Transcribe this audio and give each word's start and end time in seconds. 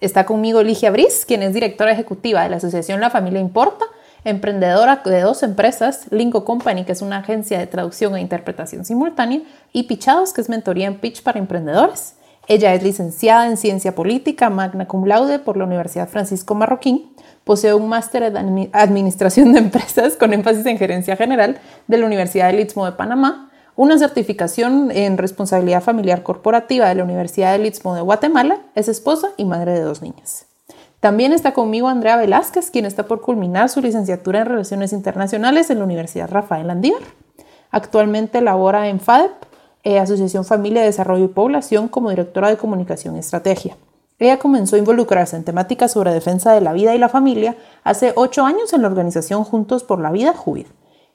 Está 0.00 0.26
conmigo 0.26 0.62
Ligia 0.62 0.92
Briz, 0.92 1.24
quien 1.26 1.42
es 1.42 1.52
directora 1.52 1.90
ejecutiva 1.90 2.44
de 2.44 2.50
la 2.50 2.58
asociación 2.58 3.00
La 3.00 3.10
Familia 3.10 3.40
Importa, 3.40 3.84
emprendedora 4.22 5.02
de 5.04 5.20
dos 5.22 5.42
empresas, 5.42 6.06
Lingo 6.10 6.44
Company, 6.44 6.84
que 6.84 6.92
es 6.92 7.02
una 7.02 7.18
agencia 7.18 7.58
de 7.58 7.66
traducción 7.66 8.14
e 8.14 8.20
interpretación 8.20 8.84
simultánea, 8.84 9.40
y 9.72 9.84
Pichados, 9.84 10.32
que 10.32 10.40
es 10.40 10.48
mentoría 10.48 10.86
en 10.86 11.00
pitch 11.00 11.24
para 11.24 11.40
emprendedores. 11.40 12.14
Ella 12.46 12.74
es 12.74 12.82
licenciada 12.84 13.48
en 13.48 13.56
Ciencia 13.56 13.96
Política, 13.96 14.50
magna 14.50 14.86
cum 14.86 15.04
laude 15.04 15.40
por 15.40 15.56
la 15.56 15.64
Universidad 15.64 16.08
Francisco 16.08 16.54
Marroquín, 16.54 17.12
posee 17.42 17.74
un 17.74 17.88
máster 17.88 18.22
en 18.22 18.70
Administración 18.72 19.52
de 19.52 19.58
Empresas 19.58 20.14
con 20.14 20.32
énfasis 20.32 20.64
en 20.66 20.78
Gerencia 20.78 21.16
General 21.16 21.58
de 21.88 21.98
la 21.98 22.06
Universidad 22.06 22.52
del 22.52 22.60
Istmo 22.60 22.86
de 22.86 22.92
Panamá 22.92 23.47
una 23.78 23.96
certificación 23.96 24.90
en 24.90 25.18
responsabilidad 25.18 25.84
familiar 25.84 26.24
corporativa 26.24 26.88
de 26.88 26.96
la 26.96 27.04
Universidad 27.04 27.52
del 27.52 27.64
Istmo 27.64 27.94
de 27.94 28.00
Guatemala, 28.00 28.58
es 28.74 28.88
esposa 28.88 29.28
y 29.36 29.44
madre 29.44 29.70
de 29.70 29.82
dos 29.82 30.02
niñas. 30.02 30.46
También 30.98 31.32
está 31.32 31.52
conmigo 31.52 31.86
Andrea 31.86 32.16
Velázquez, 32.16 32.72
quien 32.72 32.86
está 32.86 33.06
por 33.06 33.20
culminar 33.20 33.68
su 33.68 33.80
licenciatura 33.80 34.40
en 34.40 34.46
Relaciones 34.46 34.92
Internacionales 34.92 35.70
en 35.70 35.78
la 35.78 35.84
Universidad 35.84 36.28
Rafael 36.28 36.66
Landívar. 36.66 37.02
Actualmente 37.70 38.40
labora 38.40 38.88
en 38.88 38.98
FADEP, 38.98 39.30
eh, 39.84 40.00
Asociación 40.00 40.44
Familia, 40.44 40.82
Desarrollo 40.82 41.26
y 41.26 41.28
Población, 41.28 41.86
como 41.86 42.10
directora 42.10 42.48
de 42.48 42.56
Comunicación 42.56 43.14
y 43.14 43.20
Estrategia. 43.20 43.76
Ella 44.18 44.40
comenzó 44.40 44.74
a 44.74 44.80
involucrarse 44.80 45.36
en 45.36 45.44
temáticas 45.44 45.92
sobre 45.92 46.12
defensa 46.12 46.52
de 46.52 46.62
la 46.62 46.72
vida 46.72 46.96
y 46.96 46.98
la 46.98 47.08
familia 47.08 47.54
hace 47.84 48.12
ocho 48.16 48.44
años 48.44 48.72
en 48.72 48.82
la 48.82 48.88
organización 48.88 49.44
Juntos 49.44 49.84
por 49.84 50.00
la 50.00 50.10
Vida, 50.10 50.32
JUVID 50.32 50.66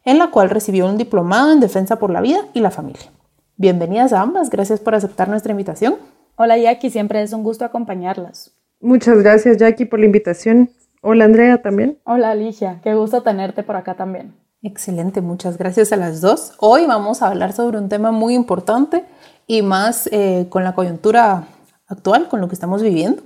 en 0.05 0.19
la 0.19 0.31
cual 0.31 0.49
recibió 0.49 0.85
un 0.85 0.97
diplomado 0.97 1.51
en 1.51 1.59
Defensa 1.59 1.97
por 1.97 2.09
la 2.09 2.21
Vida 2.21 2.45
y 2.53 2.59
la 2.59 2.71
Familia. 2.71 3.11
Bienvenidas 3.55 4.13
a 4.13 4.21
ambas, 4.21 4.49
gracias 4.49 4.79
por 4.79 4.95
aceptar 4.95 5.29
nuestra 5.29 5.51
invitación. 5.51 5.95
Hola 6.35 6.57
Jackie, 6.57 6.89
siempre 6.89 7.21
es 7.21 7.31
un 7.33 7.43
gusto 7.43 7.63
acompañarlas. 7.63 8.51
Muchas 8.81 9.19
gracias 9.19 9.57
Jackie 9.57 9.85
por 9.85 9.99
la 9.99 10.05
invitación. 10.05 10.69
Hola 11.01 11.25
Andrea 11.25 11.61
también. 11.61 11.99
Hola 12.05 12.31
Alicia, 12.31 12.79
qué 12.83 12.95
gusto 12.95 13.23
tenerte 13.23 13.63
por 13.63 13.75
acá 13.75 13.95
también. 13.95 14.33
Excelente, 14.61 15.21
muchas 15.21 15.57
gracias 15.57 15.91
a 15.91 15.97
las 15.97 16.21
dos. 16.21 16.53
Hoy 16.59 16.85
vamos 16.85 17.21
a 17.21 17.27
hablar 17.27 17.53
sobre 17.53 17.77
un 17.77 17.89
tema 17.89 18.11
muy 18.11 18.33
importante 18.33 19.05
y 19.45 19.61
más 19.61 20.07
eh, 20.11 20.47
con 20.49 20.63
la 20.63 20.73
coyuntura 20.73 21.47
actual, 21.87 22.27
con 22.29 22.41
lo 22.41 22.47
que 22.47 22.55
estamos 22.55 22.81
viviendo. 22.81 23.21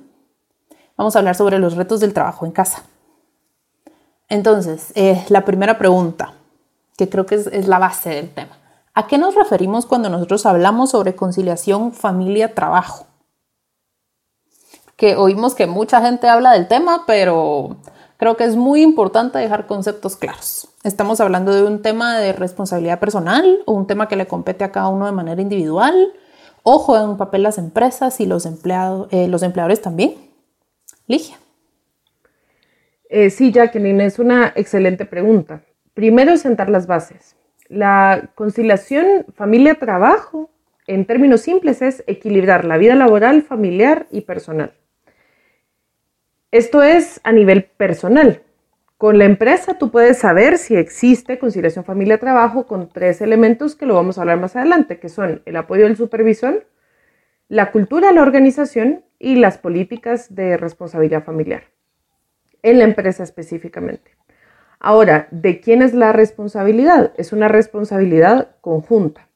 Vamos 0.98 1.16
a 1.16 1.20
hablar 1.20 1.36
sobre 1.36 1.60
los 1.60 1.76
retos 1.76 2.00
del 2.00 2.14
trabajo 2.14 2.46
en 2.46 2.52
casa. 2.52 2.84
Entonces, 4.30 4.92
eh, 4.96 5.24
la 5.30 5.46
primera 5.46 5.78
pregunta, 5.78 6.34
que 6.98 7.08
creo 7.08 7.26
que 7.26 7.36
es, 7.36 7.68
la 7.68 7.80
base 7.80 8.10
del 8.10 8.30
tema. 8.30 8.58
¿A 8.94 9.08
qué 9.08 9.18
nos 9.18 9.36
referimos 9.36 9.86
cuando 9.86 10.10
nosotros 10.10 10.46
hablamos 10.46 10.92
sobre 10.92 11.16
conciliación 11.16 11.94
familia-trabajo? 11.94 13.06
Que 14.96 15.16
oímos 15.16 15.54
que 15.54 15.68
mucha 15.68 16.02
gente 16.02 16.28
habla 16.28 16.54
del 16.54 16.68
tema, 16.68 17.04
pero 17.06 17.78
creo 18.18 18.36
que 18.36 18.46
es 18.46 18.56
muy 18.56 18.82
importante 18.82 19.38
dejar 19.38 19.68
conceptos 19.68 20.16
claros. 20.16 20.68
Estamos 20.84 21.22
hablando 21.22 21.54
de 21.54 21.64
un 21.64 21.84
tema 21.84 22.18
de 22.18 22.34
responsabilidad 22.34 23.00
personal 23.00 23.60
o 23.68 23.74
un 23.74 23.86
tema 23.86 24.08
que 24.08 24.16
le 24.16 24.26
compete 24.26 24.64
a 24.64 24.72
cada 24.72 24.88
uno 24.88 25.06
de 25.06 25.12
manera 25.12 25.40
individual 25.40 26.14
o 26.64 26.80
juegan 26.80 27.12
un 27.12 27.18
papel 27.18 27.44
las 27.44 27.60
empresas 27.60 28.20
y 28.20 28.26
los, 28.26 28.48
empleados, 28.48 29.08
eh, 29.12 29.28
los 29.28 29.44
empleadores 29.44 29.84
también. 29.84 30.16
Ligia. 31.06 31.38
Eh, 33.10 33.30
sí, 33.30 33.52
Jacqueline, 33.52 34.02
es 34.02 34.18
una 34.18 34.52
excelente 34.56 35.06
pregunta. 35.06 35.62
Primero, 35.98 36.38
sentar 36.38 36.70
las 36.70 36.86
bases. 36.86 37.36
La 37.70 38.30
conciliación 38.36 39.26
familia-trabajo, 39.34 40.52
en 40.86 41.06
términos 41.06 41.42
simples, 41.42 41.82
es 41.82 42.04
equilibrar 42.06 42.66
la 42.66 42.78
vida 42.78 42.94
laboral, 42.94 43.42
familiar 43.42 44.06
y 44.12 44.22
personal. 44.22 44.74
Esto 46.52 46.84
es 46.84 47.20
a 47.24 47.32
nivel 47.32 47.64
personal. 47.64 48.44
Con 49.00 49.18
la 49.18 49.26
empresa 49.26 49.80
tú 49.80 49.90
puedes 49.90 50.20
saber 50.20 50.60
si 50.60 50.76
existe 50.76 51.40
conciliación 51.40 51.84
familia-trabajo 51.84 52.68
con 52.68 52.90
tres 52.90 53.20
elementos 53.22 53.76
que 53.76 53.88
lo 53.88 53.96
vamos 53.96 54.20
a 54.20 54.22
hablar 54.22 54.40
más 54.40 54.56
adelante, 54.56 55.00
que 55.00 55.10
son 55.10 55.42
el 55.48 55.56
apoyo 55.56 55.86
del 55.86 55.98
supervisor, 55.98 56.68
la 57.48 57.72
cultura 57.72 58.10
de 58.10 58.14
la 58.14 58.22
organización 58.22 59.04
y 59.18 59.38
las 59.38 59.58
políticas 59.58 60.36
de 60.36 60.58
responsabilidad 60.58 61.24
familiar, 61.24 61.64
en 62.62 62.78
la 62.78 62.84
empresa 62.84 63.24
específicamente. 63.24 64.17
Ahora, 64.80 65.28
¿de 65.32 65.60
quién 65.60 65.82
es 65.82 65.94
la 65.94 66.14
responsabilidad? 66.14 67.14
Es 67.18 67.34
una 67.34 67.48
responsabilidad 67.48 68.50
conjunta. 68.62 69.28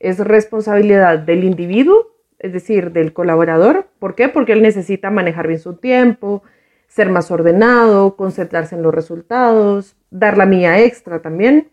Es 0.00 0.18
responsabilidad 0.18 1.18
del 1.18 1.44
individuo, 1.44 2.08
es 2.38 2.52
decir, 2.52 2.90
del 2.90 3.12
colaborador. 3.12 3.86
¿Por 3.98 4.14
qué? 4.14 4.28
Porque 4.28 4.52
él 4.52 4.62
necesita 4.62 5.10
manejar 5.10 5.46
bien 5.46 5.60
su 5.60 5.74
tiempo, 5.74 6.42
ser 6.88 7.08
más 7.10 7.30
ordenado, 7.30 8.16
concentrarse 8.16 8.74
en 8.74 8.82
los 8.82 8.94
resultados, 8.94 9.96
dar 10.10 10.36
la 10.36 10.46
mía 10.46 10.80
extra 10.80 11.22
también, 11.22 11.68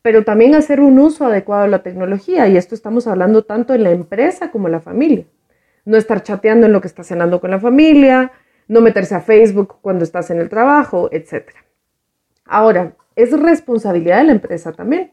pero 0.00 0.24
también 0.24 0.54
hacer 0.54 0.80
un 0.80 0.98
uso 0.98 1.26
adecuado 1.26 1.64
de 1.64 1.68
la 1.68 1.82
tecnología. 1.82 2.48
Y 2.48 2.56
esto 2.56 2.74
estamos 2.74 3.06
hablando 3.06 3.44
tanto 3.44 3.74
en 3.74 3.82
la 3.82 3.90
empresa 3.90 4.50
como 4.50 4.68
en 4.68 4.72
la 4.72 4.80
familia. 4.80 5.26
No 5.84 5.98
estar 5.98 6.22
chateando 6.22 6.66
en 6.66 6.72
lo 6.72 6.80
que 6.80 6.88
está 6.88 7.04
cenando 7.04 7.40
con 7.40 7.50
la 7.50 7.60
familia, 7.60 8.32
no 8.68 8.80
meterse 8.80 9.14
a 9.14 9.20
Facebook 9.20 9.76
cuando 9.82 10.04
estás 10.04 10.30
en 10.30 10.40
el 10.40 10.48
trabajo, 10.48 11.10
etcétera. 11.12 11.64
Ahora, 12.44 12.96
es 13.16 13.32
responsabilidad 13.38 14.18
de 14.18 14.24
la 14.24 14.32
empresa 14.32 14.72
también, 14.72 15.12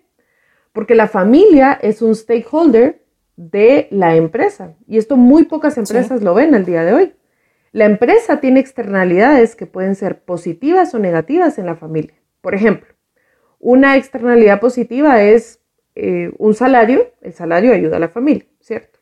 porque 0.73 0.95
la 0.95 1.07
familia 1.07 1.77
es 1.81 2.01
un 2.01 2.15
stakeholder 2.15 3.03
de 3.35 3.87
la 3.91 4.15
empresa 4.15 4.75
y 4.87 4.97
esto 4.97 5.17
muy 5.17 5.45
pocas 5.45 5.77
empresas 5.77 6.21
lo 6.21 6.33
ven 6.33 6.55
al 6.55 6.65
día 6.65 6.83
de 6.83 6.93
hoy. 6.93 7.13
La 7.71 7.85
empresa 7.85 8.41
tiene 8.41 8.59
externalidades 8.59 9.55
que 9.55 9.65
pueden 9.65 9.95
ser 9.95 10.23
positivas 10.23 10.93
o 10.93 10.99
negativas 10.99 11.57
en 11.57 11.65
la 11.65 11.75
familia. 11.75 12.15
Por 12.41 12.53
ejemplo, 12.53 12.93
una 13.59 13.95
externalidad 13.95 14.59
positiva 14.59 15.23
es 15.23 15.61
eh, 15.95 16.31
un 16.37 16.53
salario, 16.53 17.13
el 17.21 17.33
salario 17.33 17.73
ayuda 17.73 17.97
a 17.97 17.99
la 17.99 18.09
familia, 18.09 18.45
¿cierto? 18.59 18.99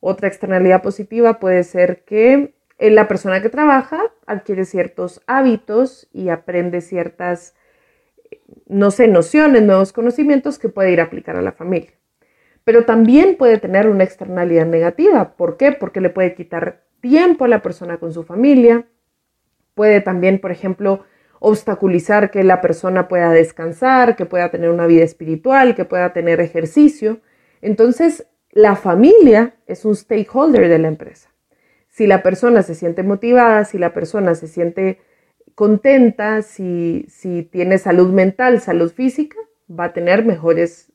Otra 0.00 0.28
externalidad 0.28 0.82
positiva 0.82 1.38
puede 1.38 1.62
ser 1.64 2.04
que 2.04 2.54
eh, 2.78 2.90
la 2.90 3.08
persona 3.08 3.42
que 3.42 3.48
trabaja 3.48 4.00
adquiere 4.26 4.64
ciertos 4.64 5.22
hábitos 5.26 6.08
y 6.12 6.28
aprende 6.28 6.80
ciertas 6.80 7.54
no 8.66 8.90
sé, 8.90 9.08
nociones, 9.08 9.62
nuevos 9.62 9.92
conocimientos 9.92 10.58
que 10.58 10.68
puede 10.68 10.92
ir 10.92 11.00
a 11.00 11.04
aplicar 11.04 11.36
a 11.36 11.42
la 11.42 11.52
familia. 11.52 11.92
Pero 12.64 12.84
también 12.84 13.36
puede 13.36 13.58
tener 13.58 13.88
una 13.88 14.04
externalidad 14.04 14.66
negativa. 14.66 15.36
¿Por 15.36 15.56
qué? 15.56 15.72
Porque 15.72 16.00
le 16.00 16.10
puede 16.10 16.34
quitar 16.34 16.84
tiempo 17.00 17.44
a 17.44 17.48
la 17.48 17.62
persona 17.62 17.98
con 17.98 18.12
su 18.12 18.24
familia. 18.24 18.86
Puede 19.74 20.00
también, 20.00 20.40
por 20.40 20.50
ejemplo, 20.50 21.04
obstaculizar 21.38 22.30
que 22.30 22.42
la 22.42 22.60
persona 22.60 23.08
pueda 23.08 23.30
descansar, 23.30 24.16
que 24.16 24.26
pueda 24.26 24.50
tener 24.50 24.70
una 24.70 24.86
vida 24.86 25.04
espiritual, 25.04 25.74
que 25.74 25.84
pueda 25.84 26.12
tener 26.12 26.40
ejercicio. 26.40 27.20
Entonces, 27.60 28.26
la 28.50 28.74
familia 28.74 29.54
es 29.66 29.84
un 29.84 29.94
stakeholder 29.94 30.68
de 30.68 30.78
la 30.78 30.88
empresa. 30.88 31.30
Si 31.88 32.06
la 32.06 32.22
persona 32.22 32.62
se 32.62 32.74
siente 32.74 33.02
motivada, 33.02 33.64
si 33.64 33.78
la 33.78 33.92
persona 33.92 34.34
se 34.34 34.48
siente 34.48 34.98
contenta, 35.56 36.42
si, 36.42 37.08
tiene 37.50 37.78
salud 37.78 38.12
mental, 38.12 38.60
salud 38.60 38.92
física, 38.92 39.38
va 39.68 39.84
a 39.84 39.92
tener 39.94 40.24
mejores 40.24 40.92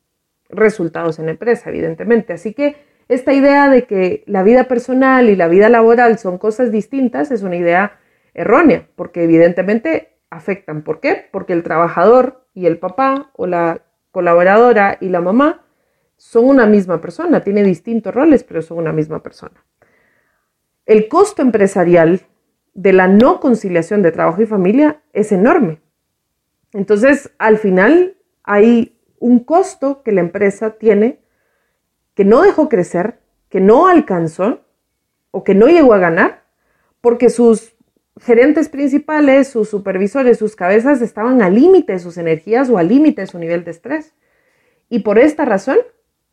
resultados 0.49 1.17
en 1.17 1.29
empresa, 1.29 1.71
evidentemente. 1.71 2.31
Así 2.31 2.53
que 2.53 2.75
esta 3.09 3.33
idea 3.33 3.69
de 3.69 3.85
que 3.85 4.23
la 4.27 4.43
vida 4.43 4.65
personal 4.65 5.29
y 5.29 5.35
la 5.35 5.47
vida 5.47 5.67
laboral 5.67 6.19
son 6.19 6.37
cosas 6.37 6.71
distintas 6.71 7.31
es 7.31 7.41
una 7.41 7.55
idea 7.55 7.99
errónea, 8.35 8.87
porque 8.95 9.23
evidentemente 9.23 10.19
afectan. 10.29 10.83
¿Por 10.83 10.99
qué? 10.99 11.27
Porque 11.31 11.53
el 11.53 11.63
trabajador 11.63 12.45
y 12.53 12.67
el 12.67 12.77
papá 12.77 13.31
o 13.33 13.47
la 13.47 13.81
colaboradora 14.11 14.97
y 15.01 15.09
la 15.09 15.21
mamá 15.21 15.65
son 16.17 16.45
una 16.45 16.67
misma 16.67 17.01
persona, 17.01 17.41
tiene 17.41 17.63
distintos 17.63 18.13
roles, 18.13 18.43
pero 18.43 18.61
son 18.61 18.77
una 18.77 18.93
misma 18.93 19.23
persona. 19.23 19.65
El 20.85 21.07
costo 21.07 21.41
empresarial 21.41 22.21
de 22.73 22.93
la 22.93 23.07
no 23.07 23.39
conciliación 23.39 24.01
de 24.01 24.11
trabajo 24.11 24.41
y 24.41 24.45
familia 24.45 25.01
es 25.13 25.31
enorme. 25.31 25.81
Entonces, 26.73 27.31
al 27.37 27.57
final 27.57 28.17
hay 28.43 28.97
un 29.19 29.39
costo 29.39 30.03
que 30.03 30.11
la 30.11 30.21
empresa 30.21 30.71
tiene 30.77 31.19
que 32.13 32.25
no 32.25 32.41
dejó 32.41 32.69
crecer, 32.69 33.19
que 33.49 33.61
no 33.61 33.87
alcanzó 33.87 34.61
o 35.31 35.43
que 35.43 35.55
no 35.55 35.67
llegó 35.67 35.93
a 35.93 35.99
ganar, 35.99 36.43
porque 36.99 37.29
sus 37.29 37.73
gerentes 38.19 38.69
principales, 38.69 39.47
sus 39.47 39.69
supervisores, 39.69 40.37
sus 40.37 40.55
cabezas 40.55 41.01
estaban 41.01 41.41
al 41.41 41.55
límite 41.55 41.93
de 41.93 41.99
sus 41.99 42.17
energías 42.17 42.69
o 42.69 42.77
al 42.77 42.89
límite 42.89 43.21
de 43.21 43.27
su 43.27 43.39
nivel 43.39 43.63
de 43.63 43.71
estrés. 43.71 44.13
Y 44.89 44.99
por 44.99 45.19
esta 45.19 45.45
razón 45.45 45.77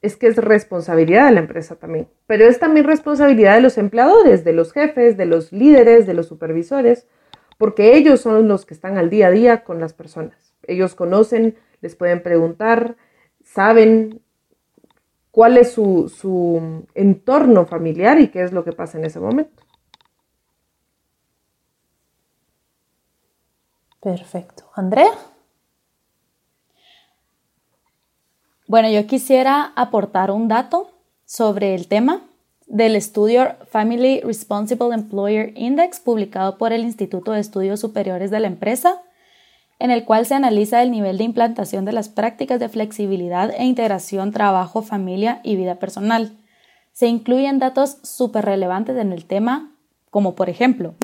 es 0.00 0.16
que 0.16 0.28
es 0.28 0.36
responsabilidad 0.36 1.26
de 1.26 1.32
la 1.32 1.40
empresa 1.40 1.76
también. 1.76 2.08
Pero 2.26 2.44
es 2.44 2.58
también 2.58 2.86
responsabilidad 2.86 3.56
de 3.56 3.62
los 3.62 3.78
empleadores, 3.78 4.44
de 4.44 4.52
los 4.52 4.72
jefes, 4.72 5.16
de 5.16 5.26
los 5.26 5.52
líderes, 5.52 6.06
de 6.06 6.14
los 6.14 6.26
supervisores, 6.26 7.06
porque 7.58 7.96
ellos 7.96 8.20
son 8.20 8.46
los 8.46 8.64
que 8.64 8.74
están 8.74 8.96
al 8.96 9.10
día 9.10 9.28
a 9.28 9.30
día 9.30 9.64
con 9.64 9.80
las 9.80 9.92
personas. 9.92 10.54
Ellos 10.62 10.94
conocen, 10.94 11.56
les 11.80 11.96
pueden 11.96 12.22
preguntar, 12.22 12.96
saben 13.42 14.20
cuál 15.30 15.56
es 15.56 15.72
su, 15.72 16.08
su 16.08 16.86
entorno 16.94 17.66
familiar 17.66 18.20
y 18.20 18.28
qué 18.28 18.42
es 18.42 18.52
lo 18.52 18.64
que 18.64 18.72
pasa 18.72 18.98
en 18.98 19.04
ese 19.04 19.18
momento. 19.18 19.64
Perfecto. 24.00 24.70
Andrea. 24.74 25.10
Bueno, 28.68 28.90
yo 28.90 29.06
quisiera 29.06 29.72
aportar 29.76 30.30
un 30.30 30.46
dato 30.46 30.90
sobre 31.24 31.74
el 31.74 31.88
tema 31.88 32.20
del 32.66 32.96
estudio 32.96 33.56
Family 33.70 34.20
Responsible 34.20 34.94
Employer 34.94 35.54
Index 35.56 36.00
publicado 36.00 36.58
por 36.58 36.74
el 36.74 36.82
Instituto 36.82 37.32
de 37.32 37.40
Estudios 37.40 37.80
Superiores 37.80 38.30
de 38.30 38.40
la 38.40 38.46
empresa, 38.46 39.00
en 39.78 39.90
el 39.90 40.04
cual 40.04 40.26
se 40.26 40.34
analiza 40.34 40.82
el 40.82 40.90
nivel 40.90 41.16
de 41.16 41.24
implantación 41.24 41.86
de 41.86 41.92
las 41.92 42.10
prácticas 42.10 42.60
de 42.60 42.68
flexibilidad 42.68 43.54
e 43.56 43.64
integración 43.64 44.32
trabajo, 44.32 44.82
familia 44.82 45.40
y 45.42 45.56
vida 45.56 45.76
personal. 45.76 46.36
Se 46.92 47.06
incluyen 47.06 47.58
datos 47.58 47.96
súper 48.02 48.44
relevantes 48.44 48.98
en 48.98 49.12
el 49.12 49.24
tema, 49.24 49.72
como 50.10 50.34
por 50.34 50.50
ejemplo, 50.50 50.94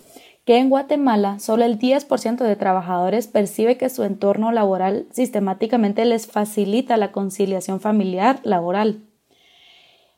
que 0.45 0.59
en 0.59 0.69
Guatemala 0.69 1.39
solo 1.39 1.65
el 1.65 1.79
10% 1.79 2.37
de 2.37 2.57
trabajadores 2.57 3.27
percibe 3.27 3.79
que 3.79 3.89
su 3.89 4.05
entorno 4.05 4.53
laboral 4.53 5.07
sistemáticamente 5.11 6.05
les 6.05 6.27
facilita 6.27 6.97
la 6.97 7.13
conciliación 7.13 7.81
familiar 7.81 8.41
laboral. 8.43 9.03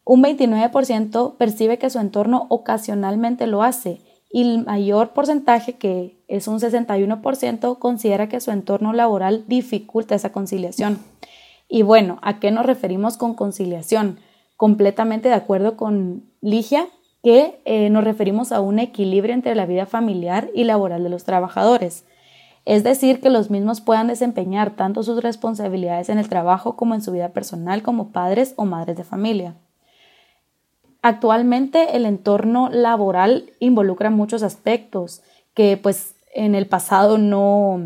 Un 0.05 0.23
29% 0.23 1.37
percibe 1.37 1.79
que 1.79 1.91
su 1.91 1.99
entorno 1.99 2.47
ocasionalmente 2.49 3.47
lo 3.47 3.63
hace 3.63 4.01
y 4.31 4.43
el 4.43 4.65
mayor 4.65 5.11
porcentaje, 5.11 5.75
que 5.75 6.19
es 6.29 6.49
un 6.49 6.59
61%, 6.59 7.79
considera 7.79 8.29
que 8.29 8.41
su 8.41 8.51
entorno 8.51 8.93
laboral 8.93 9.45
dificulta 9.47 10.15
esa 10.15 10.33
conciliación. 10.33 10.99
Y 11.69 11.83
bueno, 11.83 12.19
¿a 12.23 12.39
qué 12.39 12.51
nos 12.51 12.67
referimos 12.67 13.17
con 13.17 13.35
conciliación? 13.35 14.19
Completamente 14.57 15.29
de 15.29 15.35
acuerdo 15.35 15.77
con 15.77 16.25
Ligia, 16.41 16.87
que 17.27 17.59
eh, 17.65 17.91
nos 17.91 18.05
referimos 18.05 18.53
a 18.53 18.61
un 18.61 18.79
equilibrio 18.79 19.35
entre 19.35 19.57
la 19.57 19.67
vida 19.67 19.85
familiar 19.85 20.49
y 20.55 20.63
laboral 20.63 21.03
de 21.03 21.09
los 21.09 21.25
trabajadores. 21.25 22.05
Es 22.65 22.85
decir, 22.85 23.21
que 23.21 23.31
los 23.31 23.51
mismos 23.51 23.81
puedan 23.81 24.07
desempeñar 24.07 24.77
tanto 24.77 25.03
sus 25.03 25.21
responsabilidades 25.21 26.09
en 26.09 26.19
el 26.19 26.29
trabajo 26.29 26.77
como 26.77 26.95
en 26.95 27.03
su 27.03 27.11
vida 27.11 27.31
personal 27.31 27.83
como 27.83 28.13
padres 28.13 28.55
o 28.55 28.65
madres 28.65 28.97
de 28.97 29.03
familia. 29.03 29.57
Actualmente 31.03 31.97
el 31.97 32.07
entorno 32.07 32.69
laboral 32.71 33.51
involucra 33.59 34.09
muchos 34.09 34.45
aspectos 34.45 35.21
que 35.53 35.77
pues 35.77 36.15
en 36.33 36.55
el 36.55 36.69
pasado 36.69 37.19
no, 37.19 37.81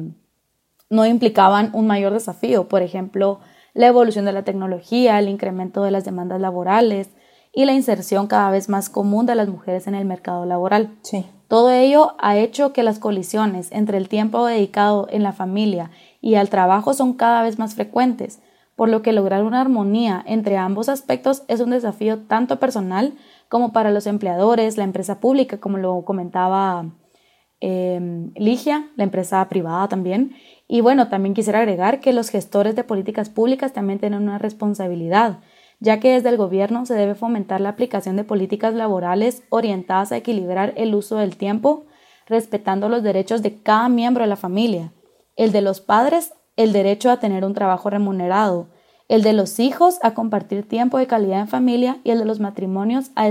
no 0.91 1.07
implicaban 1.07 1.71
un 1.73 1.87
mayor 1.87 2.13
desafío, 2.13 2.69
por 2.69 2.83
ejemplo, 2.83 3.41
la 3.73 3.87
evolución 3.87 4.27
de 4.27 4.33
la 4.33 4.43
tecnología, 4.43 5.19
el 5.19 5.31
incremento 5.31 5.83
de 5.83 5.93
las 5.93 6.05
demandas 6.05 6.43
laborales, 6.43 7.09
y 7.52 7.64
la 7.64 7.73
inserción 7.73 8.26
cada 8.26 8.50
vez 8.50 8.69
más 8.69 8.88
común 8.88 9.26
de 9.26 9.35
las 9.35 9.49
mujeres 9.49 9.87
en 9.87 9.94
el 9.94 10.05
mercado 10.05 10.47
laboral. 10.47 10.97
Sí. 11.02 11.26
Todo 11.49 11.70
ello 11.70 12.14
ha 12.19 12.37
hecho 12.37 12.73
que 12.73 12.85
las 12.85 13.00
colisiones 13.00 13.73
entre 13.73 13.99
el 13.99 14.08
tiempo 14.08 14.47
dedicado 14.47 15.08
en 15.11 15.25
la 15.25 15.32
familia 15.32 15.91
y 16.20 16.37
al 16.37 16.49
trabajo 16.49 16.94
son 16.94 17.14
cada 17.14 17.43
vez 17.43 17.58
más 17.58 17.75
frecuentes, 17.75 18.41
por 18.76 18.88
lo 18.88 19.02
que 19.02 19.12
lograr 19.12 19.43
una 19.43 19.61
armonía 19.61 20.23
entre 20.26 20.56
ambos 20.56 20.88
aspectos 20.88 21.43
es 21.49 21.61
un 21.61 21.70
desafío 21.70 22.20
tanto 22.20 22.61
personal 22.61 23.14
como 23.49 23.73
para 23.73 23.91
los 23.91 24.06
empleadores, 24.06 24.76
la 24.76 24.85
empresa 24.85 25.19
pública, 25.19 25.58
como 25.58 25.76
lo 25.76 26.05
comentaba 26.05 26.87
em, 27.58 28.32
Ligia, 28.37 28.88
la 28.94 29.05
empresa 29.05 29.46
privada 29.49 29.88
también. 29.88 30.32
Y 30.69 30.82
bueno, 30.82 31.08
también 31.08 31.35
quisiera 31.35 31.58
agregar 31.58 31.99
que 31.99 32.12
los 32.12 32.31
gestores 32.31 32.76
de 32.76 32.85
políticas 32.85 33.29
públicas 33.29 33.73
también 33.73 33.99
tienen 33.99 34.23
una 34.23 34.38
responsabilidad 34.38 35.41
ya 35.81 35.99
que 35.99 36.12
desde 36.12 36.29
el 36.29 36.37
gobierno 36.37 36.85
se 36.87 36.94
debe 36.94 37.15
fomentar 37.15 37.61
la 37.61 37.71
aplicación 37.71 38.17
de 38.17 38.25
políticas 38.25 38.75
laborales 38.75 39.43
orientadas 39.49 40.12
a 40.12 40.19
equilibrar 40.19 40.75
el 40.77 40.94
uso 40.94 41.17
del 41.17 41.37
tiempo, 41.37 41.85
respetando 42.27 42.88
los 42.88 43.03
derechos 43.03 43.43
de 43.43 43.61
cada 43.62 43.88
miembro 43.88 44.23
de 44.23 44.29
la 44.29 44.37
familia, 44.37 44.93
el 45.37 45.53
de 45.53 45.62
los 45.62 45.81
padres, 45.81 46.35
el 46.56 46.73
derecho 46.73 47.11
a 47.11 47.19
tener 47.19 47.44
un 47.44 47.55
trabajo 47.55 47.88
remunerado, 47.88 48.69
el 49.09 49.23
de 49.23 49.32
los 49.32 49.59
hijos 49.59 49.99
a 50.03 50.15
compartir 50.15 50.69
tiempo 50.69 50.99
de 50.99 51.06
calidad 51.06 51.41
en 51.41 51.49
familia 51.49 51.99
y 52.05 52.11
el 52.11 52.19
de 52.19 52.27
los 52.27 52.38
matrimonios 52.38 53.11
a, 53.17 53.27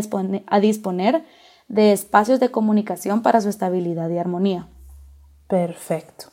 disponer 0.59 1.23
de 1.67 1.93
espacios 1.93 2.39
de 2.39 2.49
comunicación 2.49 3.21
para 3.21 3.39
su 3.39 3.47
estabilidad 3.47 4.09
y 4.09 4.17
armonía. 4.17 4.67
Perfecto. 5.47 6.25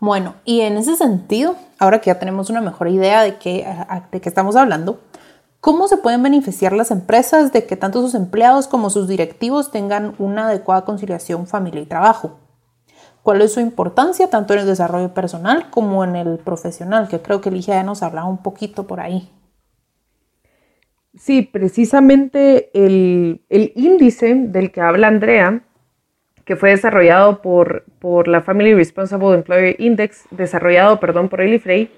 Bueno, 0.00 0.34
y 0.44 0.62
en 0.62 0.76
ese 0.76 0.96
sentido, 0.96 1.54
ahora 1.78 2.00
que 2.00 2.08
ya 2.08 2.18
tenemos 2.18 2.50
una 2.50 2.60
mejor 2.60 2.88
idea 2.88 3.22
de 3.22 3.36
qué, 3.36 3.64
de 4.10 4.20
qué 4.20 4.28
estamos 4.28 4.56
hablando, 4.56 4.98
¿Cómo 5.62 5.86
se 5.86 5.96
pueden 5.96 6.24
beneficiar 6.24 6.72
las 6.72 6.90
empresas 6.90 7.52
de 7.52 7.66
que 7.66 7.76
tanto 7.76 8.02
sus 8.02 8.16
empleados 8.16 8.66
como 8.66 8.90
sus 8.90 9.06
directivos 9.06 9.70
tengan 9.70 10.16
una 10.18 10.48
adecuada 10.48 10.84
conciliación 10.84 11.46
familia 11.46 11.82
y 11.82 11.86
trabajo? 11.86 12.40
¿Cuál 13.22 13.42
es 13.42 13.52
su 13.52 13.60
importancia 13.60 14.28
tanto 14.28 14.54
en 14.54 14.58
el 14.58 14.66
desarrollo 14.66 15.14
personal 15.14 15.70
como 15.70 16.02
en 16.02 16.16
el 16.16 16.38
profesional? 16.38 17.06
Que 17.06 17.20
creo 17.20 17.40
que 17.40 17.52
Ligia 17.52 17.74
ya 17.74 17.84
nos 17.84 18.02
hablaba 18.02 18.26
un 18.26 18.42
poquito 18.42 18.88
por 18.88 18.98
ahí. 18.98 19.30
Sí, 21.16 21.42
precisamente 21.42 22.72
el, 22.74 23.44
índice 23.48 24.34
del 24.34 24.72
que 24.72 24.80
habla 24.80 25.06
Andrea, 25.06 25.62
que 26.44 26.56
fue 26.56 26.70
desarrollado 26.70 27.40
por, 27.40 27.84
por 28.00 28.26
la 28.26 28.42
Family 28.42 28.74
Responsible 28.74 29.34
Employer 29.34 29.76
Index, 29.78 30.24
desarrollado, 30.32 30.98
perdón, 30.98 31.28
por 31.28 31.40
Eli 31.40 31.60
Frey, 31.60 31.88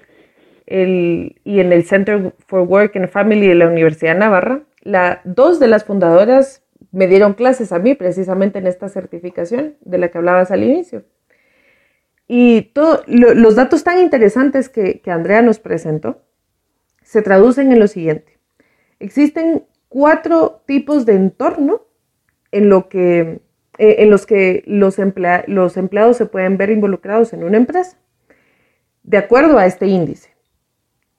y 0.67 1.59
en 1.59 1.73
el 1.73 1.83
Center 1.83 2.33
for 2.47 2.61
Work 2.61 2.95
and 2.95 3.09
Family 3.09 3.47
de 3.47 3.55
la 3.55 3.67
Universidad 3.67 4.17
Navarra. 4.17 4.63
La, 4.81 5.21
dos 5.23 5.59
de 5.59 5.67
las 5.67 5.83
fundadoras 5.85 6.63
me 6.91 7.07
dieron 7.07 7.33
clases 7.33 7.71
a 7.71 7.79
mí 7.79 7.93
precisamente 7.93 8.59
en 8.59 8.67
esta 8.67 8.89
certificación 8.89 9.75
de 9.81 9.97
la 9.97 10.09
que 10.09 10.17
hablabas 10.17 10.51
al 10.51 10.63
inicio. 10.63 11.03
Y 12.27 12.71
los 13.07 13.55
datos 13.55 13.83
tan 13.83 13.99
interesantes 13.99 14.69
que, 14.69 15.01
Andrea 15.05 15.41
nos 15.41 15.59
presentó 15.59 16.23
se 17.03 17.21
traducen 17.21 17.71
en 17.71 17.79
lo 17.79 17.87
siguiente. 17.87 18.39
Existen 18.99 19.65
cuatro 19.89 20.63
tipos 20.65 21.05
de 21.05 21.13
entorno 21.13 21.85
en, 22.51 22.71
eh, 23.77 24.05
los 24.07 24.25
que 24.25 24.63
los 24.65 24.97
empleados 24.97 26.17
se 26.17 26.25
pueden 26.25 26.57
ver 26.57 26.71
involucrados 26.71 27.33
en 27.33 27.43
una 27.43 27.57
empresa, 27.57 27.99
de 29.03 29.17
acuerdo 29.17 29.59
a 29.59 29.67
este 29.67 29.85
índice. 29.85 30.34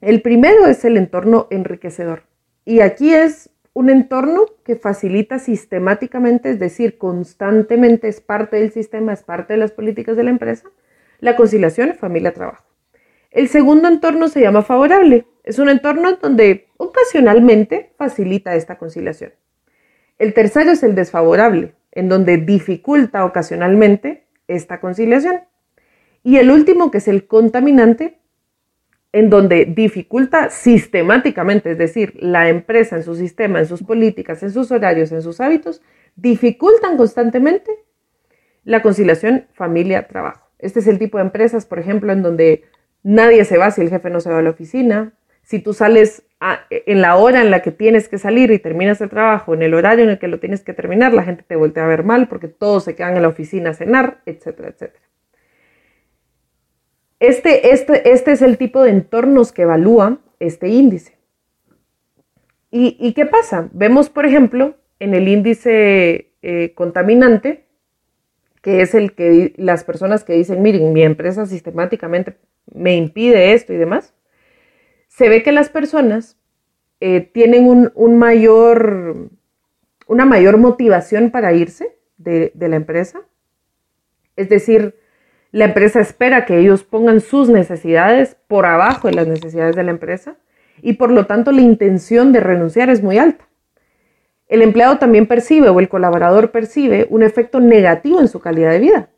El 0.00 0.20
primero 0.20 0.66
es 0.66 0.84
el 0.84 0.96
entorno 0.96 1.46
enriquecedor. 1.50 2.24
Y 2.64 2.80
aquí 2.80 3.14
es 3.14 3.50
un 3.72 3.88
entorno 3.88 4.44
que 4.64 4.76
facilita 4.76 5.38
sistemáticamente, 5.38 6.50
es 6.50 6.58
decir, 6.58 6.98
constantemente 6.98 8.08
es 8.08 8.20
parte 8.20 8.56
del 8.56 8.72
sistema, 8.72 9.12
es 9.12 9.22
parte 9.22 9.54
de 9.54 9.58
las 9.58 9.72
políticas 9.72 10.16
de 10.16 10.24
la 10.24 10.30
empresa, 10.30 10.68
la 11.20 11.36
conciliación 11.36 11.94
familia-trabajo. 11.94 12.64
El 13.30 13.48
segundo 13.48 13.88
entorno 13.88 14.28
se 14.28 14.40
llama 14.40 14.62
favorable. 14.62 15.26
Es 15.44 15.58
un 15.58 15.68
entorno 15.68 16.16
donde 16.16 16.68
ocasionalmente 16.76 17.92
facilita 17.96 18.54
esta 18.54 18.78
conciliación. 18.78 19.32
El 20.18 20.32
tercero 20.34 20.70
es 20.70 20.82
el 20.82 20.94
desfavorable, 20.94 21.74
en 21.92 22.08
donde 22.08 22.38
dificulta 22.38 23.24
ocasionalmente 23.24 24.26
esta 24.48 24.80
conciliación. 24.80 25.42
Y 26.22 26.38
el 26.38 26.50
último, 26.50 26.90
que 26.90 26.98
es 26.98 27.08
el 27.08 27.26
contaminante, 27.26 28.18
en 29.12 29.30
donde 29.30 29.64
dificulta 29.64 30.50
sistemáticamente, 30.50 31.70
es 31.70 31.78
decir, 31.78 32.14
la 32.20 32.48
empresa 32.48 32.96
en 32.96 33.02
su 33.02 33.14
sistema, 33.14 33.60
en 33.60 33.66
sus 33.66 33.82
políticas, 33.82 34.42
en 34.42 34.50
sus 34.50 34.70
horarios, 34.70 35.12
en 35.12 35.22
sus 35.22 35.40
hábitos, 35.40 35.80
dificultan 36.16 36.96
constantemente 36.96 37.70
la 38.64 38.82
conciliación 38.82 39.46
familia-trabajo. 39.54 40.50
Este 40.58 40.80
es 40.80 40.86
el 40.86 40.98
tipo 40.98 41.18
de 41.18 41.24
empresas, 41.24 41.66
por 41.66 41.78
ejemplo, 41.78 42.12
en 42.12 42.22
donde 42.22 42.64
nadie 43.02 43.44
se 43.44 43.58
va 43.58 43.70
si 43.70 43.80
el 43.82 43.90
jefe 43.90 44.10
no 44.10 44.20
se 44.20 44.30
va 44.30 44.38
a 44.38 44.42
la 44.42 44.50
oficina. 44.50 45.12
Si 45.42 45.60
tú 45.60 45.72
sales 45.72 46.24
en 46.70 47.00
la 47.00 47.16
hora 47.16 47.40
en 47.40 47.50
la 47.50 47.62
que 47.62 47.70
tienes 47.70 48.08
que 48.08 48.18
salir 48.18 48.50
y 48.50 48.58
terminas 48.58 49.00
el 49.00 49.08
trabajo, 49.08 49.54
en 49.54 49.62
el 49.62 49.74
horario 49.74 50.04
en 50.04 50.10
el 50.10 50.18
que 50.18 50.28
lo 50.28 50.40
tienes 50.40 50.62
que 50.62 50.72
terminar, 50.72 51.14
la 51.14 51.22
gente 51.22 51.44
te 51.46 51.56
voltea 51.56 51.84
a 51.84 51.88
ver 51.88 52.02
mal 52.02 52.28
porque 52.28 52.48
todos 52.48 52.84
se 52.84 52.96
quedan 52.96 53.16
en 53.16 53.22
la 53.22 53.28
oficina 53.28 53.70
a 53.70 53.74
cenar, 53.74 54.22
etcétera, 54.26 54.70
etcétera. 54.70 55.04
Este, 57.18 57.72
este, 57.72 58.10
este 58.10 58.32
es 58.32 58.42
el 58.42 58.58
tipo 58.58 58.82
de 58.82 58.90
entornos 58.90 59.52
que 59.52 59.62
evalúa 59.62 60.18
este 60.38 60.68
índice. 60.68 61.16
¿Y, 62.70 63.14
qué 63.14 63.24
pasa? 63.24 63.70
Vemos, 63.72 64.10
por 64.10 64.26
ejemplo, 64.26 64.76
en 64.98 65.14
el 65.14 65.28
índice 65.28 66.32
eh, 66.42 66.74
contaminante, 66.74 67.64
que 68.60 68.82
es 68.82 68.94
el 68.94 69.14
que 69.14 69.54
las 69.56 69.82
personas 69.82 70.24
que 70.24 70.34
dicen, 70.34 70.60
miren, 70.60 70.92
mi 70.92 71.02
empresa 71.02 71.46
sistemáticamente 71.46 72.36
me 72.74 72.94
impide 72.96 73.54
esto 73.54 73.72
y 73.72 73.78
demás, 73.78 74.12
se 75.08 75.30
ve 75.30 75.42
que 75.42 75.52
las 75.52 75.70
personas 75.70 76.38
eh, 77.00 77.22
tienen 77.22 77.66
un, 77.94 78.18
mayor, 78.18 79.30
una 80.06 80.26
mayor 80.26 80.58
motivación 80.58 81.30
para 81.30 81.54
irse 81.54 81.96
de, 82.18 82.52
de 82.54 82.68
la 82.68 82.76
empresa. 82.76 83.22
Es 84.34 84.50
decir, 84.50 84.96
la 85.56 85.64
empresa 85.64 86.00
espera 86.00 86.44
que 86.44 86.58
ellos 86.58 86.84
pongan 86.84 87.20
sus 87.20 87.48
necesidades 87.48 88.36
por 88.46 88.66
abajo 88.66 89.08
de 89.08 89.14
las 89.14 89.26
necesidades 89.26 89.74
de 89.74 89.84
la 89.84 89.90
empresa 89.90 90.36
y 90.82 90.92
por 90.92 91.10
lo 91.10 91.24
tanto 91.24 91.50
la 91.50 91.62
intención 91.62 92.30
de 92.30 92.40
renunciar 92.40 92.90
es 92.90 93.02
muy 93.02 93.16
alta. 93.16 93.48
El 94.48 94.60
empleado 94.60 94.98
también 94.98 95.26
percibe 95.26 95.70
o 95.70 95.80
el 95.80 95.88
colaborador 95.88 96.50
percibe 96.50 97.06
un 97.08 97.22
efecto 97.22 97.58
negativo 97.58 98.20
en 98.20 98.28
su 98.28 98.38
calidad 98.38 98.70
de 98.70 98.80
vida, 98.80 99.08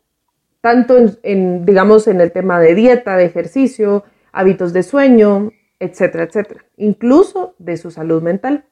tanto 0.61 0.95
en, 1.23 1.65
digamos, 1.65 2.07
en 2.07 2.21
el 2.21 2.31
tema 2.31 2.57
de 2.61 2.73
dieta, 2.73 3.17
de 3.17 3.25
ejercicio, 3.25 4.05
hábitos 4.31 4.71
de 4.71 4.83
sueño, 4.83 5.51
etcétera, 5.77 6.23
etcétera, 6.23 6.63
incluso 6.77 7.53
de 7.57 7.75
su 7.75 7.91
salud 7.91 8.23
mental. 8.23 8.63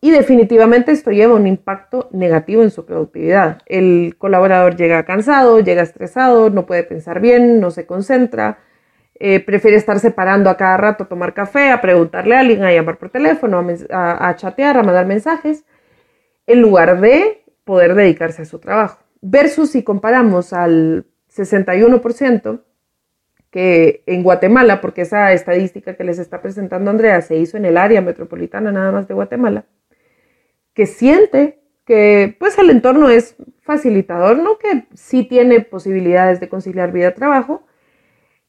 Y 0.00 0.12
definitivamente 0.12 0.92
esto 0.92 1.10
lleva 1.10 1.34
un 1.34 1.46
impacto 1.46 2.08
negativo 2.12 2.62
en 2.62 2.70
su 2.70 2.86
productividad. 2.86 3.62
El 3.66 4.14
colaborador 4.16 4.76
llega 4.76 5.04
cansado, 5.04 5.58
llega 5.60 5.82
estresado, 5.82 6.50
no 6.50 6.66
puede 6.66 6.84
pensar 6.84 7.20
bien, 7.20 7.60
no 7.60 7.72
se 7.72 7.84
concentra, 7.84 8.58
eh, 9.16 9.40
prefiere 9.40 9.76
estar 9.76 9.98
separando 9.98 10.50
a 10.50 10.56
cada 10.56 10.76
rato 10.76 11.04
a 11.04 11.08
tomar 11.08 11.34
café, 11.34 11.70
a 11.70 11.80
preguntarle 11.80 12.36
a 12.36 12.40
alguien, 12.40 12.62
a 12.62 12.72
llamar 12.72 12.98
por 12.98 13.10
teléfono, 13.10 13.66
a, 13.90 14.28
a 14.28 14.36
chatear, 14.36 14.76
a 14.76 14.84
mandar 14.84 15.06
mensajes, 15.06 15.64
en 16.46 16.62
lugar 16.62 17.00
de 17.00 17.42
poder 17.64 17.94
dedicarse 17.96 18.42
a 18.42 18.44
su 18.44 18.60
trabajo. 18.60 19.00
Versus 19.20 19.70
si 19.72 19.82
comparamos 19.82 20.52
al 20.52 21.06
61% 21.34 22.60
que 23.50 24.04
en 24.06 24.22
Guatemala, 24.22 24.80
porque 24.80 25.02
esa 25.02 25.32
estadística 25.32 25.94
que 25.96 26.04
les 26.04 26.18
está 26.20 26.40
presentando 26.40 26.90
Andrea 26.90 27.20
se 27.22 27.36
hizo 27.36 27.56
en 27.56 27.64
el 27.64 27.76
área 27.76 28.00
metropolitana 28.00 28.70
nada 28.70 28.92
más 28.92 29.08
de 29.08 29.14
Guatemala, 29.14 29.64
que 30.78 30.86
siente 30.86 31.58
que 31.84 32.36
pues 32.38 32.56
el 32.56 32.70
entorno 32.70 33.08
es 33.08 33.34
facilitador, 33.62 34.38
¿no? 34.38 34.58
Que 34.58 34.86
sí 34.94 35.24
tiene 35.24 35.60
posibilidades 35.60 36.38
de 36.38 36.48
conciliar 36.48 36.92
vida-trabajo, 36.92 37.66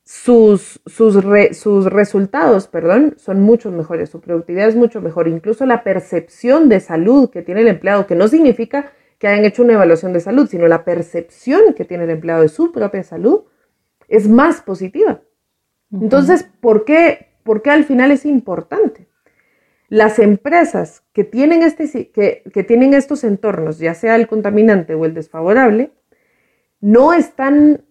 sus, 0.04 0.80
sus, 0.86 1.18
sus, 1.54 1.86
resultados, 1.86 2.68
perdón, 2.68 3.16
son 3.18 3.42
mucho 3.42 3.72
mejores, 3.72 4.12
su 4.12 4.22
productividad 4.22 4.68
es 4.68 4.76
mucho 4.76 5.02
mejor, 5.02 5.28
incluso 5.28 5.66
la 5.66 5.84
percepción 5.84 6.70
de 6.70 6.82
salud 6.82 7.32
que 7.32 7.42
tiene 7.42 7.62
el 7.62 7.68
empleado, 7.70 8.06
que 8.06 8.14
no 8.14 8.28
significa 8.28 8.92
que 9.18 9.28
hayan 9.28 9.46
hecho 9.46 9.64
una 9.64 9.74
evaluación 9.74 10.14
de 10.14 10.20
salud, 10.20 10.48
sino 10.48 10.68
la 10.68 10.86
percepción 10.86 11.74
que 11.74 11.84
tiene 11.84 12.04
el 12.04 12.12
empleado 12.12 12.44
de 12.44 12.50
su 12.50 12.72
propia 12.72 13.02
salud 13.02 13.46
es 14.08 14.30
más 14.30 14.62
positiva. 14.62 15.22
Entonces, 15.92 16.44
¿por 16.44 16.86
qué, 16.86 17.40
¿por 17.42 17.64
qué 17.64 17.72
al 17.72 17.86
final 17.86 18.12
es 18.12 18.24
importante? 18.24 19.09
Las 19.90 20.20
empresas 20.20 21.04
que 21.14 21.24
tienen, 21.24 21.64
este, 21.64 22.12
que, 22.12 22.44
que 22.54 22.64
tienen 22.64 22.94
estos 22.94 23.24
entornos, 23.24 23.80
ya 23.80 23.94
sea 23.94 24.16
el 24.16 24.28
contaminante 24.28 24.94
o 24.94 25.06
el 25.06 25.14
desfavorable, 25.14 25.92
no 26.80 27.14
están 27.14 27.84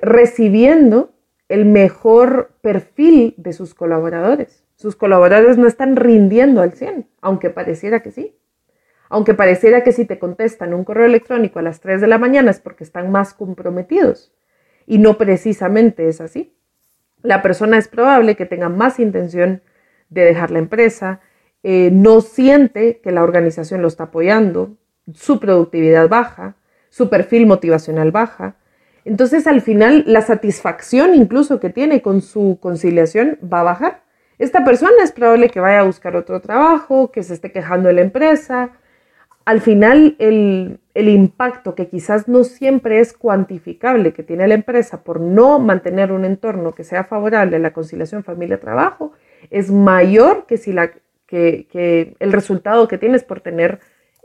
recibiendo 0.00 1.12
el 1.48 1.64
mejor 1.64 2.52
perfil 2.60 3.34
de 3.36 3.52
sus 3.52 3.74
colaboradores. 3.74 4.64
Sus 4.76 4.96
colaboradores 4.96 5.58
no 5.58 5.66
están 5.66 5.96
rindiendo 5.96 6.60
al 6.60 6.72
100, 6.72 7.08
aunque 7.20 7.50
pareciera 7.50 8.00
que 8.00 8.10
sí. 8.10 8.36
Aunque 9.08 9.34
pareciera 9.34 9.82
que 9.82 9.92
si 9.92 10.04
te 10.04 10.18
contestan 10.18 10.74
un 10.74 10.84
correo 10.84 11.06
electrónico 11.06 11.58
a 11.58 11.62
las 11.62 11.80
3 11.80 12.00
de 12.00 12.06
la 12.06 12.18
mañana 12.18 12.50
es 12.50 12.60
porque 12.60 12.84
están 12.84 13.10
más 13.10 13.32
comprometidos. 13.32 14.32
Y 14.86 14.98
no 14.98 15.16
precisamente 15.18 16.08
es 16.08 16.20
así. 16.20 16.54
La 17.22 17.42
persona 17.42 17.78
es 17.78 17.88
probable 17.88 18.36
que 18.36 18.46
tenga 18.46 18.68
más 18.68 19.00
intención 19.00 19.62
de 20.08 20.24
dejar 20.24 20.50
la 20.50 20.58
empresa, 20.58 21.20
eh, 21.62 21.90
no 21.92 22.20
siente 22.20 23.00
que 23.00 23.12
la 23.12 23.22
organización 23.22 23.82
lo 23.82 23.88
está 23.88 24.04
apoyando, 24.04 24.76
su 25.14 25.40
productividad 25.40 26.08
baja, 26.08 26.56
su 26.90 27.08
perfil 27.08 27.46
motivacional 27.46 28.10
baja, 28.12 28.56
entonces 29.04 29.46
al 29.46 29.62
final 29.62 30.04
la 30.06 30.20
satisfacción 30.20 31.14
incluso 31.14 31.60
que 31.60 31.70
tiene 31.70 32.02
con 32.02 32.20
su 32.20 32.58
conciliación 32.60 33.38
va 33.42 33.60
a 33.60 33.64
bajar. 33.64 34.02
Esta 34.38 34.64
persona 34.64 35.02
es 35.02 35.12
probable 35.12 35.48
que 35.48 35.60
vaya 35.60 35.80
a 35.80 35.84
buscar 35.84 36.14
otro 36.14 36.40
trabajo, 36.40 37.10
que 37.10 37.22
se 37.22 37.32
esté 37.32 37.50
quejando 37.50 37.88
de 37.88 37.94
la 37.94 38.02
empresa. 38.02 38.72
Al 39.46 39.62
final 39.62 40.14
el, 40.18 40.78
impacto 40.94 41.74
que 41.74 41.88
quizás 41.88 42.28
no 42.28 42.44
siempre 42.44 43.00
es 43.00 43.14
cuantificable 43.14 44.12
que 44.12 44.22
tiene 44.22 44.46
la 44.46 44.54
empresa 44.54 45.02
por 45.02 45.20
no 45.20 45.58
mantener 45.58 46.12
un 46.12 46.26
entorno 46.26 46.74
que 46.74 46.84
sea 46.84 47.04
favorable 47.04 47.56
a 47.56 47.60
la 47.60 47.72
conciliación 47.72 48.22
familia-trabajo 48.22 49.12
es 49.50 49.70
mayor 49.70 50.46
que, 50.46 50.56
si 50.56 50.72
la, 50.72 50.92
que 51.26 52.16
el 52.18 52.32
resultado 52.32 52.88
que 52.88 52.98
tienes 52.98 53.24
por 53.24 53.40
tener 53.40 53.80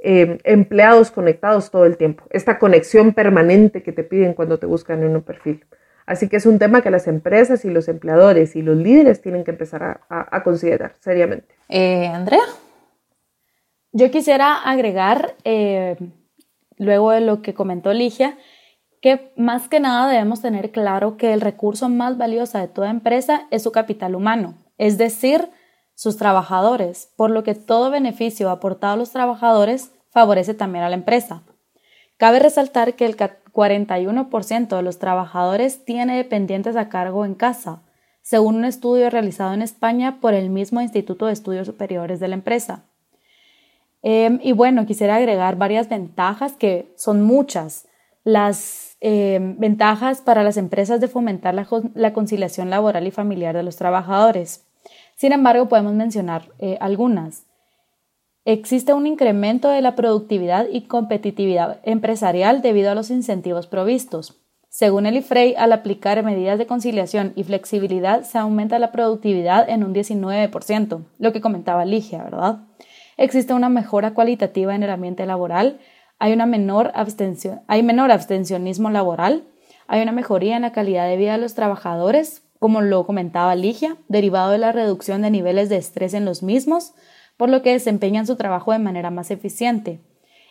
Em, 0.05 0.38
empleados 0.43 1.12
conectados 1.12 1.72
todo 1.72 1.86
el 1.86 1.96
tiempo, 1.96 2.25
esta 2.29 2.60
conexión 2.60 3.13
permanente 3.13 3.84
que 3.84 3.93
te 3.93 4.03
piden 4.03 4.34
cuando 4.34 4.60
te 4.60 4.65
buscan 4.65 5.01
en 5.01 5.15
un 5.15 5.22
perfil. 5.22 5.63
Así 6.05 6.27
que 6.27 6.36
es 6.36 6.46
un 6.46 6.60
tema 6.60 6.82
que 6.82 6.91
las 6.91 7.08
empresas 7.08 7.63
y 7.63 7.70
los 7.70 7.88
empleadores 7.88 8.58
y 8.58 8.63
los 8.63 8.75
líderes 8.75 9.22
tienen 9.22 9.46
que 9.46 9.51
empezar 9.51 10.01
a, 10.10 10.43
considerar 10.43 10.96
seriamente. 11.00 11.55
Eh, 11.70 12.08
Andrea. 12.08 12.41
Yo 13.93 14.12
quisiera 14.12 14.55
agregar, 14.55 15.36
eh, 15.46 15.96
luego 16.77 17.12
de 17.12 17.22
lo 17.22 17.41
que 17.41 17.53
comentó 17.53 17.93
Ligia, 17.93 18.38
que 19.01 19.32
más 19.38 19.70
que 19.70 19.79
nada 19.79 20.12
debemos 20.12 20.41
tener 20.41 20.72
claro 20.72 21.15
que 21.15 21.32
el 21.32 21.39
recurso 21.39 21.88
más 21.88 22.17
valioso 22.17 22.58
de 22.58 22.67
toda 22.67 22.89
empresa 22.89 23.48
es 23.51 23.63
su 23.63 23.72
capital 23.72 24.15
humano, 24.15 24.55
es 24.77 24.98
decir, 24.98 25.50
sus 25.96 26.18
trabajadores, 26.18 27.12
por 27.15 27.30
lo 27.30 27.44
que 27.44 27.56
todo 27.56 27.92
beneficio 27.92 28.50
aportado 28.50 28.94
a 28.94 28.98
los 28.98 29.12
trabajadores 29.12 29.92
favorece 30.10 30.53
también 30.53 30.84
a 30.84 30.89
la 30.89 30.96
empresa. 30.96 31.44
Cabe 32.18 32.39
resaltar 32.39 32.96
que 32.96 33.06
el 33.06 33.18
41% 33.18 34.75
de 34.75 34.82
los 34.82 35.00
trabajadores 35.00 35.86
tiene 35.86 36.18
dependientes 36.18 36.75
a 36.75 36.89
cargo 36.89 37.25
en 37.25 37.36
casa, 37.36 37.82
según 38.22 38.56
un 38.56 38.65
estudio 38.65 39.10
realizado 39.10 39.53
en 39.53 39.62
España 39.62 40.20
por 40.22 40.34
el 40.34 40.50
mismo 40.50 40.82
Instituto 40.82 41.25
de 41.25 41.34
Estudios 41.34 41.68
Superiores 41.68 42.20
de 42.20 42.27
la 42.30 42.36
empresa. 42.36 42.86
Em, 44.01 44.39
y 44.44 44.51
bueno, 44.51 44.86
quisiera 44.86 45.15
agregar 45.15 45.58
varias 45.58 45.89
ventajas 45.89 46.53
que 46.53 46.94
son 46.98 47.22
muchas. 47.22 47.88
Las 48.24 48.92
em, 49.05 49.57
ventajas 49.60 50.22
para 50.22 50.43
las 50.43 50.55
empresas 50.55 51.01
de 51.01 51.10
fomentar 51.10 51.53
la, 51.53 52.13
conciliación 52.13 52.69
laboral 52.69 53.05
y 53.05 53.12
familiar 53.12 53.53
de 53.53 53.63
los 53.63 53.75
trabajadores. 53.75 54.65
Sin 55.17 55.33
embargo, 55.33 55.67
podemos 55.67 55.93
mencionar 55.93 56.50
eh, 56.60 56.77
algunas. 56.79 57.43
Existe 58.45 58.93
un 58.93 59.05
incremento 59.05 59.69
de 59.69 59.81
la 59.81 59.95
productividad 59.95 60.67
y 60.72 60.83
competitividad 60.83 61.81
empresarial 61.83 62.62
debido 62.62 62.91
a 62.91 62.95
los 62.95 63.10
incentivos 63.10 63.67
provistos. 63.67 64.39
Según 64.69 65.05
el 65.05 65.17
IFREI, 65.17 65.55
al 65.55 65.74
aplicar 65.74 66.24
medidas 66.24 66.57
de 66.57 66.65
conciliación 66.65 67.33
y 67.36 67.43
flexibilidad 67.43 68.24
se 68.24 68.38
aumenta 68.38 68.79
la 68.79 68.93
productividad 68.93 69.69
en 69.69 69.83
un 69.83 69.93
19%, 69.93 71.03
lo 71.19 71.33
que 71.33 71.41
comentaba 71.41 71.86
Ligia, 71.86 72.24
¿verdad? 72.24 72.60
Existe 73.17 73.53
una 73.53 73.69
mejora 73.69 74.13
cualitativa 74.13 74.74
en 74.74 74.83
el 74.83 74.89
ambiente 74.89 75.25
laboral, 75.25 75.79
hay, 76.24 76.32
una 76.32 76.46
menor 76.46 76.92
abstención, 76.96 77.62
hay 77.68 77.84
menor 77.84 78.10
abstencionismo 78.10 78.89
laboral, 78.89 79.44
hay 79.88 80.01
una 80.01 80.13
mejoría 80.13 80.56
en 80.56 80.62
la 80.62 80.72
calidad 80.72 81.06
de 81.06 81.18
vida 81.18 81.34
de 81.34 81.38
los 81.38 81.53
trabajadores, 81.53 82.44
como 82.60 82.80
lo 82.80 83.06
comentaba 83.06 83.56
Ligia, 83.56 83.98
derivado 84.08 84.51
de 84.51 84.58
la 84.58 84.72
reducción 84.72 85.22
de 85.22 85.32
niveles 85.32 85.68
de 85.68 85.75
estrés 85.75 86.13
en 86.13 86.24
los 86.24 86.42
mismos, 86.42 86.94
por 87.36 87.50
lo 87.50 87.62
que 87.62 87.74
desempeñan 87.74 88.25
su 88.25 88.38
trabajo 88.38 88.72
de 88.72 88.80
manera 88.80 89.12
más 89.12 89.32
eficiente. 89.32 90.00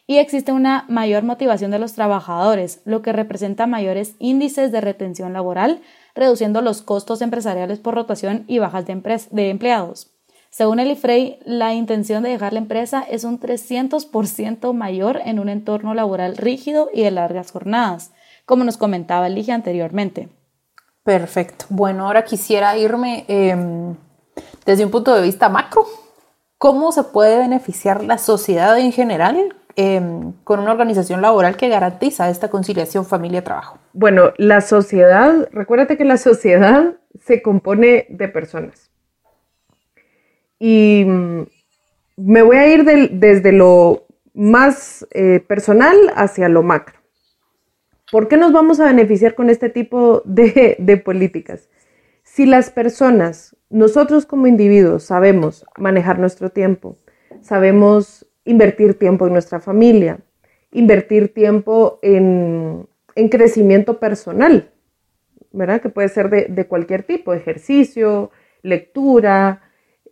Y 0.06 0.18
existe 0.18 0.52
una 0.52 0.84
mayor 0.90 1.22
motivación 1.22 1.70
de 1.70 1.78
los 1.78 1.94
trabajadores, 1.94 2.82
lo 2.84 3.00
que 3.00 3.14
representa 3.14 3.66
mayores 3.66 4.14
índices 4.18 4.72
de 4.72 4.82
retención 4.82 5.32
laboral, 5.32 5.80
reduciendo 6.14 6.60
los 6.60 6.82
costos 6.82 7.22
empresariales 7.22 7.78
por 7.78 7.94
rotación 7.94 8.44
y 8.46 8.58
bajas 8.58 8.84
de, 8.84 9.48
empleados. 9.48 10.11
Según 10.52 10.80
el 10.80 10.90
IFREI, 10.90 11.38
la 11.46 11.72
intención 11.72 12.22
de 12.22 12.28
dejar 12.28 12.52
la 12.52 12.58
empresa 12.58 13.02
es 13.02 13.24
un 13.24 13.40
300% 13.40 14.74
mayor 14.74 15.20
en 15.24 15.40
un 15.40 15.48
entorno 15.48 15.94
laboral 15.94 16.36
rígido 16.36 16.90
y 16.92 17.02
de 17.02 17.10
largas 17.10 17.50
jornadas, 17.50 18.12
como 18.44 18.62
nos 18.62 18.76
comentaba 18.76 19.30
Ligia 19.30 19.54
anteriormente. 19.54 20.28
Perfecto. 21.04 21.64
Bueno, 21.70 22.06
ahora 22.06 22.22
quisiera 22.24 22.76
irme 22.76 23.24
em, 23.28 23.96
desde 24.66 24.84
un 24.84 24.90
punto 24.90 25.14
de 25.14 25.22
vista 25.22 25.48
macro 25.48 25.86
¿Cómo 26.62 26.92
se 26.92 27.02
puede 27.02 27.38
beneficiar 27.38 28.04
la 28.04 28.18
sociedad 28.18 28.78
en 28.78 28.92
general 28.92 29.56
em, 29.74 30.32
con 30.44 30.60
una 30.60 30.70
organización 30.70 31.20
laboral 31.20 31.56
que 31.56 31.68
garantiza 31.68 32.30
esta 32.30 32.50
conciliación 32.50 33.04
familia-trabajo? 33.04 33.78
Bueno, 33.94 34.32
la 34.36 34.60
sociedad, 34.60 35.48
recuérdate 35.50 35.96
que 35.96 36.04
la 36.04 36.18
sociedad 36.18 36.94
se 37.20 37.42
compone 37.42 38.06
de 38.10 38.28
personas. 38.28 38.91
Y 40.64 41.04
mm, 41.04 41.42
me 42.18 42.42
voy 42.42 42.56
a 42.56 42.72
ir 42.72 42.84
desde 42.84 43.50
lo 43.50 44.06
más 44.32 45.04
eh, 45.10 45.40
personal 45.40 45.96
hacia 46.14 46.48
lo 46.48 46.62
macro. 46.62 47.00
¿Por 48.12 48.28
qué 48.28 48.36
nos 48.36 48.52
vamos 48.52 48.78
a 48.78 48.86
beneficiar 48.86 49.34
con 49.34 49.50
este 49.50 49.70
tipo 49.70 50.22
de, 50.24 51.02
políticas? 51.04 51.68
Si 52.22 52.46
las 52.46 52.70
personas, 52.70 53.56
nosotros 53.70 54.24
como 54.24 54.46
individuos, 54.46 55.02
sabemos 55.02 55.66
manejar 55.78 56.20
nuestro 56.20 56.50
tiempo, 56.50 56.96
sabemos 57.40 58.24
invertir 58.44 58.96
tiempo 58.96 59.26
en 59.26 59.32
nuestra 59.32 59.58
familia, 59.58 60.20
invertir 60.70 61.34
tiempo 61.34 61.98
en, 62.02 62.86
en 63.16 63.28
crecimiento 63.30 63.98
personal, 63.98 64.70
¿verdad? 65.50 65.80
Que 65.80 65.88
puede 65.88 66.08
ser 66.08 66.30
de 66.30 66.66
cualquier 66.68 67.02
tipo, 67.02 67.34
ejercicio, 67.34 68.30
lectura, 68.62 69.61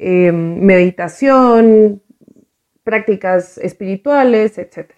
eh, 0.02 0.32
meditación, 0.32 2.00
prácticas 2.84 3.58
espirituales, 3.58 4.56
etc. 4.56 4.92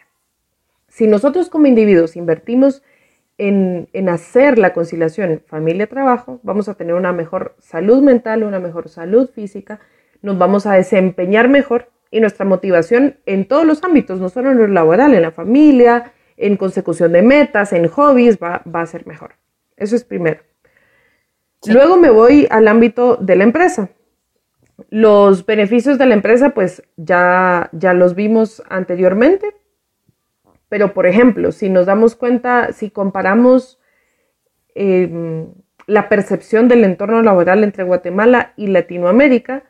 Si 0.87 1.09
nosotros 1.09 1.51
como 1.51 1.67
individuos 1.67 2.15
invertimos 2.15 2.85
en, 3.37 3.89
en 3.93 4.09
hacer 4.09 4.59
la 4.59 4.73
conciliación 4.73 5.43
familia-trabajo, 5.45 6.39
vamos 6.45 6.69
a 6.69 6.75
tener 6.75 6.95
una 6.95 7.13
mejor 7.13 7.57
salud 7.59 8.01
mental, 8.01 8.45
una 8.45 8.61
mejor 8.61 8.89
salud 8.89 9.29
física, 9.29 9.81
nos 10.21 10.39
vamos 10.39 10.67
a 10.67 10.75
desempeñar 10.75 11.49
mejor 11.49 11.91
y 12.13 12.21
nuestra 12.21 12.45
motivación 12.45 13.17
en 13.27 13.49
todos 13.49 13.67
los 13.67 13.83
ámbitos, 13.83 14.21
no 14.21 14.29
solo 14.29 14.53
en 14.53 14.59
lo 14.59 14.69
laboral, 14.69 15.15
en 15.15 15.23
la 15.23 15.33
familia, 15.33 16.13
en 16.37 16.57
consecución 16.57 17.11
de 17.11 17.23
metas, 17.23 17.73
en 17.73 17.89
hobbies, 17.89 18.39
va, 18.39 18.63
va 18.73 18.83
a 18.83 18.87
ser 18.87 19.05
mejor. 19.09 19.33
Eso 19.77 19.97
es 19.97 20.05
primero. 20.05 20.43
Luego 21.67 21.97
me 21.97 22.11
voy 22.11 22.47
al 22.51 22.69
ámbito 22.69 23.17
de 23.17 23.35
la 23.35 23.43
empresa. 23.43 23.91
Los 24.91 25.47
beneficios 25.47 25.99
de 25.99 26.07
la 26.07 26.15
empresa, 26.15 26.51
pues 26.51 26.83
ya, 26.97 27.69
ya 27.73 27.95
los 27.95 28.15
vimos 28.15 28.63
anteriormente, 28.69 29.55
pero 30.69 30.95
por 30.95 31.07
ejemplo, 31.07 31.53
si 31.53 31.69
nos 31.69 31.87
damos 31.87 32.15
cuenta, 32.15 32.73
si 32.73 32.91
comparamos 32.91 33.79
eh, 34.75 35.47
la 35.87 36.09
percepción 36.09 36.69
del 36.69 36.85
entorno 36.85 37.23
laboral 37.23 37.65
entre 37.65 37.85
Guatemala 37.85 38.55
y 38.57 38.69
Latinoamérica, 38.69 39.65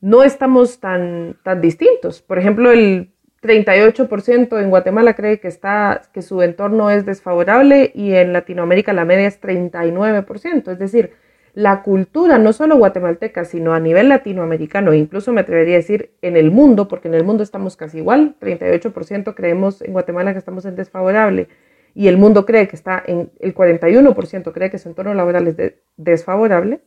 no 0.00 0.22
estamos 0.22 0.80
tan, 0.80 1.38
tan 1.42 1.60
distintos. 1.60 2.22
Por 2.22 2.38
ejemplo, 2.38 2.70
el 2.70 3.12
38% 3.42 4.60
en 4.60 4.70
Guatemala 4.70 5.14
cree 5.14 5.40
que, 5.40 5.48
está, 5.48 6.02
que 6.12 6.22
su 6.22 6.42
entorno 6.42 6.90
es 6.90 7.06
desfavorable 7.06 7.92
y 7.94 8.14
en 8.14 8.32
Latinoamérica 8.32 8.92
la 8.92 9.04
media 9.04 9.28
es 9.28 9.40
39%. 9.40 10.72
Es 10.72 10.78
decir, 10.78 11.12
la 11.56 11.82
cultura, 11.82 12.36
no 12.36 12.52
solo 12.52 12.76
guatemalteca, 12.76 13.46
sino 13.46 13.72
a 13.72 13.80
nivel 13.80 14.10
latinoamericano, 14.10 14.92
incluso 14.92 15.32
me 15.32 15.40
atrevería 15.40 15.76
a 15.76 15.78
decir 15.78 16.10
en 16.20 16.36
el 16.36 16.50
mundo, 16.50 16.86
porque 16.86 17.08
en 17.08 17.14
el 17.14 17.24
mundo 17.24 17.42
estamos 17.42 17.76
casi 17.76 17.96
igual, 17.96 18.36
38% 18.42 19.34
creemos 19.34 19.80
en 19.80 19.94
Guatemala 19.94 20.34
que 20.34 20.38
estamos 20.38 20.66
en 20.66 20.76
desfavorable 20.76 21.48
y 21.94 22.08
el 22.08 22.18
mundo 22.18 22.44
cree 22.44 22.68
que 22.68 22.76
está 22.76 23.02
en, 23.06 23.30
el 23.40 23.54
41% 23.54 24.52
cree 24.52 24.70
que 24.70 24.76
su 24.76 24.90
entorno 24.90 25.14
laboral 25.14 25.48
es 25.48 25.56
desfavorable. 25.96 26.82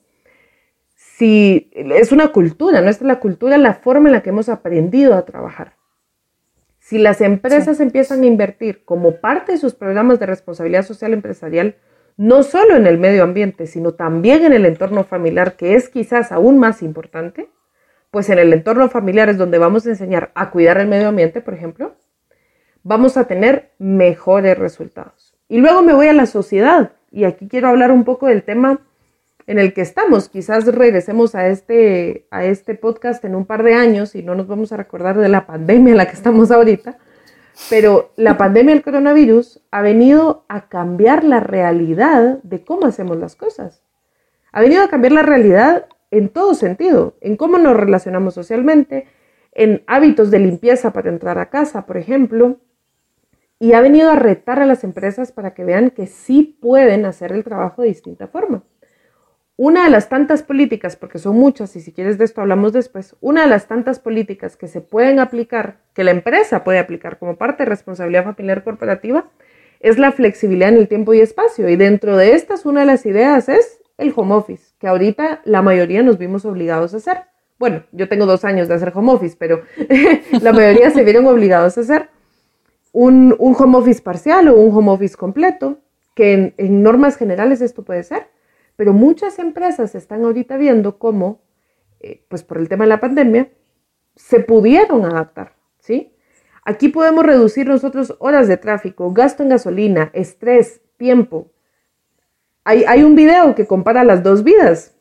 Si 0.93 1.71
es 1.73 2.11
una 2.11 2.27
cultura, 2.27 2.81
no 2.81 2.91
es 2.91 3.01
la 3.01 3.19
cultura, 3.19 3.57
la 3.57 3.73
forma 3.73 4.09
en 4.09 4.13
la 4.13 4.21
que 4.21 4.29
hemos 4.29 4.49
aprendido 4.49 5.15
a 5.15 5.25
trabajar. 5.25 5.73
Si 6.77 6.99
las 6.99 7.21
empresas 7.21 7.79
empiezan 7.79 8.21
a 8.21 8.27
invertir 8.27 8.85
como 8.85 9.15
parte 9.15 9.53
de 9.53 9.57
sus 9.57 9.73
programas 9.73 10.19
de 10.19 10.27
responsabilidad 10.27 10.85
social 10.85 11.13
empresarial, 11.13 11.75
no 12.19 12.43
solo 12.43 12.75
en 12.75 12.85
el 12.85 12.97
medio 12.97 13.23
ambiente, 13.23 13.65
sino 13.65 13.93
también 13.93 14.43
en 14.43 14.51
el 14.51 14.65
entorno 14.65 15.05
familiar, 15.05 15.55
que 15.55 15.75
es 15.75 15.87
quizás 15.87 16.33
aún 16.33 16.59
más 16.59 16.83
importante, 16.83 17.49
pues 18.11 18.29
en 18.29 18.39
el 18.39 18.51
entorno 18.51 18.89
familiar 18.89 19.29
es 19.29 19.37
donde 19.37 19.57
vamos 19.57 19.85
a 19.85 19.91
enseñar 19.91 20.29
a 20.35 20.51
cuidar 20.51 20.79
el 20.79 20.89
medio 20.89 21.07
ambiente, 21.07 21.39
por 21.39 21.53
ejemplo, 21.53 21.95
vamos 22.83 23.15
a 23.15 23.23
tener 23.23 23.71
mejores 23.79 24.57
resultados. 24.57 25.33
Y 25.47 25.59
luego 25.59 25.81
me 25.81 25.93
voy 25.93 26.07
a 26.07 26.13
la 26.13 26.25
sociedad, 26.25 26.91
y 27.09 27.23
aquí 27.23 27.47
quiero 27.47 27.69
hablar 27.69 27.89
un 27.89 28.03
poco 28.03 28.27
del 28.27 28.43
tema 28.43 28.81
en 29.47 29.57
el 29.57 29.73
que 29.73 29.79
estamos. 29.79 30.27
Quizás 30.27 30.65
regresemos 30.65 31.35
a 31.35 31.47
este, 31.47 32.27
a 32.31 32.43
este 32.43 32.75
podcast 32.75 33.23
en 33.23 33.33
un 33.33 33.45
par 33.45 33.63
de 33.63 33.75
años 33.75 34.13
y 34.13 34.23
no 34.23 34.35
nos 34.35 34.47
vamos 34.47 34.73
a 34.73 34.77
recordar 34.77 35.17
de 35.17 35.29
la 35.29 35.47
pandemia 35.47 35.91
en 35.91 35.97
la 35.97 36.07
que 36.07 36.17
estamos 36.17 36.51
ahorita, 36.51 36.97
pero 37.67 38.11
la 38.15 38.37
pandemia 38.37 38.73
del 38.73 38.83
coronavirus 38.83 39.61
ha 39.71 39.81
venido 39.81 40.45
a 40.47 40.69
cambiar 40.69 41.23
la 41.23 41.39
realidad 41.39 42.39
de 42.43 42.63
cómo 42.63 42.85
hacemos 42.85 43.17
las 43.17 43.35
cosas. 43.35 43.83
Ha 44.51 44.61
venido 44.61 44.83
a 44.83 44.89
cambiar 44.89 45.13
la 45.13 45.23
realidad 45.23 45.87
en 46.11 46.29
todo 46.29 46.53
sentido, 46.53 47.17
en 47.21 47.35
cómo 47.35 47.57
nos 47.57 47.75
relacionamos 47.75 48.33
socialmente, 48.33 49.07
en 49.51 49.83
hábitos 49.87 50.31
de 50.31 50.39
limpieza 50.39 50.93
para 50.93 51.09
entrar 51.09 51.37
a 51.37 51.49
casa, 51.49 51.85
por 51.85 51.97
ejemplo, 51.97 52.59
y 53.59 53.73
ha 53.73 53.81
venido 53.81 54.09
a 54.09 54.15
retar 54.15 54.59
a 54.59 54.65
las 54.65 54.83
empresas 54.83 55.31
para 55.31 55.53
que 55.53 55.65
vean 55.65 55.89
que 55.89 56.07
sí 56.07 56.57
pueden 56.61 57.05
hacer 57.05 57.31
el 57.31 57.43
trabajo 57.43 57.81
de 57.81 57.89
distinta 57.89 58.27
forma. 58.27 58.63
Una 59.61 59.83
de 59.83 59.89
las 59.89 60.07
tantas 60.07 60.41
políticas, 60.41 60.95
porque 60.95 61.19
son 61.19 61.35
muchas 61.35 61.75
y 61.75 61.81
si 61.81 61.91
quieres 61.91 62.17
de 62.17 62.23
esto 62.23 62.39
hablamos 62.39 62.71
después, 62.71 63.17
una 63.19 63.41
de 63.41 63.49
las 63.49 63.67
tantas 63.67 63.99
políticas 63.99 64.55
que 64.55 64.69
se 64.69 64.79
pueden 64.79 65.19
aplicar, 65.19 65.79
que 65.93 66.05
la 66.05 66.11
empresa 66.11 66.63
puede 66.63 66.79
aplicar 66.79 67.19
como 67.19 67.35
parte 67.35 67.63
de 67.63 67.69
responsabilidad 67.69 68.23
familiar 68.23 68.63
corporativa, 68.63 69.25
es 69.81 69.99
la 69.99 70.13
flexibilidad 70.13 70.69
en 70.69 70.77
el 70.77 70.87
tiempo 70.87 71.13
y 71.13 71.19
espacio. 71.19 71.67
Y 71.67 71.75
dentro 71.75 72.15
de 72.15 72.35
estas, 72.35 72.65
una 72.65 72.79
de 72.79 72.85
las 72.85 73.05
ideas 73.05 73.49
es 73.49 73.81
el 73.97 74.13
home 74.15 74.35
office, 74.35 74.63
que 74.79 74.87
ahorita 74.87 75.41
la 75.43 75.61
mayoría 75.61 76.03
nos 76.03 76.17
vimos 76.17 76.45
obligados 76.45 76.93
a 76.93 76.97
hacer. 76.97 77.23
Bueno, 77.57 77.83
yo 77.91 78.07
tengo 78.07 78.25
dos 78.25 78.45
años 78.45 78.69
de 78.69 78.75
hacer 78.75 78.93
home 78.95 79.11
office, 79.11 79.35
pero 79.37 79.63
la 80.41 80.53
mayoría 80.53 80.89
se 80.89 81.03
vieron 81.03 81.27
obligados 81.27 81.77
a 81.77 81.81
hacer 81.81 82.07
un, 82.93 83.35
home 83.37 83.77
office 83.77 84.01
parcial 84.01 84.47
o 84.47 84.53
un 84.53 84.73
home 84.73 84.91
office 84.91 85.17
completo, 85.17 85.79
que 86.15 86.53
en 86.55 86.81
normas 86.81 87.17
generales 87.17 87.59
esto 87.59 87.83
puede 87.83 88.03
ser 88.03 88.27
pero 88.79 88.93
muchas 88.93 89.39
empresas 89.39 89.93
están 89.93 90.23
ahorita 90.23 90.55
viendo 90.55 90.99
cómo, 90.99 91.41
eh, 91.99 92.23
pues 92.29 92.43
por 92.43 92.59
el 92.59 92.69
tema 92.69 92.85
de 92.85 92.87
la 92.87 93.01
pandemia, 93.01 93.49
se 94.15 94.39
pudieron 94.39 95.03
adaptar, 95.03 95.57
¿sí? 95.79 96.15
Aquí 96.63 96.87
podemos 96.87 97.25
reducir 97.25 97.67
nosotros 97.67 98.15
horas 98.19 98.47
de 98.47 98.55
tráfico, 98.55 99.11
gasto 99.11 99.43
en 99.43 99.49
gasolina, 99.49 100.11
estrés, 100.13 100.79
tiempo. 100.95 101.51
Hay, 102.63 102.85
hay 102.87 103.03
un 103.03 103.15
video 103.15 103.53
que 103.53 103.67
compara 103.67 104.05
las 104.05 104.23
dos 104.23 104.45
vidas. 104.45 104.95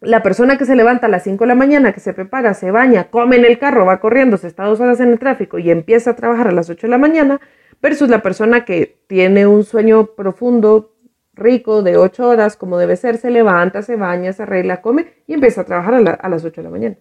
La 0.00 0.22
persona 0.22 0.56
que 0.56 0.64
se 0.64 0.76
levanta 0.76 1.06
a 1.06 1.10
las 1.10 1.24
5 1.24 1.42
de 1.42 1.48
la 1.48 1.56
mañana, 1.56 1.92
que 1.92 1.98
se 1.98 2.12
prepara, 2.14 2.54
se 2.54 2.70
baña, 2.70 3.10
come 3.10 3.34
en 3.34 3.44
el 3.44 3.58
carro, 3.58 3.86
va 3.86 3.98
corriendo, 3.98 4.36
se 4.36 4.46
está 4.46 4.66
dos 4.66 4.78
horas 4.78 5.00
en 5.00 5.08
el 5.08 5.18
tráfico 5.18 5.58
y 5.58 5.72
empieza 5.72 6.12
a 6.12 6.16
trabajar 6.16 6.46
a 6.46 6.52
las 6.52 6.70
8 6.70 6.86
de 6.86 6.90
la 6.92 6.98
mañana, 6.98 7.40
versus 7.82 8.08
la 8.08 8.22
persona 8.22 8.64
que 8.64 9.00
tiene 9.08 9.48
un 9.48 9.64
sueño 9.64 10.14
profundo, 10.14 10.94
rico 11.40 11.82
de 11.82 11.96
ocho 11.96 12.28
horas, 12.28 12.56
como 12.56 12.78
debe 12.78 12.96
ser, 12.96 13.16
se 13.16 13.30
levanta, 13.30 13.82
se 13.82 13.96
baña, 13.96 14.32
se 14.32 14.44
arregla, 14.44 14.80
come 14.80 15.06
y 15.26 15.34
empieza 15.34 15.62
a 15.62 15.64
trabajar 15.64 15.94
a, 16.20 16.28
las 16.28 16.44
8 16.44 16.60
de 16.60 16.64
la 16.64 16.70
mañana. 16.70 16.96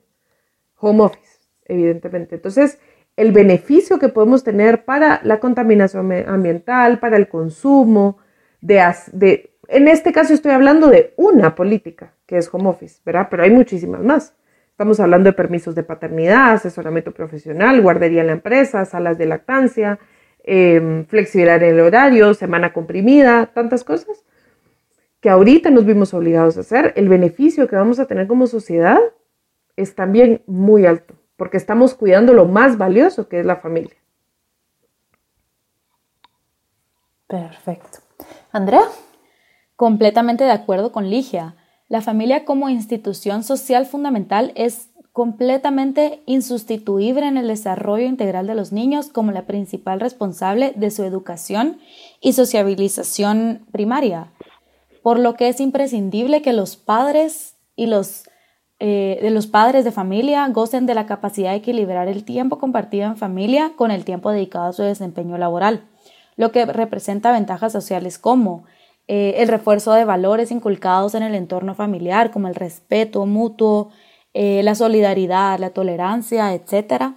Home 0.78 1.04
office, 1.04 1.39
evidentemente. 1.65 2.36
Entonces, 2.36 2.80
el 3.15 3.32
beneficio 3.32 3.99
que 3.99 4.10
podemos 4.10 4.43
tener 4.43 4.86
para 4.86 5.19
la 5.23 5.39
contaminación 5.39 6.12
ambiental, 6.28 6.99
para 6.99 7.17
el 7.17 7.28
consumo, 7.28 8.17
de, 8.62 8.84
de, 9.12 9.52
en 9.67 9.88
este 9.88 10.12
caso 10.12 10.34
estoy 10.34 10.52
hablando 10.52 10.88
de 10.88 11.13
una 11.17 11.54
política, 11.54 12.13
que 12.25 12.38
es 12.38 12.49
home 12.52 12.69
office, 12.69 13.02
¿verdad? 13.06 13.28
Pero 13.30 13.43
hay 13.43 13.52
muchísimas 13.52 14.02
más. 14.02 14.36
Estamos 14.71 14.99
hablando 15.02 15.30
de 15.30 15.34
permisos 15.34 15.75
de 15.75 15.84
paternidad, 15.84 16.54
asesoramiento 16.54 17.12
profesional, 17.12 17.82
guardería 17.82 18.21
en 18.21 18.28
la 18.28 18.34
empresa, 18.34 18.86
salas 18.86 19.17
de 19.17 19.25
lactancia, 19.25 19.99
eh, 20.45 21.06
flexibilidad 21.10 21.62
en 21.62 21.75
el 21.75 21.80
horario, 21.82 22.34
semana 22.34 22.71
comprimida, 22.71 23.47
tantas 23.47 23.84
cosas 23.84 24.23
que 25.21 25.29
ahorita 25.29 25.69
nos 25.69 25.86
vimos 25.86 26.13
obligados 26.13 26.58
a 26.58 26.62
hacer, 26.62 26.93
el 26.95 27.10
beneficio 27.10 27.67
que 27.67 27.75
vamos 27.75 27.99
a 27.99 28.05
tener 28.05 28.27
como 28.27 28.47
sociedad 28.47 28.99
es 29.75 29.95
también 29.95 30.43
muy 30.45 30.86
alto, 30.86 31.15
porque 31.36 31.58
estamos 31.58 31.93
cuidando 31.93 32.34
lo 32.34 32.45
más 32.45 32.77
valioso 32.77 33.27
que 33.27 33.39
es 33.39 33.45
la 33.45 33.58
familia. 33.58 33.95
Perfecto. 37.27 37.99
Andrea. 38.51 38.84
Completamente 39.75 40.43
de 40.43 40.51
acuerdo 40.51 40.91
con 40.91 41.10
Ligia. 41.10 41.55
La 41.88 42.01
familia 42.01 42.43
como 42.43 42.69
institución 42.69 43.43
social 43.43 43.86
fundamental 43.86 44.51
es 44.55 44.89
completamente 45.13 46.21
insustituible 46.25 47.25
en 47.27 47.38
el 47.38 47.47
desarrollo 47.47 48.05
integral 48.05 48.47
de 48.47 48.55
los 48.55 48.71
niños 48.71 49.08
como 49.08 49.32
la 49.32 49.45
principal 49.45 49.99
responsable 49.99 50.73
de 50.75 50.91
su 50.91 51.03
educación 51.03 51.79
y 52.19 52.34
sociabilización 52.34 53.65
primaria 53.71 54.32
por 55.03 55.19
lo 55.19 55.35
que 55.35 55.49
es 55.49 55.59
imprescindible 55.59 56.41
que 56.41 56.53
los 56.53 56.75
padres 56.75 57.55
y 57.75 57.88
los, 57.88 58.29
eh, 58.79 59.19
de 59.21 59.29
los 59.29 59.47
padres 59.47 59.85
de 59.85 59.91
familia 59.91 60.47
gocen 60.49 60.85
de 60.85 60.95
la 60.95 61.05
capacidad 61.05 61.51
de 61.51 61.57
equilibrar 61.57 62.07
el 62.07 62.23
tiempo 62.25 62.59
compartido 62.59 63.05
en 63.05 63.17
familia 63.17 63.73
con 63.75 63.91
el 63.91 64.05
tiempo 64.05 64.31
dedicado 64.31 64.65
a 64.65 64.73
su 64.73 64.83
desempeño 64.83 65.38
laboral, 65.38 65.83
lo 66.35 66.51
que 66.51 66.65
representa 66.65 67.31
ventajas 67.31 67.71
sociales 67.71 68.17
como 68.17 68.65
eh, 69.07 69.41
el 69.41 69.47
refuerzo 69.47 69.93
de 69.93 70.05
valores 70.05 70.51
inculcados 70.51 71.15
en 71.15 71.23
el 71.23 71.33
entorno 71.33 71.73
familiar, 71.73 72.29
como 72.29 72.47
el 72.47 72.53
respeto 72.53 73.25
mutuo, 73.25 73.89
eh, 74.35 74.62
la 74.62 74.75
solidaridad, 74.75 75.57
la 75.57 75.71
tolerancia, 75.71 76.53
etc., 76.53 77.15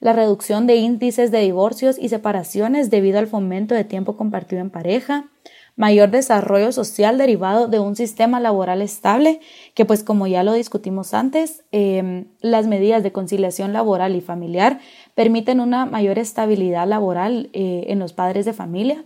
la 0.00 0.12
reducción 0.12 0.66
de 0.66 0.76
índices 0.76 1.30
de 1.30 1.40
divorcios 1.40 1.98
y 1.98 2.08
separaciones 2.08 2.90
debido 2.90 3.18
al 3.18 3.26
fomento 3.26 3.74
de 3.74 3.84
tiempo 3.84 4.16
compartido 4.16 4.60
en 4.60 4.70
pareja, 4.70 5.30
mayor 5.76 6.10
desarrollo 6.10 6.72
social 6.72 7.18
derivado 7.18 7.68
de 7.68 7.78
un 7.78 7.96
sistema 7.96 8.40
laboral 8.40 8.82
estable, 8.82 9.40
que 9.74 9.84
pues 9.84 10.04
como 10.04 10.26
ya 10.26 10.42
lo 10.42 10.52
discutimos 10.52 11.14
antes, 11.14 11.64
em, 11.72 12.26
las 12.40 12.66
medidas 12.66 13.02
de 13.02 13.12
conciliación 13.12 13.72
laboral 13.72 14.14
y 14.14 14.20
familiar 14.20 14.80
permiten 15.14 15.60
una 15.60 15.86
mayor 15.86 16.18
estabilidad 16.18 16.86
laboral 16.86 17.50
eh, 17.52 17.84
en 17.88 17.98
los 17.98 18.12
padres 18.12 18.44
de 18.44 18.52
familia, 18.52 19.04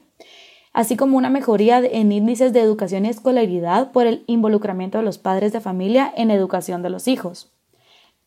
así 0.73 0.97
como 0.97 1.17
una 1.17 1.31
mejoría 1.31 1.79
en 1.79 2.13
índices 2.13 2.53
de 2.53 2.61
educación 2.61 3.07
y 3.07 3.09
escolaridad 3.09 3.93
por 3.93 4.07
el 4.07 4.25
involucramiento 4.27 4.99
de 4.99 5.05
los 5.05 5.19
padres 5.19 5.53
de 5.53 5.61
familia 5.61 6.13
en 6.17 6.31
educación 6.31 6.83
de 6.83 6.91
los 6.91 7.09
hijos. 7.09 7.53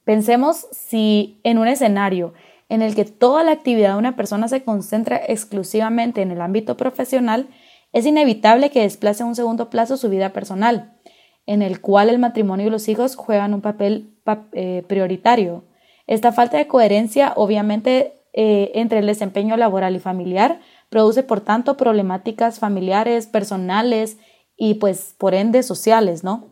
Pensemos 0.06 0.68
si 0.72 1.42
en 1.44 1.58
un 1.58 1.68
escenario 1.68 2.34
en 2.70 2.82
el 2.82 2.96
que 2.96 3.06
toda 3.06 3.44
la 3.44 3.52
actividad 3.52 3.94
de 3.94 4.00
una 4.00 4.16
persona 4.16 4.48
se 4.48 4.64
concentra 4.64 5.18
exclusivamente 5.18 6.22
en 6.22 6.32
el 6.32 6.42
ámbito 6.42 6.78
profesional, 6.78 7.48
es 7.94 8.06
inevitable 8.06 8.70
que 8.70 8.82
desplace 8.82 9.24
a 9.24 9.26
un 9.26 9.36
segundo 9.36 9.70
plazo 9.70 9.98
su 9.98 10.10
vida 10.10 10.34
personal, 10.34 10.98
en 11.46 11.62
el 11.62 11.82
cual 11.82 12.10
el 12.10 12.20
matrimonio 12.20 12.68
y 12.68 12.70
los 12.70 12.88
hijos 12.90 13.16
juegan 13.16 13.54
un 13.54 13.62
papel 13.62 14.14
eh, 14.52 14.84
prioritario. 14.88 15.64
Esta 16.06 16.32
falta 16.32 16.58
de 16.58 16.68
coherencia, 16.68 17.34
obviamente, 17.36 18.22
eh, 18.34 18.72
entre 18.76 19.00
el 19.00 19.08
desempeño 19.08 19.58
laboral 19.58 19.96
y 19.96 20.00
familiar, 20.00 20.60
produce, 20.90 21.24
por 21.24 21.42
tanto, 21.42 21.78
problemáticas 21.78 22.60
familiares, 22.60 23.28
personales 23.28 24.18
y, 24.56 24.76
pues, 24.76 25.16
por 25.18 25.34
ende, 25.34 25.64
sociales, 25.64 26.24
¿no? 26.24 26.50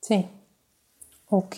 Sí. 0.00 0.26
Ok. 1.28 1.56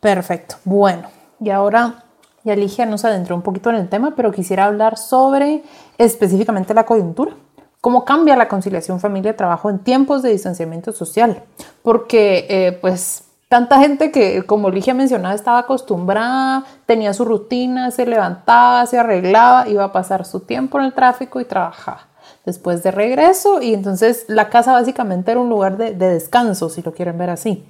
Perfecto. 0.00 0.56
Bueno, 0.64 1.08
y 1.40 1.50
ahora 1.50 2.04
ya 2.44 2.56
Ligia 2.56 2.86
nos 2.86 3.04
adentró 3.04 3.36
un 3.36 3.42
poquito 3.42 3.70
en 3.70 3.76
el 3.76 3.88
tema, 3.88 4.14
pero 4.16 4.32
quisiera 4.32 4.64
hablar 4.64 4.98
sobre 4.98 5.62
específicamente 5.98 6.74
la 6.74 6.84
coyuntura. 6.84 7.32
¿Cómo 7.80 8.04
cambia 8.04 8.36
la 8.36 8.48
conciliación 8.48 9.00
familia-trabajo 9.00 9.68
en 9.68 9.80
tiempos 9.80 10.22
de 10.22 10.30
distanciamiento 10.30 10.92
social? 10.92 11.42
Porque, 11.82 12.46
eh, 12.48 12.78
pues, 12.80 13.24
tanta 13.48 13.78
gente 13.80 14.12
que, 14.12 14.44
como 14.44 14.70
Ligia 14.70 14.94
mencionaba, 14.94 15.34
estaba 15.34 15.58
acostumbrada, 15.58 16.64
tenía 16.86 17.12
su 17.12 17.24
rutina, 17.24 17.90
se 17.90 18.06
levantaba, 18.06 18.86
se 18.86 18.98
arreglaba, 18.98 19.68
iba 19.68 19.84
a 19.84 19.92
pasar 19.92 20.24
su 20.24 20.40
tiempo 20.40 20.78
en 20.78 20.86
el 20.86 20.94
tráfico 20.94 21.40
y 21.40 21.44
trabajaba. 21.44 22.08
Después 22.44 22.82
de 22.82 22.92
regreso, 22.92 23.60
y 23.60 23.74
entonces 23.74 24.26
la 24.28 24.48
casa 24.48 24.72
básicamente 24.72 25.32
era 25.32 25.40
un 25.40 25.48
lugar 25.48 25.76
de 25.76 25.92
descanso, 25.94 26.68
si 26.68 26.82
lo 26.82 26.92
quieren 26.92 27.18
ver 27.18 27.30
así. 27.30 27.64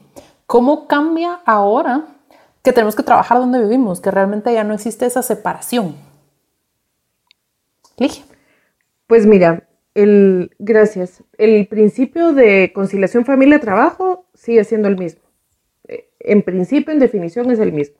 ¿Cómo 0.46 0.86
cambia 0.86 1.40
ahora 1.46 2.04
que 2.62 2.72
tenemos 2.72 2.94
que 2.96 3.02
trabajar 3.02 3.38
donde 3.38 3.60
vivimos, 3.60 4.00
que 4.00 4.10
realmente 4.10 4.52
ya 4.52 4.64
no 4.64 4.74
existe 4.74 5.06
esa 5.06 5.22
separación. 5.22 5.96
Ligia. 7.98 8.24
Pues 9.06 9.26
mira, 9.26 9.68
el, 9.94 10.52
gracias. 10.58 11.22
El 11.36 11.66
principio 11.66 12.32
de 12.32 12.72
conciliación 12.74 13.24
familia-trabajo 13.24 14.26
sigue 14.34 14.64
siendo 14.64 14.88
el 14.88 14.96
mismo. 14.96 15.22
Eh, 15.88 16.08
en 16.20 16.42
principio, 16.42 16.92
en 16.92 17.00
definición, 17.00 17.50
es 17.50 17.58
el 17.58 17.72
mismo. 17.72 17.96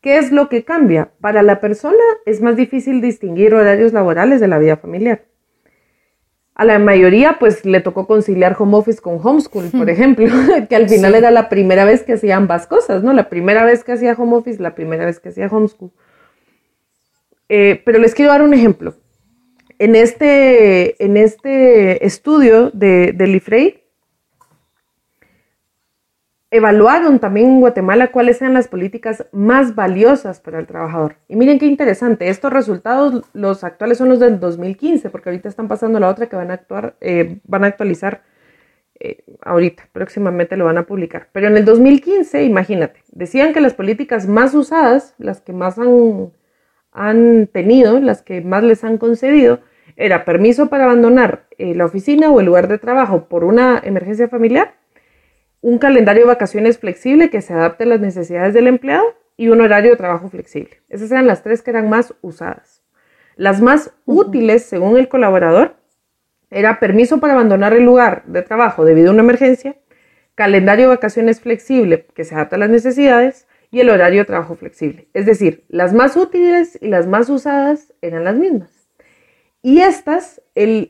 ¿Qué 0.00 0.18
es 0.18 0.32
lo 0.32 0.48
que 0.48 0.64
cambia? 0.64 1.12
Para 1.20 1.42
la 1.42 1.60
persona 1.60 2.02
es 2.26 2.42
más 2.42 2.56
difícil 2.56 3.00
distinguir 3.00 3.54
horarios 3.54 3.92
laborales 3.92 4.40
de 4.40 4.48
la 4.48 4.58
vida 4.58 4.76
familiar. 4.76 5.24
A 6.54 6.64
la 6.64 6.78
mayoría 6.78 7.36
pues 7.38 7.64
le 7.64 7.80
tocó 7.80 8.06
conciliar 8.06 8.56
home 8.58 8.76
office 8.76 9.00
con 9.00 9.18
homeschool, 9.22 9.70
por 9.70 9.88
ejemplo, 9.88 10.26
que 10.68 10.76
al 10.76 10.88
final 10.88 11.14
era 11.14 11.30
la 11.30 11.48
primera 11.48 11.84
vez 11.84 12.02
que 12.02 12.12
hacía 12.12 12.36
ambas 12.36 12.66
cosas, 12.66 13.02
¿no? 13.02 13.12
La 13.12 13.28
primera 13.28 13.64
vez 13.64 13.84
que 13.84 13.92
hacía 13.92 14.12
home 14.12 14.36
office, 14.36 14.62
la 14.62 14.74
primera 14.74 15.06
vez 15.06 15.18
que 15.18 15.30
hacía 15.30 15.46
homeschool. 15.46 15.90
Eh, 17.48 17.80
pero 17.84 17.98
les 17.98 18.14
quiero 18.14 18.32
dar 18.32 18.42
un 18.42 18.54
ejemplo. 18.54 18.94
En 19.78 19.96
este, 19.96 21.02
en 21.02 21.16
este 21.16 22.06
estudio 22.06 22.70
de, 22.70 23.12
de 23.12 23.26
Lifrey, 23.26 23.81
evaluaron 26.52 27.18
también 27.18 27.48
en 27.48 27.60
Guatemala 27.60 28.12
cuáles 28.12 28.40
eran 28.42 28.52
las 28.52 28.68
políticas 28.68 29.24
más 29.32 29.74
valiosas 29.74 30.38
para 30.38 30.58
el 30.58 30.66
trabajador. 30.66 31.16
Y 31.26 31.34
miren 31.34 31.58
qué 31.58 31.64
interesante, 31.64 32.28
estos 32.28 32.52
resultados, 32.52 33.24
los 33.32 33.64
actuales 33.64 33.96
son 33.96 34.10
los 34.10 34.20
del 34.20 34.38
2015, 34.38 35.08
porque 35.08 35.30
ahorita 35.30 35.48
están 35.48 35.66
pasando 35.66 35.98
la 35.98 36.10
otra 36.10 36.26
que 36.26 36.36
van 36.36 36.50
a, 36.50 36.54
actuar, 36.54 36.94
eh, 37.00 37.38
van 37.44 37.64
a 37.64 37.68
actualizar 37.68 38.22
eh, 39.00 39.24
ahorita, 39.40 39.88
próximamente 39.92 40.58
lo 40.58 40.66
van 40.66 40.76
a 40.76 40.86
publicar. 40.86 41.28
Pero 41.32 41.46
en 41.46 41.56
el 41.56 41.64
2015, 41.64 42.44
imagínate, 42.44 43.00
decían 43.10 43.54
que 43.54 43.62
las 43.62 43.72
políticas 43.72 44.28
más 44.28 44.52
usadas, 44.52 45.14
las 45.16 45.40
que 45.40 45.54
más 45.54 45.78
han, 45.78 47.46
tenido, 47.46 47.98
las 47.98 48.20
que 48.20 48.42
más 48.42 48.62
les 48.62 48.84
han 48.84 48.98
concedido, 48.98 49.60
era 49.96 50.26
permiso 50.26 50.68
para 50.68 50.84
abandonar 50.84 51.46
eh, 51.56 51.74
la 51.74 51.86
oficina 51.86 52.30
o 52.30 52.40
el 52.40 52.46
lugar 52.46 52.68
de 52.68 52.76
trabajo 52.76 53.24
por 53.24 53.42
una 53.42 53.80
emergencia 53.82 54.28
familiar 54.28 54.81
un 55.62 55.78
calendario 55.78 56.24
de 56.24 56.28
vacaciones 56.28 56.78
flexible 56.78 57.30
que 57.30 57.40
se 57.40 57.54
adapte 57.54 57.84
a 57.84 57.86
las 57.86 58.00
necesidades 58.00 58.52
del 58.52 58.66
empleado 58.66 59.14
y 59.36 59.48
un 59.48 59.60
horario 59.60 59.92
de 59.92 59.96
trabajo 59.96 60.28
flexible. 60.28 60.82
Esas 60.88 61.10
eran 61.12 61.26
las 61.26 61.42
tres 61.42 61.62
que 61.62 61.70
eran 61.70 61.88
más 61.88 62.14
usadas. 62.20 62.82
Las 63.36 63.62
más 63.62 63.94
útiles, 64.04 64.64
según 64.64 64.98
el 64.98 65.08
colaborador, 65.08 65.76
era 66.50 66.80
permiso 66.80 67.18
para 67.20 67.32
abandonar 67.32 67.72
el 67.72 67.84
lugar 67.84 68.24
de 68.26 68.42
trabajo 68.42 68.84
debido 68.84 69.10
a 69.10 69.14
una 69.14 69.22
emergencia, 69.22 69.76
calendario 70.34 70.86
de 70.86 70.96
vacaciones 70.96 71.40
flexible 71.40 72.06
que 72.14 72.24
se 72.24 72.34
adapta 72.34 72.56
a 72.56 72.58
las 72.58 72.70
necesidades 72.70 73.46
y 73.70 73.80
el 73.80 73.88
horario 73.88 74.20
de 74.20 74.26
trabajo 74.26 74.56
flexible. 74.56 75.08
Es 75.14 75.26
decir, 75.26 75.64
las 75.68 75.94
más 75.94 76.16
útiles 76.16 76.76
y 76.82 76.88
las 76.88 77.06
más 77.06 77.30
usadas 77.30 77.94
eran 78.02 78.24
las 78.24 78.34
mismas. 78.34 78.81
Y 79.64 79.80
estas, 79.80 80.42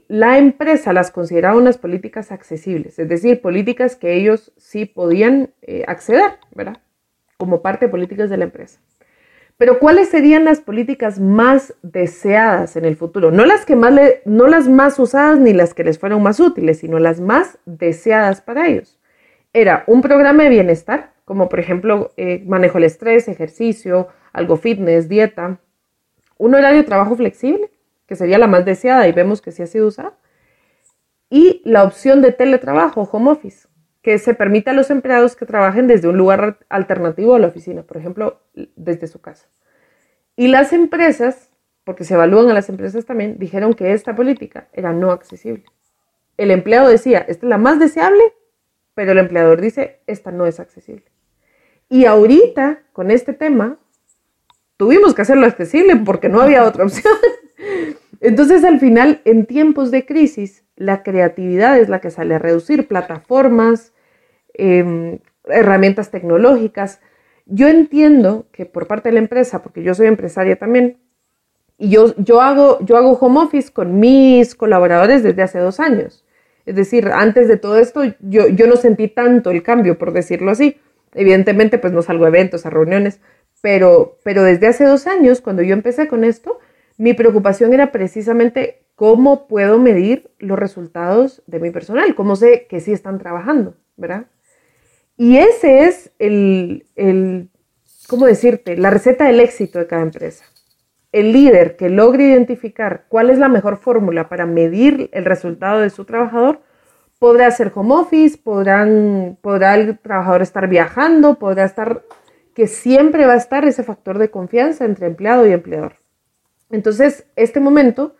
la 0.08 0.38
empresa 0.38 0.94
las 0.94 1.10
consideraba 1.10 1.58
unas 1.58 1.76
políticas 1.76 2.32
accesibles, 2.32 2.98
es 2.98 3.06
decir, 3.06 3.42
políticas 3.42 3.96
que 3.96 4.14
ellos 4.14 4.52
sí 4.56 4.86
podían 4.86 5.50
eh, 5.60 5.84
acceder, 5.86 6.38
¿verdad? 6.54 6.78
Como 7.36 7.60
parte 7.60 7.86
de 7.86 7.90
políticas 7.90 8.30
de 8.30 8.38
la 8.38 8.44
empresa. 8.44 8.80
Pero 9.58 9.78
¿cuáles 9.78 10.08
serían 10.08 10.46
las 10.46 10.60
políticas 10.60 11.20
más 11.20 11.74
deseadas 11.82 12.76
en 12.76 12.86
el 12.86 12.96
futuro? 12.96 13.30
No 13.30 13.44
las, 13.44 13.66
que 13.66 13.76
más 13.76 13.92
no 14.24 14.48
las 14.48 14.68
más 14.68 14.98
usadas 14.98 15.38
ni 15.38 15.52
las 15.52 15.74
que 15.74 15.84
les 15.84 15.98
fueron 15.98 16.22
más 16.22 16.40
útiles, 16.40 16.78
sino 16.78 16.98
las 16.98 17.20
más 17.20 17.58
deseadas 17.66 18.40
para 18.40 18.68
ellos. 18.68 18.98
Era 19.52 19.84
un 19.86 20.00
programa 20.00 20.44
de 20.44 20.48
bienestar, 20.48 21.12
como 21.26 21.50
por 21.50 21.60
ejemplo 21.60 22.12
eh, 22.16 22.42
manejo 22.46 22.78
el 22.78 22.84
estrés, 22.84 23.28
ejercicio, 23.28 24.08
algo 24.32 24.56
fitness, 24.56 25.10
dieta, 25.10 25.60
un 26.38 26.54
horario 26.54 26.78
de 26.78 26.86
trabajo 26.88 27.14
flexible, 27.14 27.70
que 28.06 28.16
sería 28.16 28.38
la 28.38 28.46
más 28.46 28.64
deseada 28.64 29.06
y 29.08 29.12
vemos 29.12 29.40
que 29.40 29.52
sí 29.52 29.62
ha 29.62 29.66
sido 29.66 29.86
usada. 29.86 30.18
Y 31.30 31.62
la 31.64 31.84
opción 31.84 32.20
de 32.20 32.32
teletrabajo, 32.32 33.08
home 33.10 33.30
office, 33.30 33.68
que 34.02 34.18
se 34.18 34.34
permite 34.34 34.70
a 34.70 34.74
los 34.74 34.90
empleados 34.90 35.36
que 35.36 35.46
trabajen 35.46 35.86
desde 35.86 36.08
un 36.08 36.18
lugar 36.18 36.58
alternativo 36.68 37.34
a 37.34 37.38
la 37.38 37.46
oficina, 37.46 37.82
por 37.82 37.96
ejemplo, 37.96 38.40
desde 38.76 39.06
su 39.06 39.20
casa. 39.20 39.48
Y 40.36 40.48
las 40.48 40.72
empresas, 40.72 41.50
porque 41.84 42.04
se 42.04 42.14
evalúan 42.14 42.50
a 42.50 42.54
las 42.54 42.68
empresas 42.68 43.06
también, 43.06 43.38
dijeron 43.38 43.74
que 43.74 43.92
esta 43.92 44.14
política 44.14 44.68
era 44.72 44.92
no 44.92 45.10
accesible. 45.10 45.64
El 46.36 46.50
empleado 46.50 46.88
decía, 46.88 47.18
esta 47.20 47.46
es 47.46 47.50
la 47.50 47.58
más 47.58 47.78
deseable, 47.78 48.22
pero 48.94 49.12
el 49.12 49.18
empleador 49.18 49.60
dice, 49.60 50.00
esta 50.06 50.32
no 50.32 50.46
es 50.46 50.60
accesible. 50.60 51.04
Y 51.88 52.06
ahorita, 52.06 52.82
con 52.92 53.10
este 53.10 53.32
tema, 53.32 53.78
tuvimos 54.76 55.14
que 55.14 55.22
hacerlo 55.22 55.46
accesible 55.46 55.96
porque 55.96 56.28
no 56.28 56.40
había 56.40 56.64
otra 56.64 56.84
opción. 56.84 57.14
Entonces, 58.20 58.64
al 58.64 58.78
final, 58.78 59.20
en 59.24 59.46
tiempos 59.46 59.90
de 59.90 60.06
crisis, 60.06 60.64
la 60.76 61.02
creatividad 61.02 61.78
es 61.78 61.88
la 61.88 62.00
que 62.00 62.10
sale 62.10 62.34
a 62.34 62.38
reducir 62.38 62.88
plataformas, 62.88 63.92
em, 64.54 65.18
herramientas 65.46 66.10
tecnológicas. 66.10 67.00
Yo 67.46 67.68
entiendo 67.68 68.46
que 68.52 68.66
por 68.66 68.86
parte 68.86 69.08
de 69.08 69.14
la 69.14 69.20
empresa, 69.20 69.62
porque 69.62 69.82
yo 69.82 69.94
soy 69.94 70.06
empresaria 70.06 70.56
también, 70.56 70.98
y 71.78 71.90
yo, 71.90 72.14
yo, 72.16 72.40
hago, 72.40 72.78
yo 72.84 72.96
hago 72.96 73.12
home 73.14 73.40
office 73.40 73.72
con 73.72 73.98
mis 73.98 74.54
colaboradores 74.54 75.22
desde 75.22 75.42
hace 75.42 75.58
dos 75.58 75.80
años. 75.80 76.24
Es 76.64 76.76
decir, 76.76 77.08
antes 77.12 77.48
de 77.48 77.56
todo 77.56 77.78
esto, 77.78 78.02
yo, 78.20 78.46
yo 78.46 78.66
no 78.68 78.76
sentí 78.76 79.08
tanto 79.08 79.50
el 79.50 79.64
cambio, 79.64 79.98
por 79.98 80.12
decirlo 80.12 80.52
así. 80.52 80.76
Evidentemente, 81.12 81.78
pues 81.78 81.92
no 81.92 82.02
salgo 82.02 82.24
a 82.24 82.28
eventos, 82.28 82.66
a 82.66 82.70
reuniones, 82.70 83.20
pero, 83.60 84.18
pero 84.22 84.44
desde 84.44 84.68
hace 84.68 84.84
dos 84.84 85.06
años, 85.06 85.40
cuando 85.40 85.62
yo 85.62 85.74
empecé 85.74 86.06
con 86.08 86.24
esto, 86.24 86.60
mi 87.02 87.14
preocupación 87.14 87.72
era 87.72 87.90
precisamente 87.90 88.84
cómo 88.94 89.48
puedo 89.48 89.80
medir 89.80 90.30
los 90.38 90.56
resultados 90.56 91.42
de 91.48 91.58
mi 91.58 91.70
personal, 91.70 92.14
cómo 92.14 92.36
sé 92.36 92.68
que 92.68 92.78
sí 92.78 92.92
están 92.92 93.18
trabajando, 93.18 93.74
¿verdad? 93.96 94.26
Y 95.16 95.38
ese 95.38 95.82
es 95.86 96.12
el, 96.20 96.86
el, 96.94 97.50
¿cómo 98.06 98.26
decirte? 98.26 98.76
La 98.76 98.90
receta 98.90 99.24
del 99.24 99.40
éxito 99.40 99.80
de 99.80 99.88
cada 99.88 100.02
empresa. 100.02 100.44
El 101.10 101.32
líder 101.32 101.74
que 101.74 101.90
logre 101.90 102.22
identificar 102.22 103.06
cuál 103.08 103.30
es 103.30 103.38
la 103.38 103.48
mejor 103.48 103.78
fórmula 103.78 104.28
para 104.28 104.46
medir 104.46 105.10
el 105.12 105.24
resultado 105.24 105.80
de 105.80 105.90
su 105.90 106.04
trabajador, 106.04 106.60
podrá 107.18 107.48
hacer 107.48 107.72
home 107.74 107.94
office, 107.94 108.38
podrán, 108.38 109.38
podrá 109.40 109.74
el 109.74 109.98
trabajador 109.98 110.42
estar 110.42 110.68
viajando, 110.68 111.40
podrá 111.40 111.64
estar, 111.64 112.04
que 112.54 112.68
siempre 112.68 113.26
va 113.26 113.32
a 113.32 113.38
estar 113.38 113.64
ese 113.64 113.82
factor 113.82 114.18
de 114.18 114.30
confianza 114.30 114.84
entre 114.84 115.08
empleado 115.08 115.48
y 115.48 115.50
empleador. 115.50 116.01
Entonces, 116.72 117.26
este 117.36 117.60
momento 117.60 118.16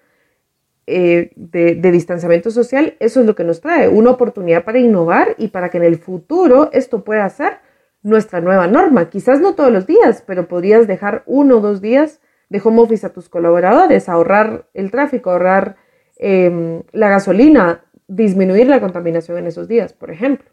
eh, 0.86 1.32
de, 1.36 1.90
distanciamiento 1.90 2.50
social, 2.50 2.96
eso 3.00 3.20
es 3.20 3.26
lo 3.26 3.34
que 3.34 3.44
nos 3.44 3.60
trae, 3.60 3.88
una 3.88 4.10
oportunidad 4.10 4.64
para 4.64 4.78
innovar 4.78 5.34
y 5.38 5.48
para 5.48 5.70
que 5.70 5.78
en 5.78 5.84
el 5.84 5.96
futuro 5.96 6.70
esto 6.72 7.02
pueda 7.02 7.28
ser 7.30 7.58
nuestra 8.02 8.40
nueva 8.40 8.66
norma. 8.66 9.08
Quizás 9.08 9.40
no 9.40 9.54
todos 9.54 9.72
los 9.72 9.86
días, 9.86 10.22
pero 10.26 10.48
podrías 10.48 10.86
dejar 10.86 11.22
uno 11.26 11.56
o 11.56 11.60
dos 11.60 11.80
días 11.80 12.20
de 12.50 12.60
home 12.62 12.82
office 12.82 13.06
a 13.06 13.12
tus 13.12 13.28
colaboradores, 13.28 14.08
ahorrar 14.08 14.68
el 14.74 14.90
tráfico, 14.90 15.30
ahorrar 15.30 15.76
em, 16.18 16.82
la 16.92 17.08
gasolina, 17.08 17.84
disminuir 18.06 18.66
la 18.66 18.80
contaminación 18.80 19.38
en 19.38 19.46
esos 19.46 19.66
días, 19.66 19.94
por 19.94 20.10
ejemplo. 20.10 20.50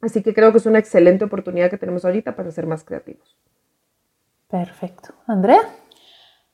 Así 0.00 0.22
que 0.22 0.32
creo 0.32 0.52
que 0.52 0.58
es 0.58 0.66
una 0.66 0.78
excelente 0.78 1.24
oportunidad 1.24 1.68
que 1.68 1.78
tenemos 1.78 2.04
ahorita 2.04 2.36
para 2.36 2.52
ser 2.52 2.66
más 2.66 2.84
creativos. 2.84 3.36
Perfecto. 4.48 5.14
Andrea. 5.26 5.62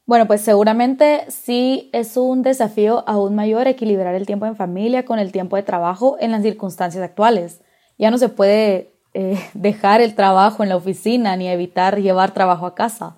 Bueno, 0.06 0.26
pues 0.26 0.42
seguramente 0.42 1.24
sí 1.28 1.88
es 1.94 2.18
un 2.18 2.42
desafío 2.42 3.04
aún 3.08 3.34
mayor 3.34 3.66
equilibrar 3.68 4.14
el 4.14 4.26
tiempo 4.26 4.44
en 4.44 4.54
familia 4.54 5.06
con 5.06 5.18
el 5.18 5.32
tiempo 5.32 5.56
de 5.56 5.62
trabajo 5.62 6.18
en 6.20 6.30
las 6.30 6.42
circunstancias 6.42 7.02
actuales. 7.02 7.62
Ya 7.96 8.10
no 8.10 8.18
se 8.18 8.28
puede 8.28 8.92
eh, 9.14 9.38
dejar 9.54 10.02
el 10.02 10.14
trabajo 10.14 10.62
en 10.62 10.68
la 10.68 10.76
oficina 10.76 11.36
ni 11.36 11.48
evitar 11.48 12.00
llevar 12.00 12.32
trabajo 12.34 12.66
a 12.66 12.74
casa. 12.74 13.16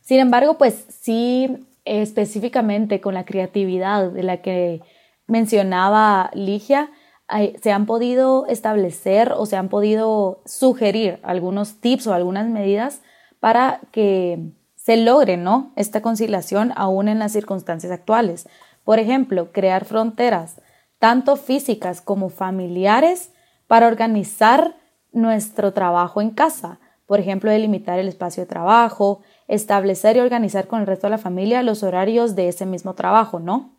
Sin 0.00 0.20
embargo, 0.20 0.56
pues 0.56 0.86
sí, 0.88 1.66
específicamente 1.84 3.00
con 3.02 3.12
la 3.12 3.24
creatividad 3.24 4.10
de 4.10 4.22
la 4.22 4.38
que 4.38 4.80
mencionaba 5.26 6.30
Ligia, 6.32 6.90
se 7.62 7.72
han 7.72 7.86
podido 7.86 8.46
establecer 8.46 9.32
o 9.32 9.46
se 9.46 9.56
han 9.56 9.68
podido 9.68 10.42
sugerir 10.44 11.18
algunos 11.22 11.80
tips 11.80 12.06
o 12.06 12.12
algunas 12.12 12.46
medidas 12.46 13.00
para 13.40 13.80
que 13.90 14.52
se 14.84 14.96
logre 14.96 15.36
¿no? 15.36 15.72
esta 15.76 16.02
conciliación 16.02 16.72
aún 16.74 17.08
en 17.08 17.20
las 17.20 17.32
circunstancias 17.32 17.92
actuales. 17.92 18.48
Por 18.82 18.98
ejemplo, 18.98 19.52
crear 19.52 19.84
fronteras, 19.84 20.60
tanto 20.98 21.36
físicas 21.36 22.00
como 22.00 22.30
familiares, 22.30 23.32
para 23.68 23.86
organizar 23.86 24.76
nuestro 25.12 25.72
trabajo 25.72 26.20
en 26.20 26.30
casa. 26.30 26.80
Por 27.06 27.20
ejemplo, 27.20 27.50
delimitar 27.50 27.98
el 27.98 28.08
espacio 28.08 28.42
de 28.42 28.48
trabajo, 28.48 29.20
establecer 29.46 30.16
y 30.16 30.20
organizar 30.20 30.66
con 30.66 30.80
el 30.80 30.86
resto 30.86 31.06
de 31.06 31.12
la 31.12 31.18
familia 31.18 31.62
los 31.62 31.82
horarios 31.82 32.34
de 32.34 32.48
ese 32.48 32.66
mismo 32.66 32.94
trabajo, 32.94 33.38
¿no? 33.38 33.76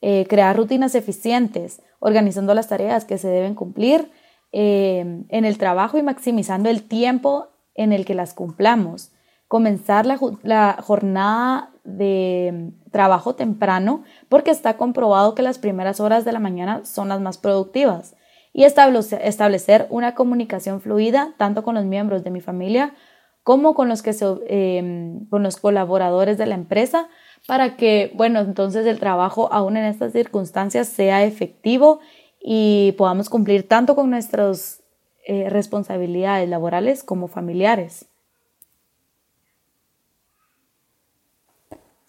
Eh, 0.00 0.26
crear 0.28 0.56
rutinas 0.56 0.94
eficientes, 0.94 1.82
organizando 1.98 2.54
las 2.54 2.68
tareas 2.68 3.04
que 3.04 3.18
se 3.18 3.28
deben 3.28 3.54
cumplir 3.54 4.10
eh, 4.52 5.24
en 5.28 5.44
el 5.44 5.58
trabajo 5.58 5.98
y 5.98 6.02
maximizando 6.02 6.70
el 6.70 6.88
tiempo 6.88 7.48
en 7.74 7.92
el 7.92 8.04
que 8.04 8.14
las 8.14 8.32
cumplamos. 8.32 9.12
Comenzar 9.48 10.06
la, 10.06 10.76
jornada 10.82 11.70
de 11.84 12.70
trabajo 12.92 13.34
temprano 13.34 14.04
porque 14.28 14.50
está 14.50 14.76
comprobado 14.76 15.34
que 15.34 15.42
las 15.42 15.58
primeras 15.58 16.00
horas 16.00 16.24
de 16.24 16.32
la 16.32 16.38
mañana 16.38 16.84
son 16.84 17.08
las 17.08 17.20
más 17.20 17.38
productivas 17.38 18.14
y 18.52 18.64
establecer 18.64 19.86
una 19.90 20.14
comunicación 20.14 20.80
fluida 20.80 21.34
tanto 21.38 21.62
con 21.62 21.74
los 21.74 21.84
miembros 21.84 22.24
de 22.24 22.30
mi 22.30 22.40
familia 22.40 22.94
como 23.42 23.72
con 23.72 23.88
los, 23.88 24.02
que 24.02 24.14
em, 24.48 25.26
con 25.30 25.42
los 25.42 25.56
colaboradores 25.56 26.36
de 26.36 26.44
la 26.44 26.54
empresa 26.54 27.08
para 27.46 27.76
que, 27.76 28.12
bueno, 28.14 28.40
entonces 28.40 28.84
el 28.84 28.98
trabajo 28.98 29.48
aún 29.50 29.78
en 29.78 29.84
estas 29.84 30.12
circunstancias 30.12 30.88
sea 30.88 31.24
efectivo 31.24 32.00
y 32.40 32.94
podamos 32.98 33.30
cumplir 33.30 33.66
tanto 33.66 33.94
con 33.94 34.10
nuestras 34.10 34.82
eh, 35.26 35.48
responsabilidades 35.48 36.48
laborales 36.48 37.02
como 37.02 37.28
familiares. 37.28 38.06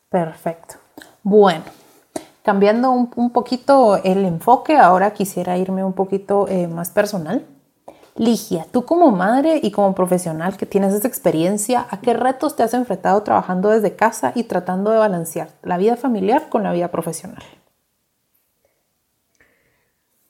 Perfecto. 0.10 0.76
Bueno, 1.22 1.64
cambiando 2.44 2.92
un, 2.92 3.30
poquito 3.32 4.02
el 4.04 4.26
enfoque, 4.26 4.76
ahora 4.76 5.12
quisiera 5.12 5.58
irme 5.58 5.84
un 5.84 5.94
poquito 5.94 6.48
eh, 6.48 6.68
más 6.68 6.90
personal. 6.90 7.46
Ligia, 8.16 8.66
tú 8.72 8.86
como 8.86 9.12
madre 9.12 9.60
y 9.62 9.72
como 9.72 9.94
profesional 9.96 10.58
que 10.58 10.66
tienes 10.66 10.94
esa 10.94 11.08
experiencia, 11.08 11.86
¿a 11.90 12.02
qué 12.02 12.14
retos 12.14 12.56
te 12.56 12.64
has 12.64 12.74
enfrentado 12.74 13.22
trabajando 13.22 13.70
desde 13.70 13.96
casa 13.96 14.34
y 14.36 14.44
tratando 14.44 14.92
de 14.92 14.98
balancear 14.98 15.50
la 15.64 15.78
vida 15.78 15.96
familiar 15.96 16.50
con 16.50 16.64
la 16.64 16.74
vida 16.74 16.90
profesional? 16.90 17.44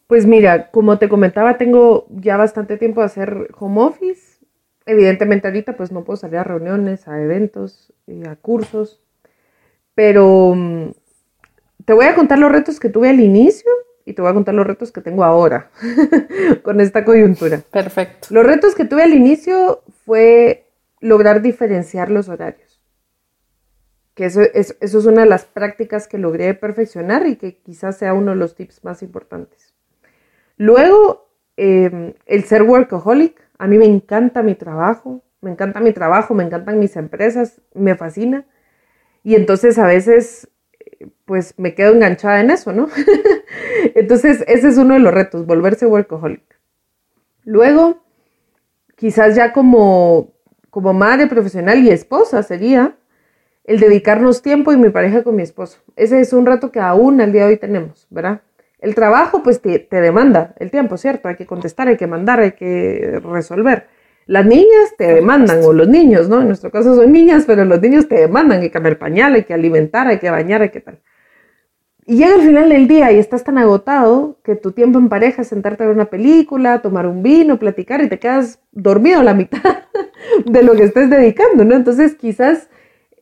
Pues 0.08 0.26
mira, 0.26 0.72
como 0.72 0.98
te 0.98 1.08
comentaba, 1.08 1.58
tengo 1.58 2.06
ya 2.10 2.36
bastante 2.36 2.78
tiempo 2.78 3.00
de 3.00 3.06
hacer 3.06 3.48
home 3.58 3.82
office. 3.82 4.40
Evidentemente 4.86 5.48
ahorita 5.48 5.78
pues 5.78 5.92
no 5.92 6.04
puedo 6.04 6.18
salir 6.18 6.38
a 6.38 6.44
reuniones, 6.44 7.08
a 7.08 7.22
eventos, 7.22 7.94
a 8.28 8.36
cursos, 8.36 9.02
pero 10.00 10.54
mm, 10.56 10.92
te 11.84 11.92
voy 11.92 12.06
a 12.06 12.16
contar 12.16 12.40
los 12.40 12.50
retos 12.50 12.80
que 12.80 12.88
tuve 12.88 13.10
al 13.10 13.20
inicio 13.20 13.70
y 14.06 14.14
te 14.14 14.22
voy 14.22 14.32
a 14.32 14.34
contar 14.34 14.56
los 14.56 14.66
retos 14.66 14.94
que 14.94 15.02
tengo 15.02 15.26
ahora 15.26 15.72
con 16.64 16.80
esta 16.80 17.04
coyuntura. 17.04 17.64
Perfecto. 17.70 18.30
Los 18.32 18.46
retos 18.46 18.76
que 18.76 18.86
tuve 18.86 19.04
al 19.04 19.14
inicio 19.14 19.84
fue 20.06 20.70
lograr 21.02 21.42
diferenciar 21.42 22.12
los 22.12 22.30
horarios. 22.30 22.82
Que 24.14 24.24
eso, 24.24 24.40
es, 24.40 24.78
eso 24.80 25.00
es 25.00 25.06
una 25.06 25.24
de 25.24 25.28
las 25.28 25.44
prácticas 25.44 26.08
que 26.08 26.18
logré 26.18 26.54
perfeccionar 26.54 27.28
y 27.28 27.36
que 27.36 27.58
quizás 27.58 27.98
sea 27.98 28.14
uno 28.14 28.32
de 28.32 28.38
los 28.38 28.56
tips 28.56 28.86
más 28.86 29.04
importantes. 29.04 29.74
Luego, 30.56 31.30
em, 31.58 32.14
el 32.26 32.46
ser 32.46 32.64
workaholic. 32.64 33.38
A 33.58 33.68
mí 33.68 33.78
me 33.78 33.86
encanta 33.86 34.44
mi 34.44 34.56
trabajo, 34.56 35.22
me 35.42 35.52
encanta 35.52 35.82
mi 35.82 35.92
trabajo, 35.92 36.34
me 36.36 36.46
encantan 36.46 36.80
mis 36.80 36.96
empresas, 36.96 37.62
me 37.74 37.98
fascina. 37.98 38.46
Y 39.30 39.36
entonces 39.36 39.78
a 39.78 39.86
veces 39.86 40.50
pues 41.26 41.54
me 41.58 41.76
quedo 41.76 41.94
enganchada 41.94 42.42
en 42.42 42.50
eso, 42.50 42.74
¿no? 42.74 42.90
Entonces, 43.94 44.44
ese 44.48 44.70
es 44.70 44.78
uno 44.78 44.96
de 44.96 45.00
los 45.02 45.14
retos, 45.14 45.46
volverse 45.46 45.86
workaholic. 45.86 46.60
Luego, 47.44 48.02
quizás 48.96 49.36
ya 49.36 49.54
como, 49.54 50.34
como 50.72 50.94
madre 50.94 51.28
profesional 51.28 51.78
y 51.84 51.92
esposa 51.92 52.42
sería 52.42 52.98
el 53.66 53.80
dedicarnos 53.80 54.42
tiempo 54.42 54.74
y 54.74 54.78
mi 54.78 54.90
pareja 54.90 55.22
con 55.22 55.36
mi 55.36 55.44
esposo. 55.44 55.78
Ese 55.96 56.22
es 56.22 56.34
un 56.34 56.48
reto 56.48 56.72
que 56.72 56.80
aún 56.80 57.22
al 57.22 57.32
día 57.32 57.44
de 57.44 57.50
hoy 57.50 57.58
tenemos, 57.58 58.08
¿verdad? 58.10 58.42
El 58.80 58.96
trabajo 58.96 59.44
pues 59.44 59.62
te, 59.62 59.78
te 59.78 60.02
demanda 60.02 60.56
el 60.58 60.72
tiempo, 60.72 60.98
¿cierto? 60.98 61.28
Hay 61.28 61.36
que 61.36 61.46
contestar, 61.46 61.88
hay 61.88 61.98
que 61.98 62.08
mandar, 62.08 62.40
hay 62.40 62.54
que 62.54 63.22
resolver. 63.24 63.90
Las 64.30 64.46
niñas 64.46 64.96
te 64.96 65.12
demandan, 65.12 65.64
o 65.64 65.74
los 65.74 65.88
niños, 65.88 66.30
¿no? 66.30 66.42
En 66.42 66.46
nuestro 66.46 66.70
caso 66.70 66.94
son 66.94 67.12
niñas, 67.12 67.46
pero 67.48 67.66
los 67.66 67.82
niños 67.82 68.08
te 68.08 68.14
demandan, 68.14 68.60
hay 68.60 68.68
que 68.68 68.72
cambiar 68.72 69.00
pañal, 69.00 69.34
hay 69.34 69.44
que 69.44 69.56
alimentar, 69.56 70.08
hay 70.08 70.20
que 70.20 70.30
bañar, 70.30 70.62
hay 70.62 70.70
que 70.70 70.82
tal. 70.82 71.00
Y 72.06 72.18
llega 72.18 72.36
el 72.36 72.42
final 72.42 72.70
del 72.70 72.88
día 72.88 73.12
y 73.12 73.18
estás 73.18 73.44
tan 73.44 73.58
agotado 73.58 74.38
que 74.44 74.56
tu 74.56 74.72
tiempo 74.72 75.00
en 75.00 75.10
pareja 75.10 75.42
es 75.42 75.48
sentarte 75.48 75.84
a 75.84 75.88
ver 75.88 75.96
una 75.96 76.12
película, 76.12 76.84
tomar 76.84 77.08
un 77.08 77.24
vino, 77.24 77.58
platicar 77.58 78.04
y 78.04 78.08
te 78.08 78.20
quedas 78.20 78.60
dormido 78.72 79.20
a 79.20 79.24
la 79.24 79.34
mitad 79.34 79.64
de 80.46 80.62
lo 80.62 80.74
que 80.76 80.84
estés 80.84 81.10
dedicando, 81.10 81.66
¿no? 81.66 81.74
Entonces 81.74 82.14
quizás 82.14 82.70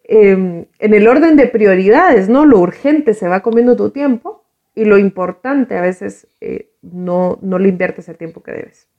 em, 0.03 0.65
en 0.77 0.93
el 0.93 1.07
orden 1.07 1.37
de 1.37 1.47
prioridades, 1.47 2.27
¿no? 2.27 2.45
Lo 2.45 2.59
urgente 2.59 3.13
se 3.13 3.29
va 3.29 3.39
comiendo 3.39 3.77
tu 3.77 3.91
tiempo 3.91 4.43
y 4.75 4.83
lo 4.83 4.97
importante 4.97 5.77
a 5.77 5.81
veces 5.81 6.27
eh, 6.41 6.69
no, 6.81 7.39
no 7.41 7.59
le 7.59 7.69
inviertes 7.69 8.09
el 8.09 8.17
tiempo 8.17 8.43
que 8.43 8.51
debes. 8.51 8.89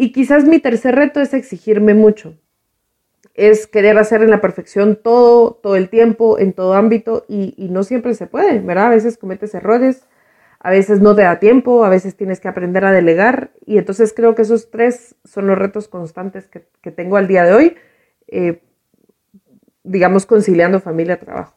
Y 0.00 0.12
quizás 0.12 0.44
mi 0.46 0.60
tercer 0.60 0.94
reto 0.94 1.20
es 1.20 1.34
exigirme 1.34 1.92
mucho. 1.92 2.34
Es 3.34 3.66
querer 3.66 3.98
hacer 3.98 4.22
en 4.22 4.30
la 4.30 4.40
perfección 4.40 4.96
todo, 4.96 5.52
todo 5.62 5.76
el 5.76 5.90
tiempo, 5.90 6.38
en 6.38 6.54
todo 6.54 6.72
ámbito, 6.72 7.26
y, 7.28 7.68
no 7.70 7.82
siempre 7.82 8.14
se 8.14 8.26
puede, 8.26 8.60
¿verdad? 8.60 8.86
A 8.86 8.90
veces 8.96 9.18
cometes 9.18 9.54
errores, 9.54 10.06
a 10.58 10.70
veces 10.70 11.02
no 11.02 11.14
te 11.14 11.20
da 11.20 11.38
tiempo, 11.38 11.84
a 11.84 11.90
veces 11.90 12.16
tienes 12.16 12.40
que 12.40 12.48
aprender 12.48 12.86
a 12.86 12.92
delegar, 12.92 13.50
y 13.66 13.76
entonces 13.76 14.14
creo 14.16 14.34
que 14.34 14.40
esos 14.40 14.70
tres 14.70 15.16
son 15.24 15.46
los 15.46 15.58
retos 15.58 15.86
constantes 15.86 16.48
que, 16.48 16.90
tengo 16.90 17.18
al 17.18 17.28
día 17.28 17.44
de 17.44 17.52
hoy, 17.52 17.76
eh, 18.28 18.62
digamos, 19.82 20.24
conciliando 20.24 20.80
familia-trabajo. 20.80 21.52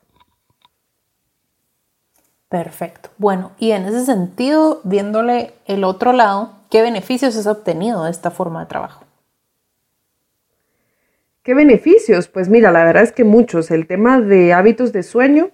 Perfecto. 2.50 3.10
Bueno, 3.18 3.54
y 3.58 3.72
en 3.72 3.86
ese 3.86 4.04
sentido, 4.04 4.82
viéndole 4.84 5.54
el 5.66 5.86
otro 5.86 6.12
lado, 6.12 6.63
¿Qué 6.74 6.82
beneficios 6.82 7.38
has 7.38 7.46
obtenido 7.46 8.06
de 8.06 8.10
esta 8.10 8.32
forma 8.32 8.62
de 8.62 8.66
trabajo? 8.66 9.06
¿Qué 11.44 11.54
beneficios? 11.54 12.28
Pues 12.28 12.50
mira, 12.50 12.72
la 12.72 12.84
verdad 12.84 13.04
es 13.04 13.12
que 13.12 13.24
muchos. 13.24 13.70
El 13.70 13.86
tema 13.86 14.20
de 14.20 14.54
hábitos 14.54 14.92
de 14.92 15.04
sueño, 15.04 15.52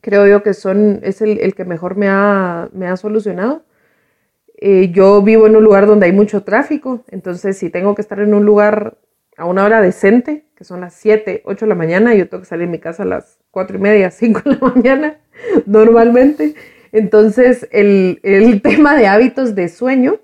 creo 0.00 0.26
yo 0.26 0.42
que 0.42 0.52
son, 0.52 0.98
es 1.04 1.22
el, 1.22 1.54
que 1.54 1.64
mejor 1.64 1.94
me 1.94 2.08
ha, 2.08 2.68
me 2.72 2.88
ha 2.88 2.96
solucionado. 2.96 3.62
Eh, 4.56 4.90
yo 4.90 5.22
vivo 5.22 5.46
en 5.46 5.54
un 5.54 5.62
lugar 5.62 5.86
donde 5.86 6.06
hay 6.06 6.12
mucho 6.12 6.42
tráfico, 6.42 7.04
entonces 7.10 7.56
si 7.56 7.70
tengo 7.70 7.94
que 7.94 8.02
estar 8.02 8.18
en 8.18 8.34
un 8.34 8.44
lugar 8.44 8.98
a 9.36 9.44
una 9.44 9.64
hora 9.64 9.80
decente, 9.80 10.48
que 10.56 10.64
son 10.64 10.80
las 10.80 10.94
7, 10.94 11.42
8 11.44 11.64
de 11.64 11.68
la 11.68 11.76
mañana, 11.76 12.12
yo 12.16 12.28
tengo 12.28 12.42
que 12.42 12.48
salir 12.48 12.66
de 12.66 12.72
mi 12.72 12.80
casa 12.80 13.04
a 13.04 13.06
las 13.06 13.38
4 13.52 13.76
y 13.76 13.80
media, 13.80 14.10
5 14.10 14.42
de 14.46 14.56
la 14.56 14.72
mañana, 14.74 15.20
normalmente. 15.66 16.56
Entonces, 16.90 17.68
el, 17.70 18.18
el 18.24 18.60
tema 18.64 18.96
de 18.96 19.06
hábitos 19.06 19.54
de 19.54 19.68
sueño 19.68 20.18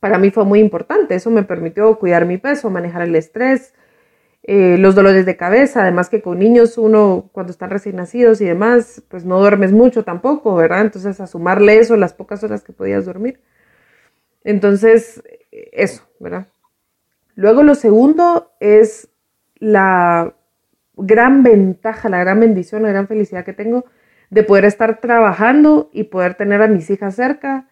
para 0.00 0.18
mí 0.18 0.30
fue 0.30 0.44
muy 0.44 0.60
importante. 0.60 1.14
Eso 1.14 1.30
me 1.30 1.42
permitió 1.42 1.98
cuidar 1.98 2.26
mi 2.26 2.38
peso, 2.38 2.70
manejar 2.70 3.02
el 3.02 3.14
estrés, 3.16 3.74
eh, 4.42 4.78
los 4.78 4.94
dolores 4.94 5.26
de 5.26 5.36
cabeza, 5.36 5.82
además 5.82 6.08
que 6.08 6.22
con 6.22 6.38
niños 6.38 6.78
uno 6.78 7.28
cuando 7.32 7.50
están 7.50 7.70
recién 7.70 7.96
nacidos 7.96 8.40
y 8.40 8.46
demás, 8.46 9.02
pues 9.08 9.24
no 9.24 9.38
duermes 9.38 9.72
mucho 9.72 10.04
tampoco, 10.04 10.54
¿verdad? 10.54 10.82
Entonces 10.82 11.20
a 11.20 11.26
sumarle 11.26 11.78
eso, 11.78 11.96
las 11.96 12.14
pocas 12.14 12.42
horas 12.44 12.62
que 12.62 12.72
podías 12.72 13.04
dormir. 13.04 13.40
Entonces, 14.44 15.22
eso, 15.50 16.04
¿verdad? 16.20 16.48
Luego 17.34 17.62
lo 17.62 17.74
segundo 17.74 18.52
es 18.60 19.10
la 19.56 20.34
gran 20.96 21.42
ventaja, 21.42 22.08
la 22.08 22.18
gran 22.18 22.40
bendición, 22.40 22.82
la 22.82 22.88
gran 22.88 23.06
felicidad 23.06 23.44
que 23.44 23.52
tengo 23.52 23.84
de 24.30 24.42
poder 24.42 24.64
estar 24.64 25.00
trabajando 25.00 25.88
y 25.92 26.04
poder 26.04 26.34
tener 26.34 26.62
a 26.62 26.68
mis 26.68 26.90
hijas 26.90 27.14
cerca, 27.14 27.67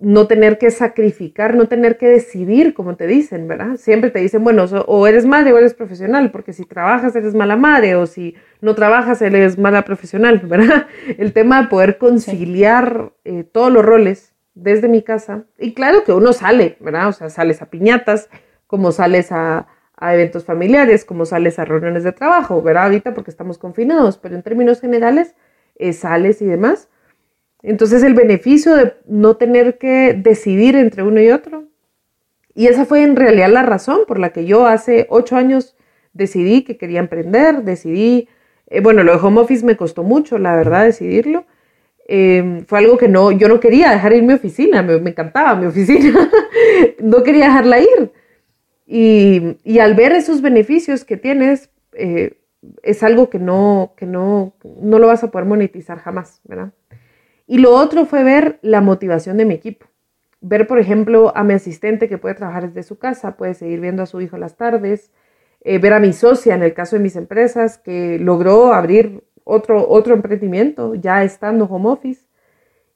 no 0.00 0.26
tener 0.26 0.58
que 0.58 0.70
sacrificar, 0.70 1.54
no 1.54 1.68
tener 1.68 1.96
que 1.96 2.08
decidir, 2.08 2.74
como 2.74 2.96
te 2.96 3.06
dicen, 3.06 3.46
¿verdad? 3.46 3.76
Siempre 3.76 4.10
te 4.10 4.18
dicen, 4.18 4.42
bueno, 4.42 4.64
o 4.86 5.06
eres 5.06 5.26
madre 5.26 5.52
o 5.52 5.58
eres 5.58 5.74
profesional, 5.74 6.32
porque 6.32 6.52
si 6.52 6.64
trabajas 6.64 7.14
eres 7.14 7.34
mala 7.34 7.56
madre 7.56 7.94
o 7.94 8.06
si 8.06 8.34
no 8.60 8.74
trabajas 8.74 9.22
eres 9.22 9.58
mala 9.58 9.84
profesional, 9.84 10.38
¿verdad? 10.44 10.86
El 11.18 11.32
tema 11.32 11.62
de 11.62 11.68
poder 11.68 11.98
conciliar 11.98 13.12
eh, 13.24 13.44
todos 13.44 13.72
los 13.72 13.84
roles 13.84 14.32
desde 14.54 14.88
mi 14.88 15.02
casa. 15.02 15.44
Y 15.58 15.72
claro 15.74 16.04
que 16.04 16.12
uno 16.12 16.32
sale, 16.32 16.76
¿verdad? 16.80 17.08
O 17.08 17.12
sea, 17.12 17.30
sales 17.30 17.62
a 17.62 17.70
piñatas, 17.70 18.28
como 18.66 18.92
sales 18.92 19.32
a, 19.32 19.68
eventos 20.00 20.44
familiares, 20.44 21.04
como 21.04 21.24
sales 21.26 21.60
a 21.60 21.64
reuniones 21.64 22.02
de 22.02 22.10
trabajo, 22.10 22.60
¿verdad? 22.60 22.84
Ahorita 22.84 23.14
porque 23.14 23.30
estamos 23.30 23.56
confinados, 23.56 24.18
pero 24.18 24.34
en 24.34 24.42
términos 24.42 24.80
generales, 24.80 25.36
eh, 25.76 25.92
sales 25.92 26.42
y 26.42 26.46
demás. 26.46 26.88
Entonces 27.62 28.02
el 28.02 28.14
beneficio 28.14 28.74
de 28.74 28.94
no 29.06 29.36
tener 29.36 29.78
que 29.78 30.14
decidir 30.14 30.76
entre 30.76 31.02
uno 31.02 31.20
y 31.20 31.30
otro. 31.30 31.64
Y 32.54 32.66
esa 32.66 32.84
fue 32.84 33.02
en 33.02 33.16
realidad 33.16 33.50
la 33.50 33.62
razón 33.62 34.00
por 34.06 34.18
la 34.18 34.30
que 34.30 34.44
yo 34.44 34.66
hace 34.66 35.06
ocho 35.08 35.36
años 35.36 35.76
decidí 36.12 36.62
que 36.62 36.76
quería 36.76 37.00
emprender, 37.00 37.62
decidí, 37.62 38.28
eh, 38.66 38.80
bueno, 38.80 39.02
lo 39.02 39.12
de 39.12 39.24
home 39.24 39.40
office 39.40 39.64
me 39.64 39.76
costó 39.76 40.02
mucho, 40.02 40.38
la 40.38 40.54
verdad, 40.56 40.84
decidirlo. 40.84 41.46
Em, 42.08 42.64
fue 42.66 42.80
algo 42.80 42.98
que 42.98 43.08
no, 43.08 43.30
yo 43.30 43.48
no 43.48 43.60
quería 43.60 43.90
dejar 43.90 44.12
ir 44.12 44.22
mi 44.24 44.34
oficina, 44.34 44.82
me, 44.82 44.94
encantaba 44.94 45.54
mi 45.54 45.66
oficina, 45.66 46.30
no 47.00 47.22
quería 47.22 47.46
dejarla 47.46 47.80
ir. 47.80 48.12
Y, 48.86 49.78
al 49.78 49.94
ver 49.94 50.12
esos 50.12 50.42
beneficios 50.42 51.04
que 51.04 51.16
tienes, 51.16 51.70
eh, 51.94 52.38
es 52.82 53.02
algo 53.02 53.30
que, 53.30 53.38
no, 53.38 53.94
que 53.96 54.06
no, 54.06 54.54
no 54.80 54.98
lo 54.98 55.06
vas 55.06 55.24
a 55.24 55.30
poder 55.30 55.46
monetizar 55.46 55.98
jamás, 55.98 56.40
¿verdad? 56.44 56.72
Y 57.46 57.58
lo 57.58 57.72
otro 57.74 58.06
fue 58.06 58.24
ver 58.24 58.58
la 58.62 58.80
motivación 58.80 59.36
de 59.36 59.44
mi 59.44 59.54
equipo. 59.54 59.86
Ver, 60.40 60.66
por 60.66 60.78
ejemplo, 60.78 61.32
a 61.36 61.44
mi 61.44 61.54
asistente 61.54 62.08
que 62.08 62.18
puede 62.18 62.34
trabajar 62.34 62.68
desde 62.68 62.82
su 62.82 62.98
casa, 62.98 63.36
puede 63.36 63.54
seguir 63.54 63.80
viendo 63.80 64.02
a 64.02 64.06
su 64.06 64.20
hijo 64.20 64.38
las 64.38 64.56
tardes. 64.56 65.10
Eh, 65.60 65.78
ver 65.78 65.92
a 65.92 66.00
mi 66.00 66.12
socia, 66.12 66.54
en 66.54 66.62
el 66.62 66.74
caso 66.74 66.96
de 66.96 67.02
mis 67.02 67.16
empresas, 67.16 67.78
que 67.78 68.18
logró 68.18 68.72
abrir 68.72 69.22
otro, 69.44 69.88
otro 69.88 70.14
emprendimiento 70.14 70.94
ya 70.94 71.22
estando 71.24 71.66
home 71.66 71.90
office. 71.90 72.26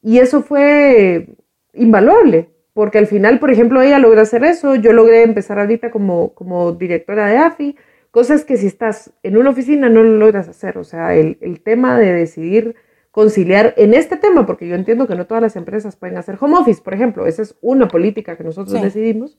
Y 0.03 0.19
eso 0.19 0.43
fue 0.43 1.29
invaluable, 1.73 2.51
porque 2.73 2.99
al 2.99 3.07
final, 3.07 3.39
por 3.39 3.51
ejemplo, 3.51 3.83
ella 3.83 3.99
logró 3.99 4.21
hacer 4.21 4.45
eso, 4.45 4.75
yo 4.75 4.93
logré 4.93 5.23
empezar 5.23 5.59
ahorita 5.59 5.91
como, 5.91 6.35
como 6.35 6.73
directora 6.73 7.27
de 7.27 7.39
AFI, 7.39 7.77
cosas 8.11 8.45
que 8.45 8.57
si 8.57 8.67
estás 8.67 9.13
en 9.23 9.37
una 9.37 9.51
oficina 9.51 9.89
no 9.89 10.03
lo 10.03 10.17
logras 10.17 10.49
hacer, 10.49 10.79
o 10.79 10.85
sea, 10.85 11.15
el, 11.15 11.61
tema 11.63 11.99
de 11.99 12.13
decidir 12.13 12.77
conciliar 13.17 13.73
en 13.79 13.95
este 13.95 14.19
tema, 14.19 14.45
porque 14.45 14.69
yo 14.69 14.75
entiendo 14.75 15.07
que 15.07 15.15
no 15.15 15.27
todas 15.27 15.43
las 15.43 15.57
empresas 15.57 15.97
pueden 15.97 16.19
hacer 16.19 16.37
home 16.39 16.59
office, 16.59 16.83
por 16.83 16.93
ejemplo, 16.93 17.27
esa 17.27 17.41
es 17.41 17.57
una 17.63 17.89
política 17.89 18.37
que 18.37 18.45
nosotros 18.45 18.83
decidimos, 18.83 19.39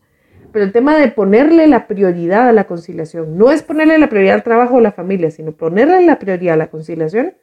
pero 0.52 0.66
el 0.66 0.72
tema 0.72 0.98
de 0.98 1.10
ponerle 1.10 1.68
la 1.68 1.86
prioridad 1.86 2.50
a 2.50 2.54
la 2.54 2.66
conciliación, 2.66 3.38
no 3.38 3.52
es 3.52 3.62
ponerle 3.62 4.00
la 4.00 4.10
prioridad 4.10 4.34
al 4.34 4.42
trabajo 4.42 4.78
o 4.78 4.82
la 4.82 4.94
familia, 4.94 5.30
sino 5.30 5.52
ponerle 5.52 6.04
la 6.04 6.18
prioridad 6.18 6.56
a 6.56 6.58
la 6.58 6.72
conciliación, 6.72 7.36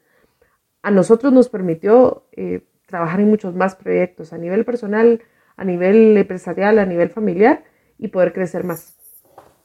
a 0.81 0.91
nosotros 0.91 1.31
nos 1.31 1.47
permitió 1.47 2.25
eh, 2.33 2.63
trabajar 2.85 3.21
en 3.21 3.29
muchos 3.29 3.55
más 3.55 3.75
proyectos 3.75 4.33
a 4.33 4.37
nivel 4.37 4.65
personal, 4.65 5.21
a 5.55 5.63
nivel 5.63 6.17
empresarial, 6.17 6.79
a 6.79 6.85
nivel 6.85 7.11
familiar 7.11 7.63
y 7.97 8.09
poder 8.09 8.33
crecer 8.33 8.65
más. 8.65 8.94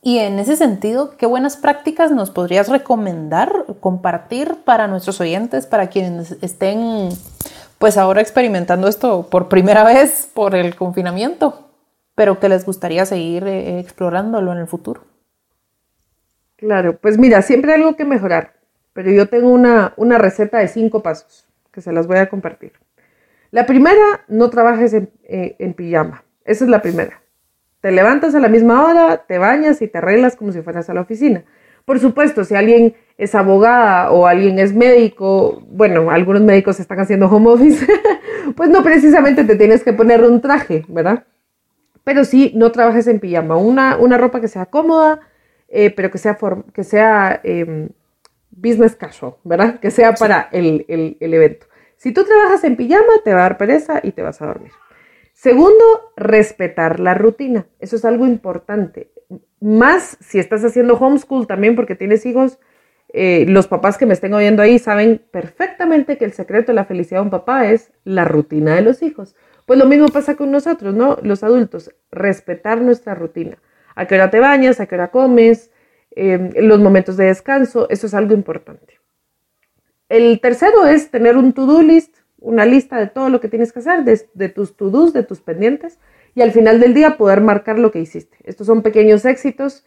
Y 0.03 0.19
en 0.19 0.39
ese 0.39 0.57
sentido, 0.57 1.17
¿qué 1.17 1.27
buenas 1.27 1.57
prácticas 1.57 2.11
nos 2.11 2.31
podrías 2.31 2.69
recomendar, 2.69 3.67
compartir 3.81 4.57
para 4.65 4.87
nuestros 4.87 5.21
oyentes, 5.21 5.67
para 5.67 5.89
quienes 5.89 6.33
estén 6.43 7.11
pues 7.79 7.97
ahora 7.97 8.21
experimentando 8.21 8.89
esto 8.89 9.29
por 9.31 9.49
primera 9.49 9.85
vez 9.85 10.31
por 10.33 10.55
el 10.55 10.77
confinamiento, 10.77 11.71
pero 12.15 12.39
que 12.39 12.49
les 12.49 12.65
gustaría 12.65 13.07
seguir 13.07 13.47
eh, 13.47 13.79
explorándolo 13.79 14.53
en 14.53 14.59
el 14.59 14.67
futuro? 14.67 15.03
Claro, 16.57 16.99
pues 16.99 17.17
mira, 17.17 17.41
siempre 17.41 17.73
hay 17.73 17.81
algo 17.81 17.97
que 17.97 18.05
mejorar, 18.05 18.55
pero 18.93 19.11
yo 19.11 19.29
tengo 19.29 19.49
una, 19.49 19.95
una 19.97 20.19
receta 20.19 20.59
de 20.59 20.69
cinco 20.69 21.03
pasos 21.03 21.47
que 21.73 21.81
se 21.81 21.93
las 21.93 22.07
voy 22.07 22.19
a 22.19 22.29
compartir. 22.29 22.73
La 23.51 23.67
primera, 23.67 24.25
no 24.29 24.51
trabajes 24.51 24.95
eh, 24.95 25.57
en, 25.59 25.75
pijama. 25.75 26.25
Esa 26.45 26.65
es 26.65 26.71
la 26.71 26.83
primera. 26.83 27.20
Te 27.81 27.91
levantas 27.91 28.35
a 28.35 28.41
la 28.41 28.49
misma 28.49 28.85
hora, 28.85 29.25
te 29.27 29.39
bañas 29.39 29.81
y 29.81 29.89
te 29.89 29.99
arreglas 29.99 30.37
como 30.37 30.53
si 30.53 30.61
fueras 30.61 30.91
a 30.91 30.95
la 30.95 31.01
oficina. 31.01 31.45
Por 31.85 31.99
supuesto, 31.99 32.45
si 32.45 32.55
alguien 32.55 32.95
es 33.17 33.35
abogada 33.35 34.13
o 34.13 34.27
alguien 34.27 34.59
es 34.59 34.75
médico, 34.75 35.63
bueno, 35.71 36.11
algunos 36.11 36.43
médicos 36.43 36.79
están 36.79 37.01
haciendo 37.01 37.27
home 37.27 37.51
office, 37.51 37.87
pues 38.57 38.69
no 38.69 38.83
precisamente 38.83 39.45
te 39.45 39.57
tienes 39.57 39.83
que 39.83 39.93
poner 39.93 40.23
un 40.23 40.41
traje, 40.41 40.85
¿verdad? 40.89 41.25
Pero 42.05 42.25
sí, 42.25 42.53
no 42.55 42.71
trabajes 42.71 43.07
en 43.07 43.19
pijama. 43.19 43.57
Una, 43.57 43.97
una 43.97 44.19
ropa 44.19 44.41
que 44.41 44.49
sea 44.49 44.67
cómoda, 44.67 45.21
eh, 45.69 45.91
pero 45.91 46.11
que 46.11 46.19
sea, 46.19 46.37
que 46.75 46.85
sea 46.85 47.41
em, 47.45 47.89
business 48.51 48.95
casual, 48.95 49.35
¿verdad? 49.45 49.81
Que 49.81 49.91
sea 49.91 50.15
para 50.15 50.49
el 50.53 50.85
evento. 51.21 51.67
Si 51.97 52.13
tú 52.13 52.25
trabajas 52.25 52.65
en 52.65 52.77
pijama, 52.77 53.13
te 53.25 53.33
va 53.33 53.41
a 53.41 53.43
dar 53.43 53.59
pereza 53.59 54.01
y 54.03 54.13
te 54.13 54.23
vas 54.23 54.41
a 54.41 54.47
dormir. 54.47 54.73
Segundo, 55.41 56.13
respetar 56.19 57.01
la 57.01 57.15
rutina. 57.15 57.67
Eso 57.79 57.97
es 57.97 58.05
algo 58.05 58.27
importante. 58.27 59.11
Más 59.59 60.19
si 60.21 60.39
estás 60.39 60.63
haciendo 60.67 60.99
homeschool 60.99 61.47
también 61.47 61.77
porque 61.77 61.95
tienes 61.95 62.27
hijos, 62.27 62.59
eh, 63.15 63.47
los 63.49 63.67
papás 63.67 63.97
que 63.97 64.05
me 64.05 64.13
estén 64.13 64.35
oyendo 64.35 64.61
ahí 64.61 64.79
saben 64.79 65.25
perfectamente 65.31 66.19
que 66.19 66.27
el 66.27 66.35
secreto 66.35 66.73
de 66.73 66.75
la 66.77 66.85
felicidad 66.85 67.21
de 67.21 67.25
un 67.25 67.31
papá 67.31 67.71
es 67.71 67.91
la 68.05 68.27
rutina 68.27 68.75
de 68.75 68.83
los 68.83 69.03
hijos. 69.03 69.35
Pues 69.65 69.79
lo 69.79 69.87
mismo 69.87 70.09
pasa 70.09 70.37
con 70.37 70.51
nosotros, 70.51 70.95
¿no? 70.95 71.17
Los 71.23 71.43
adultos, 71.43 71.91
respetar 72.11 72.83
nuestra 72.83 73.15
rutina. 73.15 73.57
A 73.95 74.07
qué 74.07 74.17
hora 74.17 74.29
te 74.29 74.41
bañas, 74.41 74.79
a 74.79 74.85
qué 74.85 74.97
hora 74.97 75.11
comes, 75.11 75.71
eh, 76.11 76.51
los 76.57 76.81
momentos 76.81 77.17
de 77.17 77.25
descanso, 77.25 77.89
eso 77.89 78.09
es 78.09 78.13
algo 78.13 78.35
importante. 78.35 79.01
El 80.11 80.39
tercero 80.43 80.85
es 80.85 81.11
tener 81.11 81.39
un 81.39 81.55
to-do 81.55 81.81
list, 81.81 82.20
una 82.41 82.65
lista 82.65 82.99
de 82.99 83.07
todo 83.07 83.29
lo 83.29 83.41
que 83.41 83.49
tienes 83.49 83.73
que 83.73 83.81
hacer, 83.81 84.05
de, 84.05 84.49
tus 84.49 84.77
to-dos, 84.77 85.13
de 85.13 85.23
tus 85.23 85.41
pendientes, 85.41 85.99
y 86.35 86.43
al 86.43 86.53
final 86.53 86.81
del 86.81 86.95
día 86.95 87.17
poder 87.17 87.41
marcar 87.41 87.79
lo 87.79 87.91
que 87.91 88.01
hiciste. 88.01 88.37
Estos 88.45 88.67
son 88.67 88.83
pequeños 88.83 89.25
éxitos, 89.25 89.85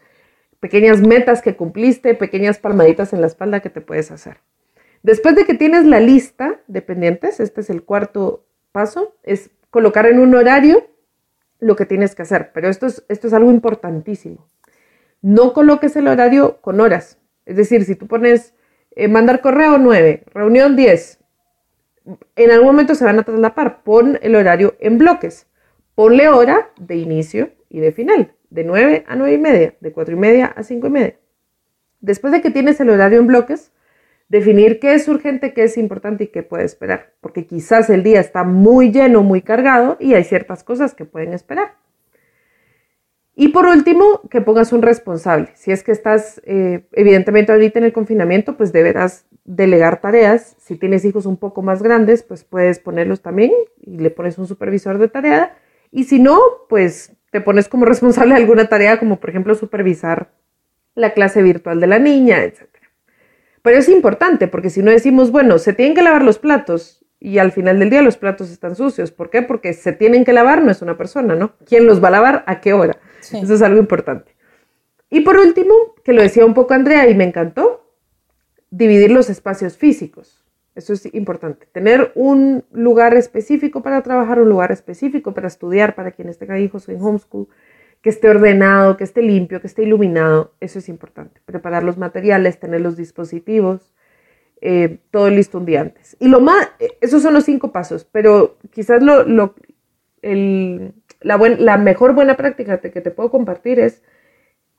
pequeñas 0.60 1.02
metas 1.02 1.42
que 1.42 1.56
cumpliste, 1.56 2.14
pequeñas 2.16 2.60
palmaditas 2.60 3.14
en 3.14 3.22
la 3.22 3.28
espalda 3.28 3.62
que 3.62 3.70
te 3.70 3.82
puedes 3.82 4.12
hacer. 4.12 4.38
Después 5.02 5.36
de 5.36 5.46
que 5.46 5.54
tienes 5.54 5.86
la 5.86 6.00
lista 6.00 6.62
de 6.68 6.82
pendientes, 6.82 7.40
este 7.40 7.62
es 7.62 7.70
el 7.70 7.84
cuarto 7.84 8.46
paso, 8.72 9.16
es 9.24 9.52
colocar 9.70 10.06
en 10.06 10.20
un 10.20 10.36
horario 10.36 10.88
lo 11.60 11.76
que 11.76 11.86
tienes 11.86 12.16
que 12.16 12.22
hacer. 12.22 12.52
Pero 12.54 12.70
esto 12.70 12.86
es, 12.86 13.04
esto 13.10 13.28
es 13.28 13.34
algo 13.34 13.52
importantísimo. 13.52 14.48
No 15.22 15.54
coloques 15.54 15.96
el 15.96 16.08
horario 16.08 16.62
con 16.62 16.80
horas. 16.80 17.18
Es 17.46 17.58
decir, 17.58 17.84
si 17.86 17.96
tú 17.96 18.08
pones 18.08 18.54
eh, 18.92 19.08
mandar 19.08 19.42
correo 19.42 19.78
9, 19.78 20.26
reunión 20.34 20.76
10. 20.76 21.20
En 22.36 22.52
algún 22.52 22.68
momento 22.68 22.96
se 22.96 23.06
van 23.06 23.20
a 23.20 23.24
traslapar. 23.24 23.84
Pon 23.84 24.20
el 24.22 24.36
horario 24.36 24.76
en 24.80 24.98
bloques. 24.98 25.48
Ponle 25.96 26.28
hora 26.28 26.72
de 26.80 26.96
inicio 26.96 27.52
y 27.70 27.80
de 27.80 27.92
final, 27.92 28.34
de 28.50 28.64
9 28.64 29.06
a 29.08 29.16
9 29.16 29.34
y 29.34 29.38
media, 29.38 29.76
de 29.80 29.92
4 29.92 30.16
y 30.16 30.18
media 30.18 30.46
a 30.48 30.64
5 30.64 30.88
y 30.88 30.90
media. 30.90 31.20
Después 32.02 32.34
de 32.34 32.42
que 32.42 32.50
tienes 32.52 32.80
el 32.82 32.90
horario 32.90 33.20
en 33.20 33.28
bloques, 33.28 33.72
definir 34.28 34.80
qué 34.80 34.96
es 34.96 35.08
urgente, 35.08 35.54
qué 35.54 35.64
es 35.64 35.78
importante 35.78 36.26
y 36.26 36.28
qué 36.28 36.44
puede 36.44 36.66
esperar, 36.66 37.14
porque 37.22 37.46
quizás 37.46 37.90
el 37.90 38.04
día 38.04 38.20
está 38.20 38.44
muy 38.44 38.92
lleno, 38.92 39.22
muy 39.22 39.42
cargado 39.42 39.98
y 40.00 40.16
hay 40.16 40.24
ciertas 40.24 40.64
cosas 40.64 40.96
que 40.96 41.06
pueden 41.06 41.34
esperar. 41.34 41.76
Y 43.36 43.50
por 43.50 43.66
último, 43.66 44.22
que 44.30 44.42
pongas 44.42 44.74
un 44.74 44.84
responsable. 44.84 45.50
Si 45.56 45.72
es 45.72 45.84
que 45.84 45.92
estás, 45.92 46.40
eh, 46.46 46.86
evidentemente 46.92 47.52
ahorita 47.52 47.80
en 47.80 47.86
el 47.86 47.94
confinamiento, 47.94 48.58
pues 48.58 48.72
deberás 48.72 49.26
delegar 49.44 50.02
tareas. 50.02 50.56
Si 50.60 50.76
tienes 50.76 51.04
hijos 51.04 51.26
un 51.26 51.38
poco 51.38 51.64
más 51.64 51.82
grandes, 51.82 52.22
pues 52.22 52.44
puedes 52.44 52.80
ponerlos 52.80 53.22
también 53.22 53.52
y 53.82 53.98
le 53.98 54.12
pones 54.12 54.38
un 54.38 54.48
supervisor 54.48 55.00
de 55.00 55.08
tarea. 55.08 55.58
Y 55.92 56.04
si 56.04 56.20
no, 56.20 56.40
pues 56.70 57.14
te 57.32 57.42
pones 57.42 57.68
como 57.68 57.86
responsable 57.94 58.36
de 58.36 58.42
alguna 58.42 58.70
tarea, 58.70 59.00
como 59.00 59.20
por 59.20 59.32
ejemplo 59.32 59.56
supervisar 59.56 60.32
la 60.94 61.14
clase 61.14 61.42
virtual 61.42 61.80
de 61.80 61.88
la 61.88 61.98
niña, 61.98 62.44
etc. 62.44 62.70
Pero 63.64 63.78
es 63.78 63.90
importante 63.90 64.48
porque 64.48 64.70
si 64.70 64.84
no 64.84 64.92
decimos, 64.92 65.32
bueno, 65.32 65.58
se 65.58 65.74
tienen 65.74 65.96
que 65.96 66.04
lavar 66.04 66.24
los 66.24 66.38
platos 66.38 67.04
y 67.20 67.40
al 67.40 67.52
final 67.52 67.80
del 67.80 67.90
día 67.90 68.02
los 68.04 68.18
platos 68.18 68.52
están 68.52 68.76
sucios. 68.76 69.12
¿Por 69.12 69.32
qué? 69.32 69.42
Porque 69.42 69.74
se 69.74 69.94
tienen 69.94 70.24
que 70.24 70.34
lavar, 70.34 70.62
no 70.62 70.70
es 70.70 70.82
una 70.82 70.98
persona, 70.98 71.36
¿no? 71.36 71.56
¿Quién 71.66 71.88
los 71.88 72.04
va 72.04 72.10
a 72.10 72.12
lavar? 72.12 72.44
¿A 72.46 72.60
qué 72.60 72.74
hora? 72.74 72.98
Eso 73.32 73.54
es 73.54 73.62
algo 73.62 73.80
importante. 73.80 74.36
Y 75.10 75.22
por 75.22 75.38
último, 75.38 75.74
que 76.04 76.14
lo 76.14 76.22
decía 76.22 76.46
un 76.46 76.54
poco 76.54 76.74
Andrea 76.74 77.08
y 77.08 77.16
me 77.16 77.24
encantó, 77.24 77.86
dividir 78.72 79.12
los 79.12 79.30
espacios 79.30 79.78
físicos. 79.78 80.44
Eso 80.76 80.94
es 80.94 81.14
importante. 81.14 81.68
Tener 81.72 82.12
un 82.16 82.66
lugar 82.72 83.14
específico 83.14 83.84
para 83.84 84.02
trabajar, 84.02 84.42
un 84.42 84.50
lugar 84.50 84.72
específico 84.72 85.34
para 85.34 85.48
estudiar, 85.48 85.94
para 85.94 86.12
quienes 86.12 86.40
tengan 86.40 86.60
hijos 86.60 86.90
en 86.90 87.00
homeschool, 87.00 87.48
que 88.02 88.10
esté 88.10 88.28
ordenado, 88.30 88.98
que 88.98 89.04
esté 89.04 89.22
limpio, 89.22 89.62
que 89.62 89.68
esté 89.68 89.84
iluminado. 89.84 90.54
Eso 90.60 90.80
es 90.80 90.90
importante. 90.90 91.42
Preparar 91.46 91.84
los 91.84 91.98
materiales, 91.98 92.60
tener 92.60 92.82
los 92.82 92.98
dispositivos, 92.98 93.94
eh, 94.62 94.98
todo 95.12 95.30
listo 95.30 95.60
un 95.60 95.66
día 95.66 95.82
antes. 95.82 96.18
Y 96.20 96.28
lo 96.28 96.40
más, 96.40 96.70
eh, 96.80 96.98
esos 97.02 97.22
son 97.22 97.36
los 97.36 97.44
cinco 97.44 97.72
pasos, 97.72 98.08
pero 98.12 98.58
quizás 98.72 99.04
lo, 99.04 99.24
lo 99.24 99.54
el, 100.24 100.94
la, 101.24 101.38
la 101.38 101.78
mejor 101.78 102.14
buena 102.14 102.38
práctica 102.38 102.80
que 102.80 103.02
te 103.02 103.12
puedo 103.12 103.32
compartir 103.32 103.80
es 103.80 104.04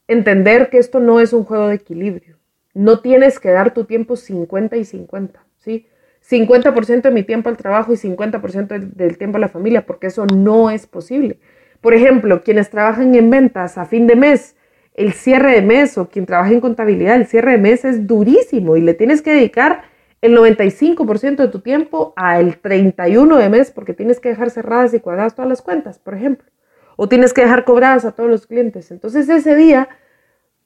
entender 0.08 0.70
que 0.70 0.78
esto 0.78 1.00
no 1.00 1.20
es 1.20 1.32
un 1.32 1.44
juego 1.44 1.68
de 1.68 1.76
equilibrio. 1.76 2.36
No 2.74 3.00
tienes 3.00 3.38
que 3.38 3.50
dar 3.50 3.72
tu 3.72 3.84
tiempo 3.84 4.16
50 4.16 4.76
y 4.76 4.84
50, 4.84 5.44
¿sí? 5.58 5.86
50% 6.28 7.02
de 7.02 7.10
mi 7.10 7.22
tiempo 7.22 7.48
al 7.48 7.56
trabajo 7.56 7.92
y 7.92 7.96
50% 7.96 8.78
del 8.78 9.18
tiempo 9.18 9.36
a 9.36 9.40
la 9.40 9.48
familia, 9.48 9.84
porque 9.86 10.06
eso 10.06 10.26
no 10.26 10.70
es 10.70 10.86
posible. 10.86 11.38
Por 11.80 11.92
ejemplo, 11.94 12.42
quienes 12.42 12.70
trabajan 12.70 13.14
en 13.14 13.28
ventas 13.28 13.76
a 13.76 13.84
fin 13.84 14.06
de 14.06 14.16
mes, 14.16 14.56
el 14.94 15.12
cierre 15.12 15.52
de 15.52 15.62
mes 15.62 15.98
o 15.98 16.08
quien 16.08 16.24
trabaja 16.24 16.52
en 16.52 16.60
contabilidad, 16.60 17.16
el 17.16 17.26
cierre 17.26 17.52
de 17.52 17.58
mes 17.58 17.84
es 17.84 18.06
durísimo 18.06 18.76
y 18.76 18.80
le 18.80 18.94
tienes 18.94 19.20
que 19.20 19.34
dedicar 19.34 19.82
el 20.24 20.34
95% 20.34 21.36
de 21.36 21.48
tu 21.48 21.60
tiempo 21.60 22.14
al 22.16 22.56
31 22.56 23.36
de 23.36 23.48
mes 23.50 23.70
porque 23.70 23.92
tienes 23.92 24.20
que 24.20 24.30
dejar 24.30 24.48
cerradas 24.48 24.94
y 24.94 25.00
cuadradas 25.00 25.34
todas 25.34 25.50
las 25.50 25.60
cuentas, 25.60 25.98
por 25.98 26.14
ejemplo. 26.14 26.50
O 26.96 27.10
tienes 27.10 27.34
que 27.34 27.42
dejar 27.42 27.66
cobradas 27.66 28.06
a 28.06 28.12
todos 28.12 28.30
los 28.30 28.46
clientes. 28.46 28.90
Entonces 28.90 29.28
ese 29.28 29.54
día, 29.54 29.90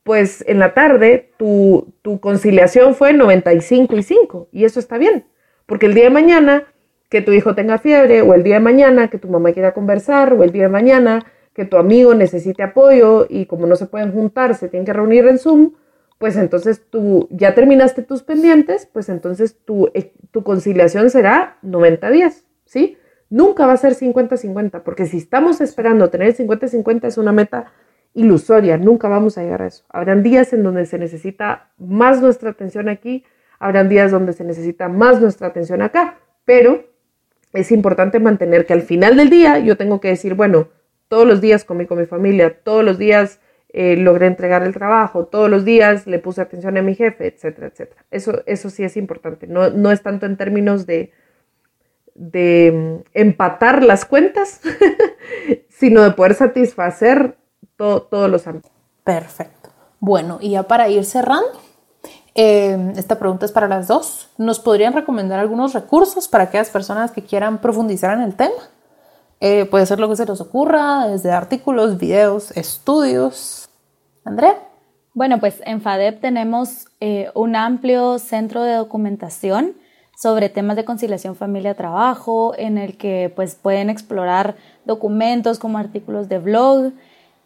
pues 0.04 0.44
en 0.46 0.60
la 0.60 0.74
tarde, 0.74 1.32
tu, 1.38 1.92
tu 2.02 2.20
conciliación 2.20 2.94
fue 2.94 3.12
95 3.14 3.96
y 3.96 4.02
5 4.04 4.48
y 4.52 4.64
eso 4.64 4.78
está 4.78 4.96
bien. 4.96 5.26
Porque 5.66 5.86
el 5.86 5.94
día 5.94 6.04
de 6.04 6.10
mañana 6.10 6.62
que 7.08 7.20
tu 7.20 7.32
hijo 7.32 7.56
tenga 7.56 7.78
fiebre 7.78 8.22
o 8.22 8.34
el 8.34 8.44
día 8.44 8.54
de 8.54 8.60
mañana 8.60 9.08
que 9.08 9.18
tu 9.18 9.26
mamá 9.26 9.50
quiera 9.50 9.74
conversar 9.74 10.34
o 10.34 10.44
el 10.44 10.52
día 10.52 10.64
de 10.64 10.68
mañana 10.68 11.26
que 11.52 11.64
tu 11.64 11.78
amigo 11.78 12.14
necesite 12.14 12.62
apoyo 12.62 13.26
y 13.28 13.46
como 13.46 13.66
no 13.66 13.74
se 13.74 13.86
pueden 13.86 14.12
juntar, 14.12 14.54
se 14.54 14.68
tienen 14.68 14.86
que 14.86 14.92
reunir 14.92 15.26
en 15.26 15.40
Zoom, 15.40 15.72
pues 16.18 16.36
entonces 16.36 16.82
tú 16.90 17.28
ya 17.30 17.54
terminaste 17.54 18.02
tus 18.02 18.22
pendientes, 18.22 18.86
pues 18.92 19.08
entonces 19.08 19.56
tu, 19.64 19.88
eh, 19.94 20.12
tu 20.32 20.42
conciliación 20.42 21.10
será 21.10 21.58
90 21.62 22.10
días, 22.10 22.44
¿sí? 22.64 22.98
Nunca 23.30 23.66
va 23.66 23.74
a 23.74 23.76
ser 23.76 23.94
50-50, 23.94 24.82
porque 24.82 25.06
si 25.06 25.18
estamos 25.18 25.60
esperando 25.60 26.10
tener 26.10 26.34
50-50 26.34 27.06
es 27.06 27.18
una 27.18 27.30
meta 27.30 27.72
ilusoria, 28.14 28.78
nunca 28.78 29.08
vamos 29.08 29.38
a 29.38 29.42
llegar 29.42 29.62
a 29.62 29.66
eso. 29.66 29.84
Habrán 29.90 30.22
días 30.22 30.52
en 30.52 30.64
donde 30.64 30.86
se 30.86 30.98
necesita 30.98 31.70
más 31.78 32.20
nuestra 32.20 32.50
atención 32.50 32.88
aquí, 32.88 33.24
habrán 33.60 33.88
días 33.88 34.10
donde 34.10 34.32
se 34.32 34.44
necesita 34.44 34.88
más 34.88 35.20
nuestra 35.20 35.48
atención 35.48 35.82
acá, 35.82 36.18
pero 36.44 36.84
es 37.52 37.70
importante 37.70 38.18
mantener 38.18 38.66
que 38.66 38.72
al 38.72 38.82
final 38.82 39.16
del 39.16 39.30
día 39.30 39.58
yo 39.58 39.76
tengo 39.76 40.00
que 40.00 40.08
decir, 40.08 40.34
bueno, 40.34 40.68
todos 41.08 41.26
los 41.26 41.40
días 41.40 41.64
comí 41.64 41.86
con 41.86 41.98
mi 41.98 42.06
familia, 42.06 42.58
todos 42.62 42.84
los 42.84 42.98
días 42.98 43.40
eh, 43.70 43.96
logré 43.96 44.26
entregar 44.26 44.62
el 44.62 44.72
trabajo, 44.72 45.26
todos 45.26 45.50
los 45.50 45.64
días 45.64 46.06
le 46.06 46.18
puse 46.18 46.40
atención 46.40 46.78
a 46.78 46.82
mi 46.82 46.94
jefe, 46.94 47.26
etcétera, 47.26 47.68
etcétera. 47.68 48.04
Eso, 48.10 48.42
eso 48.46 48.70
sí 48.70 48.82
es 48.82 48.96
importante. 48.96 49.46
No, 49.46 49.70
no 49.70 49.90
es 49.90 50.02
tanto 50.02 50.24
en 50.26 50.36
términos 50.36 50.86
de, 50.86 51.12
de 52.14 52.72
mm, 52.72 53.08
empatar 53.14 53.82
las 53.82 54.04
cuentas, 54.04 54.60
sino 55.68 56.02
de 56.02 56.12
poder 56.12 56.34
satisfacer 56.34 57.36
todos 57.76 58.30
los 58.30 58.46
ámbitos. 58.46 58.72
Perfecto. 59.04 59.70
Bueno, 60.00 60.38
y 60.40 60.52
ya 60.52 60.64
para 60.64 60.88
ir 60.88 61.04
cerrando, 61.04 61.60
eh, 62.34 62.92
esta 62.96 63.18
pregunta 63.18 63.46
es 63.46 63.52
para 63.52 63.68
las 63.68 63.88
dos. 63.88 64.30
¿Nos 64.38 64.60
podrían 64.60 64.92
recomendar 64.94 65.40
algunos 65.40 65.74
recursos 65.74 66.28
para 66.28 66.44
aquellas 66.44 66.70
personas 66.70 67.10
que 67.10 67.22
quieran 67.22 67.60
profundizar 67.60 68.16
en 68.16 68.22
el 68.22 68.34
tema? 68.34 68.54
Eh, 69.40 69.66
puede 69.66 69.86
ser 69.86 70.00
lo 70.00 70.08
que 70.08 70.16
se 70.16 70.26
nos 70.26 70.40
ocurra, 70.40 71.06
desde 71.06 71.30
artículos, 71.30 71.98
videos, 71.98 72.50
estudios. 72.56 73.68
Andrea. 74.24 74.58
Bueno, 75.14 75.40
pues 75.40 75.62
en 75.64 75.80
FADEP 75.80 76.20
tenemos 76.20 76.86
eh, 77.00 77.30
un 77.34 77.56
amplio 77.56 78.18
centro 78.18 78.62
de 78.62 78.74
documentación 78.74 79.74
sobre 80.16 80.48
temas 80.48 80.76
de 80.76 80.84
conciliación 80.84 81.36
familia-trabajo, 81.36 82.52
en 82.56 82.78
el 82.78 82.96
que 82.96 83.32
pues 83.34 83.54
pueden 83.54 83.90
explorar 83.90 84.56
documentos 84.84 85.58
como 85.58 85.78
artículos 85.78 86.28
de 86.28 86.38
blog 86.38 86.92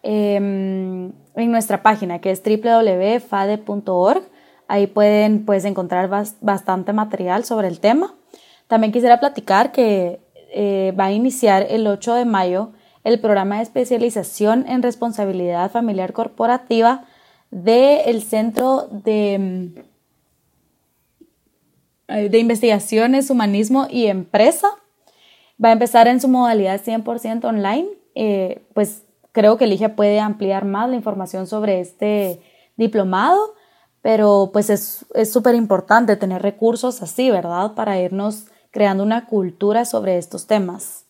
em, 0.02 1.12
en 1.34 1.50
nuestra 1.50 1.82
página 1.82 2.18
que 2.18 2.30
es 2.30 2.42
www.fade.org. 2.42 4.22
Ahí 4.68 4.86
pueden 4.86 5.44
pues 5.44 5.66
encontrar 5.66 6.08
bastante 6.40 6.94
material 6.94 7.44
sobre 7.44 7.68
el 7.68 7.78
tema. 7.78 8.14
También 8.68 8.92
quisiera 8.92 9.20
platicar 9.20 9.70
que 9.72 10.20
eh, 10.54 10.94
va 10.98 11.06
a 11.06 11.12
iniciar 11.12 11.66
el 11.68 11.86
8 11.86 12.14
de 12.14 12.24
mayo 12.24 12.72
el 13.04 13.18
programa 13.20 13.56
de 13.56 13.62
especialización 13.62 14.66
en 14.68 14.82
responsabilidad 14.82 15.70
familiar 15.70 16.12
corporativa 16.12 17.04
del 17.50 18.22
Centro 18.22 18.86
de, 18.90 19.74
mm, 22.08 22.28
de 22.30 22.38
Investigaciones, 22.38 23.30
Humanismo 23.30 23.86
y 23.90 24.06
Empresa. 24.06 24.68
Va 25.62 25.70
a 25.70 25.72
empezar 25.72 26.06
en 26.06 26.20
su 26.20 26.28
modalidad 26.28 26.80
100% 26.80 27.48
online. 27.48 27.88
Eh, 28.14 28.62
pues 28.74 29.04
creo 29.32 29.56
que 29.56 29.66
Ligia 29.66 29.96
puede 29.96 30.20
ampliar 30.20 30.64
más 30.64 30.88
la 30.88 30.96
información 30.96 31.46
sobre 31.46 31.80
este 31.80 32.40
diplomado, 32.76 33.54
pero 34.00 34.50
pues 34.52 34.70
es 34.70 35.06
súper 35.32 35.54
importante 35.54 36.16
tener 36.16 36.42
recursos 36.42 37.02
así, 37.02 37.30
¿verdad? 37.30 37.74
Para 37.74 37.98
irnos 38.00 38.46
creando 38.72 39.04
una 39.04 39.26
cultura 39.26 39.84
sobre 39.84 40.18
estos 40.18 40.48
temas. 40.48 41.04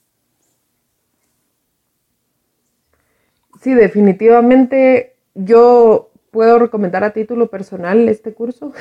Sí, 3.62 3.72
definitivamente 3.72 5.14
yo 5.34 6.10
puedo 6.32 6.58
recomendar 6.58 7.04
a 7.04 7.12
título 7.12 7.48
personal 7.48 8.08
este 8.08 8.34
curso. 8.34 8.72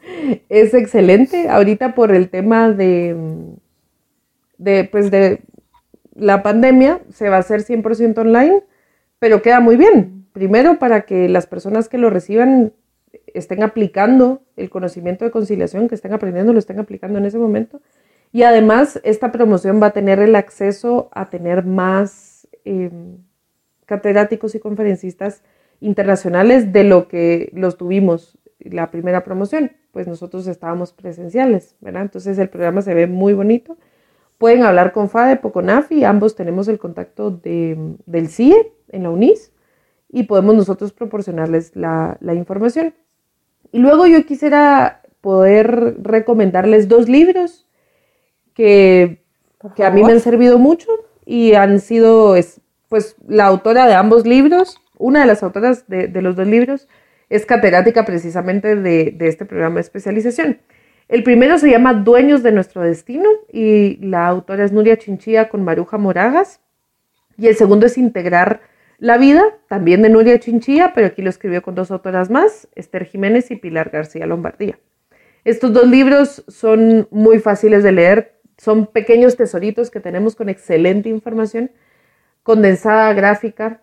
es 0.48 0.74
excelente. 0.74 1.48
Ahorita 1.48 1.94
por 1.94 2.12
el 2.12 2.30
tema 2.30 2.70
de, 2.70 3.14
de, 4.56 4.84
pues 4.84 5.10
de 5.10 5.42
la 6.14 6.42
pandemia 6.42 7.02
se 7.12 7.28
va 7.28 7.36
a 7.36 7.40
hacer 7.40 7.62
100% 7.62 8.18
online, 8.18 8.62
pero 9.18 9.42
queda 9.42 9.60
muy 9.60 9.76
bien. 9.76 10.26
Primero 10.32 10.78
para 10.78 11.02
que 11.02 11.28
las 11.28 11.46
personas 11.46 11.88
que 11.88 11.98
lo 11.98 12.08
reciban 12.08 12.72
estén 13.34 13.62
aplicando 13.62 14.42
el 14.56 14.70
conocimiento 14.70 15.24
de 15.24 15.30
conciliación, 15.30 15.88
que 15.88 15.94
estén 15.94 16.14
aprendiendo, 16.14 16.52
lo 16.52 16.58
estén 16.58 16.78
aplicando 16.78 17.18
en 17.18 17.26
ese 17.26 17.38
momento. 17.38 17.82
Y 18.32 18.44
además, 18.44 19.00
esta 19.02 19.32
promoción 19.32 19.82
va 19.82 19.86
a 19.86 19.92
tener 19.92 20.20
el 20.20 20.36
acceso 20.36 21.08
a 21.12 21.30
tener 21.30 21.64
más 21.64 22.46
em, 22.64 23.18
catedráticos 23.86 24.54
y 24.54 24.60
conferencistas 24.60 25.42
internacionales 25.80 26.72
de 26.72 26.84
lo 26.84 27.08
que 27.08 27.50
los 27.54 27.76
tuvimos 27.76 28.38
la 28.60 28.90
primera 28.90 29.24
promoción, 29.24 29.72
pues 29.90 30.06
nosotros 30.06 30.46
estábamos 30.46 30.92
presenciales, 30.92 31.74
¿verdad? 31.80 32.02
Entonces 32.02 32.38
el 32.38 32.48
programa 32.48 32.82
se 32.82 32.94
ve 32.94 33.06
muy 33.06 33.32
bonito. 33.32 33.78
Pueden 34.38 34.62
hablar 34.62 34.92
con 34.92 35.08
FADEP 35.08 35.44
o 35.44 35.52
con 35.52 35.70
AFI, 35.70 36.04
ambos 36.04 36.34
tenemos 36.34 36.68
el 36.68 36.78
contacto 36.78 37.30
del 37.30 38.28
CIE 38.28 38.72
en 38.88 39.02
la 39.02 39.10
UNIS 39.10 39.52
y 40.08 40.24
podemos 40.24 40.54
nosotros 40.54 40.92
proporcionarles 40.92 41.74
la, 41.76 42.16
la 42.20 42.34
información. 42.34 42.94
Y 43.72 43.78
luego 43.78 44.06
yo 44.06 44.24
quisiera 44.24 45.02
poder 45.20 45.96
recomendarles 46.02 46.88
dos 46.88 47.08
libros 47.08 47.66
que, 48.60 49.22
que 49.74 49.84
a 49.84 49.90
mí 49.90 50.04
me 50.04 50.12
han 50.12 50.20
servido 50.20 50.58
mucho 50.58 50.90
y 51.24 51.54
han 51.54 51.80
sido, 51.80 52.34
pues, 52.90 53.16
la 53.26 53.46
autora 53.46 53.86
de 53.86 53.94
ambos 53.94 54.26
libros, 54.26 54.82
una 54.98 55.20
de 55.20 55.26
las 55.26 55.42
autoras 55.42 55.88
de, 55.88 56.08
de 56.08 56.20
los 56.20 56.36
dos 56.36 56.46
libros, 56.46 56.86
es 57.30 57.46
catedrática 57.46 58.04
precisamente 58.04 58.76
de, 58.76 59.12
de, 59.12 59.28
este 59.28 59.46
programa 59.46 59.76
de 59.76 59.80
especialización. 59.80 60.58
El 61.08 61.22
primero 61.22 61.56
se 61.56 61.70
llama 61.70 61.94
Dueños 61.94 62.42
de 62.42 62.52
nuestro 62.52 62.82
destino 62.82 63.30
y 63.50 63.96
la 64.04 64.26
autora 64.26 64.62
es 64.62 64.72
Nuria 64.72 64.98
Chinchilla 64.98 65.48
con 65.48 65.64
Maruja 65.64 65.96
Moragas. 65.96 66.60
Y 67.38 67.46
el 67.46 67.56
segundo 67.56 67.86
es 67.86 67.96
Integrar 67.96 68.60
la 68.98 69.16
vida, 69.16 69.42
también 69.68 70.02
de 70.02 70.10
Nuria 70.10 70.38
Chinchilla, 70.38 70.92
pero 70.94 71.06
aquí 71.06 71.22
lo 71.22 71.30
escribió 71.30 71.62
con 71.62 71.74
dos 71.74 71.90
autoras 71.90 72.28
más, 72.28 72.68
Esther 72.74 73.06
Jiménez 73.06 73.50
y 73.50 73.56
Pilar 73.56 73.88
García 73.88 74.26
Lombardía. 74.26 74.78
Estos 75.44 75.72
dos 75.72 75.86
libros 75.86 76.44
son 76.48 77.08
muy 77.10 77.38
fáciles 77.38 77.82
de 77.82 77.92
leer, 77.92 78.39
son 78.60 78.86
pequeños 78.86 79.36
tesoritos 79.36 79.90
que 79.90 80.00
tenemos 80.00 80.36
con 80.36 80.50
excelente 80.50 81.08
información 81.08 81.70
condensada 82.42 83.10
gráfica 83.14 83.80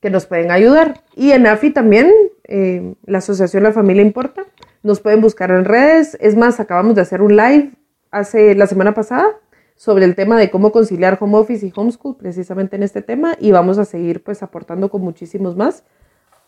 que 0.00 0.08
nos 0.08 0.26
pueden 0.26 0.52
ayudar. 0.52 1.02
Y 1.16 1.32
en 1.32 1.48
AFI 1.48 1.72
también, 1.72 2.12
eh, 2.44 2.94
la 3.06 3.18
Asociación 3.18 3.64
La 3.64 3.72
Familia 3.72 4.02
Importa, 4.02 4.44
nos 4.84 5.00
pueden 5.00 5.20
buscar 5.20 5.50
en 5.50 5.64
redes. 5.64 6.16
Es 6.20 6.36
más, 6.36 6.60
acabamos 6.60 6.94
de 6.94 7.00
hacer 7.00 7.22
un 7.22 7.36
live 7.36 7.72
hace 8.12 8.54
la 8.54 8.68
semana 8.68 8.94
pasada 8.94 9.26
sobre 9.74 10.04
el 10.04 10.14
tema 10.14 10.38
de 10.38 10.48
cómo 10.48 10.70
conciliar 10.70 11.18
home 11.20 11.36
office 11.36 11.66
y 11.66 11.72
homeschool, 11.74 12.18
precisamente 12.18 12.76
en 12.76 12.84
este 12.84 13.02
tema, 13.02 13.34
y 13.40 13.50
vamos 13.50 13.78
a 13.78 13.84
seguir 13.84 14.22
pues 14.22 14.44
aportando 14.44 14.90
con 14.90 15.02
muchísimos 15.02 15.56
más 15.56 15.82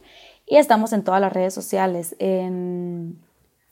y 0.46 0.56
estamos 0.56 0.92
en 0.92 1.04
todas 1.04 1.20
las 1.20 1.32
redes 1.32 1.54
sociales, 1.54 2.16
en 2.18 3.22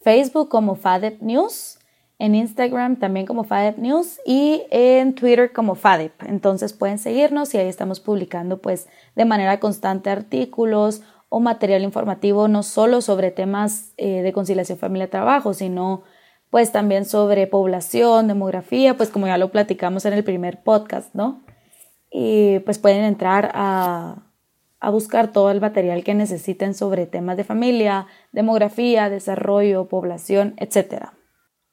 Facebook 0.00 0.48
como 0.48 0.76
FADEP 0.76 1.20
News, 1.20 1.80
en 2.20 2.36
Instagram 2.36 2.96
también 2.96 3.26
como 3.26 3.44
FADEP 3.44 3.78
News 3.78 4.20
y 4.24 4.62
en 4.70 5.14
Twitter 5.14 5.52
como 5.52 5.74
FADEP. 5.74 6.12
Entonces 6.22 6.74
pueden 6.74 6.98
seguirnos 6.98 7.52
y 7.54 7.58
ahí 7.58 7.66
estamos 7.66 7.98
publicando 7.98 8.58
pues 8.58 8.88
de 9.16 9.24
manera 9.24 9.58
constante 9.58 10.10
artículos 10.10 11.02
o 11.28 11.40
material 11.40 11.82
informativo 11.82 12.46
no 12.46 12.62
solo 12.62 13.00
sobre 13.00 13.30
temas 13.30 13.94
eh, 13.96 14.22
de 14.22 14.32
conciliación 14.32 14.78
familia-trabajo, 14.78 15.54
sino 15.54 16.02
pues 16.50 16.72
también 16.72 17.04
sobre 17.04 17.46
población, 17.46 18.28
demografía, 18.28 18.96
pues 18.96 19.08
como 19.08 19.26
ya 19.28 19.38
lo 19.38 19.50
platicamos 19.50 20.04
en 20.04 20.12
el 20.12 20.24
primer 20.24 20.62
podcast, 20.62 21.14
¿no? 21.14 21.42
Y 22.10 22.58
pues 22.60 22.78
pueden 22.78 23.04
entrar 23.04 23.52
a, 23.54 24.16
a 24.80 24.90
buscar 24.90 25.32
todo 25.32 25.50
el 25.52 25.60
material 25.60 26.02
que 26.02 26.14
necesiten 26.14 26.74
sobre 26.74 27.06
temas 27.06 27.36
de 27.36 27.44
familia, 27.44 28.08
demografía, 28.32 29.08
desarrollo, 29.08 29.86
población, 29.86 30.54
etc. 30.56 31.10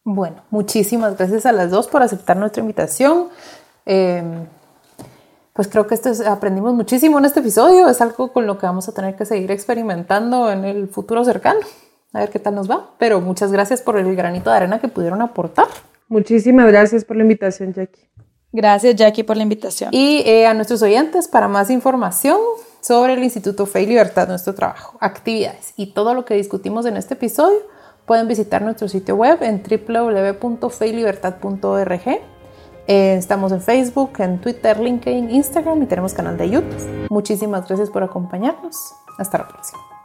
Bueno, 0.03 0.43
muchísimas 0.51 1.17
gracias 1.17 1.47
a 1.47 1.51
las 1.51 1.71
dos 1.71 1.87
por 1.87 2.03
aceptar 2.03 2.37
nuestra 2.37 2.61
invitación. 2.61 3.29
Em, 3.85 4.45
pues 5.53 5.67
creo 5.67 5.87
que 5.87 5.95
esto 5.95 6.11
aprendimos 6.27 6.75
muchísimo 6.75 7.17
en 7.17 7.25
este 7.25 7.39
episodio, 7.39 7.89
es 7.89 7.99
algo 7.99 8.31
con 8.31 8.45
lo 8.45 8.59
que 8.59 8.67
vamos 8.67 8.87
a 8.87 8.93
tener 8.93 9.15
que 9.15 9.25
seguir 9.25 9.49
experimentando 9.49 10.51
en 10.51 10.65
el 10.65 10.87
futuro 10.87 11.25
cercano 11.25 11.61
a 12.13 12.19
ver 12.19 12.29
qué 12.29 12.39
tal 12.39 12.55
nos 12.55 12.69
va. 12.69 12.91
Pero 12.97 13.21
muchas 13.21 13.51
gracias 13.51 13.81
por 13.81 13.97
el 13.97 14.15
granito 14.15 14.49
de 14.49 14.55
arena 14.55 14.79
que 14.79 14.87
pudieron 14.87 15.21
aportar. 15.21 15.67
Muchísimas 16.07 16.67
gracias 16.67 17.03
por 17.03 17.17
la 17.17 17.23
invitación, 17.23 17.73
Jackie. 17.73 18.09
Gracias, 18.51 18.95
Jackie, 18.95 19.23
por 19.23 19.37
la 19.37 19.43
invitación. 19.43 19.89
Y 19.93 20.23
eh, 20.25 20.47
a 20.47 20.53
nuestros 20.53 20.81
oyentes, 20.81 21.27
para 21.27 21.47
más 21.47 21.69
información 21.69 22.39
sobre 22.81 23.13
el 23.13 23.23
Instituto 23.23 23.65
Fe 23.65 23.83
y 23.83 23.87
Libertad, 23.87 24.27
nuestro 24.27 24.53
trabajo, 24.55 24.97
actividades 25.01 25.73
y 25.75 25.87
todo 25.87 26.13
lo 26.13 26.25
que 26.25 26.35
discutimos 26.35 26.85
en 26.85 26.95
este 26.95 27.15
episodio, 27.15 27.57
pueden 28.05 28.27
visitar 28.27 28.61
nuestro 28.61 28.87
sitio 28.87 29.15
web 29.15 29.43
en 29.43 29.61
www.feylibertad.org. 29.61 32.07
Eh, 32.87 33.15
estamos 33.15 33.51
en 33.51 33.61
Facebook, 33.61 34.13
en 34.19 34.39
Twitter, 34.39 34.79
LinkedIn, 34.79 35.29
Instagram 35.29 35.83
y 35.83 35.87
tenemos 35.87 36.13
canal 36.13 36.37
de 36.37 36.49
YouTube. 36.49 37.07
Muchísimas 37.09 37.67
gracias 37.67 37.89
por 37.89 38.03
acompañarnos. 38.03 38.93
Hasta 39.17 39.39
la 39.39 39.49
próxima. 39.49 39.96